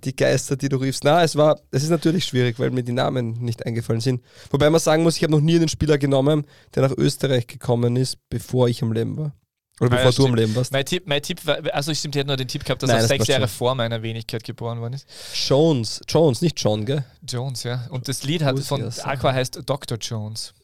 [0.05, 1.03] die Geister, die du riefst.
[1.05, 4.23] Na, es war, es ist natürlich schwierig, weil mir die Namen nicht eingefallen sind.
[4.51, 6.45] Wobei man sagen muss, ich habe noch nie einen Spieler genommen,
[6.75, 9.33] der nach Österreich gekommen ist, bevor ich am Leben war.
[9.81, 10.35] Oder Ah, ja, bevor du am.
[10.35, 10.73] Leben warst.
[10.73, 12.97] Mein Tipp, mein Tipp war, also stimmt, ich hätte nur den Tipp gehabt, dass Nein,
[12.99, 13.57] er das sechs Jahre schon.
[13.57, 15.07] vor meiner Wenigkeit geboren worden ist.
[15.49, 17.05] Jones, Jones, nicht John, gell?
[17.29, 17.87] Jones, ja.
[17.91, 19.05] Und das Lied hat von ja.
[19.05, 19.99] Aqua heißt Dr.
[19.99, 20.55] Jones.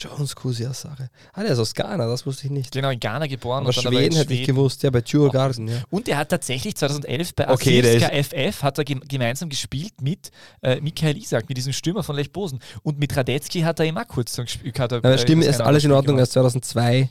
[0.00, 1.10] Jones Kusiasare.
[1.32, 2.70] Ah, der ist aus Ghana, das wusste ich nicht.
[2.70, 5.66] Genau, in Ghana geboren Aber und aber Schweden in hätte ich gewusst, ja, bei Djurgården,
[5.66, 5.82] ja.
[5.90, 7.82] Und er hat tatsächlich 2011 bei Okay,
[8.22, 10.30] FF hat er gem gemeinsam gespielt mit
[10.62, 12.60] äh, Michael Isak, mit diesem Stürmer von Lech Bosen.
[12.84, 14.78] Und mit Radetzky hat er immer kurz so gespielt.
[14.78, 17.10] Aber äh, stimmt, ist alles in Ordnung, er ist 2002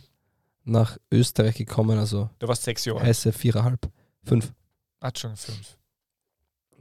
[0.68, 2.30] nach Österreich gekommen, also.
[2.40, 3.02] Du warst sechs Jahre.
[3.02, 3.90] heiße viereinhalb,
[4.24, 4.54] fünf.
[5.02, 5.78] Hat schon fünf.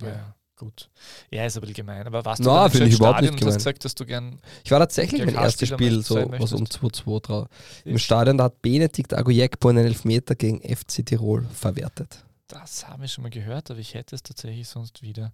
[0.00, 0.90] Ja, ja, gut.
[1.30, 2.06] Ja, ist ein bisschen gemein.
[2.06, 3.54] Aber warst du im finde ich überhaupt Stadion nicht gemein.
[3.56, 6.82] gesagt, dass du gern Ich war tatsächlich mein erstes Spiel, so was um möchtest.
[6.82, 7.48] 2-2 drauf.
[7.84, 12.24] Im Stadion, da hat Benedikt Agujekpo einen Elfmeter gegen FC Tirol verwertet.
[12.48, 15.32] Das haben wir schon mal gehört, aber ich hätte es tatsächlich sonst wieder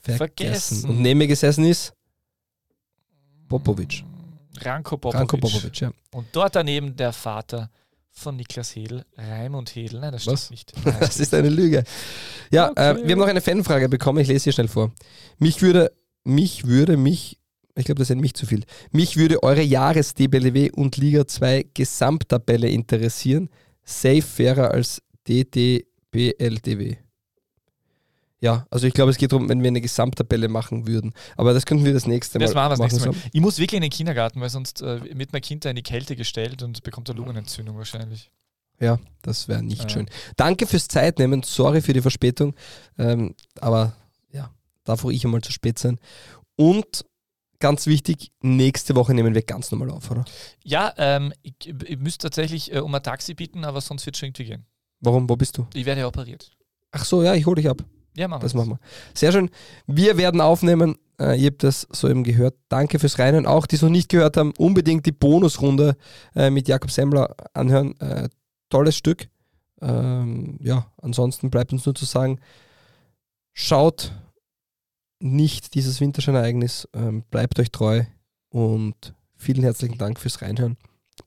[0.00, 0.18] Vergessen.
[0.18, 0.90] Vergessen.
[0.90, 1.92] Und neben mir gesessen ist
[3.48, 4.04] Popovic.
[4.60, 5.20] Ranko Popovic.
[5.20, 5.92] Ranko Popovic, ja.
[6.12, 7.70] Und dort daneben der Vater
[8.12, 9.98] von Niklas Hedl, Raimund Hedl.
[10.00, 10.50] Nein, das stimmt Was?
[10.50, 10.72] nicht.
[10.84, 11.82] Nein, Das ist eine Lüge.
[12.50, 12.90] Ja, Okay.
[13.00, 14.92] äh, wir haben noch eine Fanfrage bekommen, ich lese hier schnell vor.
[15.38, 15.92] Mich würde,
[16.24, 17.38] mich würde, mich,
[17.74, 18.64] ich glaube, das ist mich zu viel.
[18.90, 23.48] Mich würde eure Jahres-DBLW und Liga 2 Gesamttabelle interessieren.
[23.84, 26.96] Safe fairer als DDBLDW.
[28.42, 31.14] Ja, also ich glaube, es geht darum, wenn wir eine Gesamttabelle machen würden.
[31.36, 33.16] Aber das könnten wir das nächste Mal Das machen wir das nächste Mal.
[33.32, 35.84] Ich muss wirklich in den Kindergarten, weil sonst äh, wird mein Kind da in die
[35.84, 38.32] Kälte gestellt und bekommt eine Lungenentzündung wahrscheinlich.
[38.80, 39.88] Ja, das wäre nicht Ja.
[39.88, 40.10] schön.
[40.36, 41.44] Danke fürs Zeitnehmen.
[41.44, 42.56] Sorry für die Verspätung.
[42.98, 43.94] Ähm, aber
[44.32, 44.50] ja,
[44.82, 46.00] darf auch ich einmal zu spät sein.
[46.56, 47.04] Und
[47.60, 50.24] ganz wichtig, nächste Woche nehmen wir ganz normal auf, oder?
[50.64, 51.54] Ja, ähm, ich,
[51.84, 54.66] ich müsste tatsächlich äh, um ein Taxi bitten, aber sonst wird es schon irgendwie gehen.
[54.98, 55.28] Warum?
[55.30, 55.66] Wo bist du?
[55.74, 56.50] Ich werde ja operiert.
[56.90, 57.84] Ach so, ja, ich hole dich ab.
[58.16, 58.44] Ja, machen wir.
[58.44, 58.78] Das machen wir.
[59.14, 59.50] Sehr schön.
[59.86, 60.96] Wir werden aufnehmen.
[61.18, 62.54] Äh, ihr habt das soeben gehört.
[62.68, 63.46] Danke fürs Reinen.
[63.46, 65.96] Auch die es noch nicht gehört haben, unbedingt die Bonusrunde
[66.34, 67.98] äh, mit Jakob Semmler anhören.
[68.00, 68.28] Äh,
[68.68, 69.28] tolles Stück.
[69.80, 72.38] Ähm, ja, ansonsten bleibt uns nur zu sagen,
[73.52, 74.12] schaut
[75.18, 78.04] nicht dieses Winterschein-Ereignis, ähm, bleibt euch treu
[78.50, 80.76] und vielen herzlichen Dank fürs Reinhören.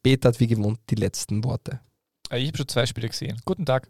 [0.04, 1.80] Peter hat wie gewohnt die letzten Worte.
[2.30, 3.42] Äh, Ich habe schon zwei Spiele gesehen.
[3.46, 3.90] Guten Tag.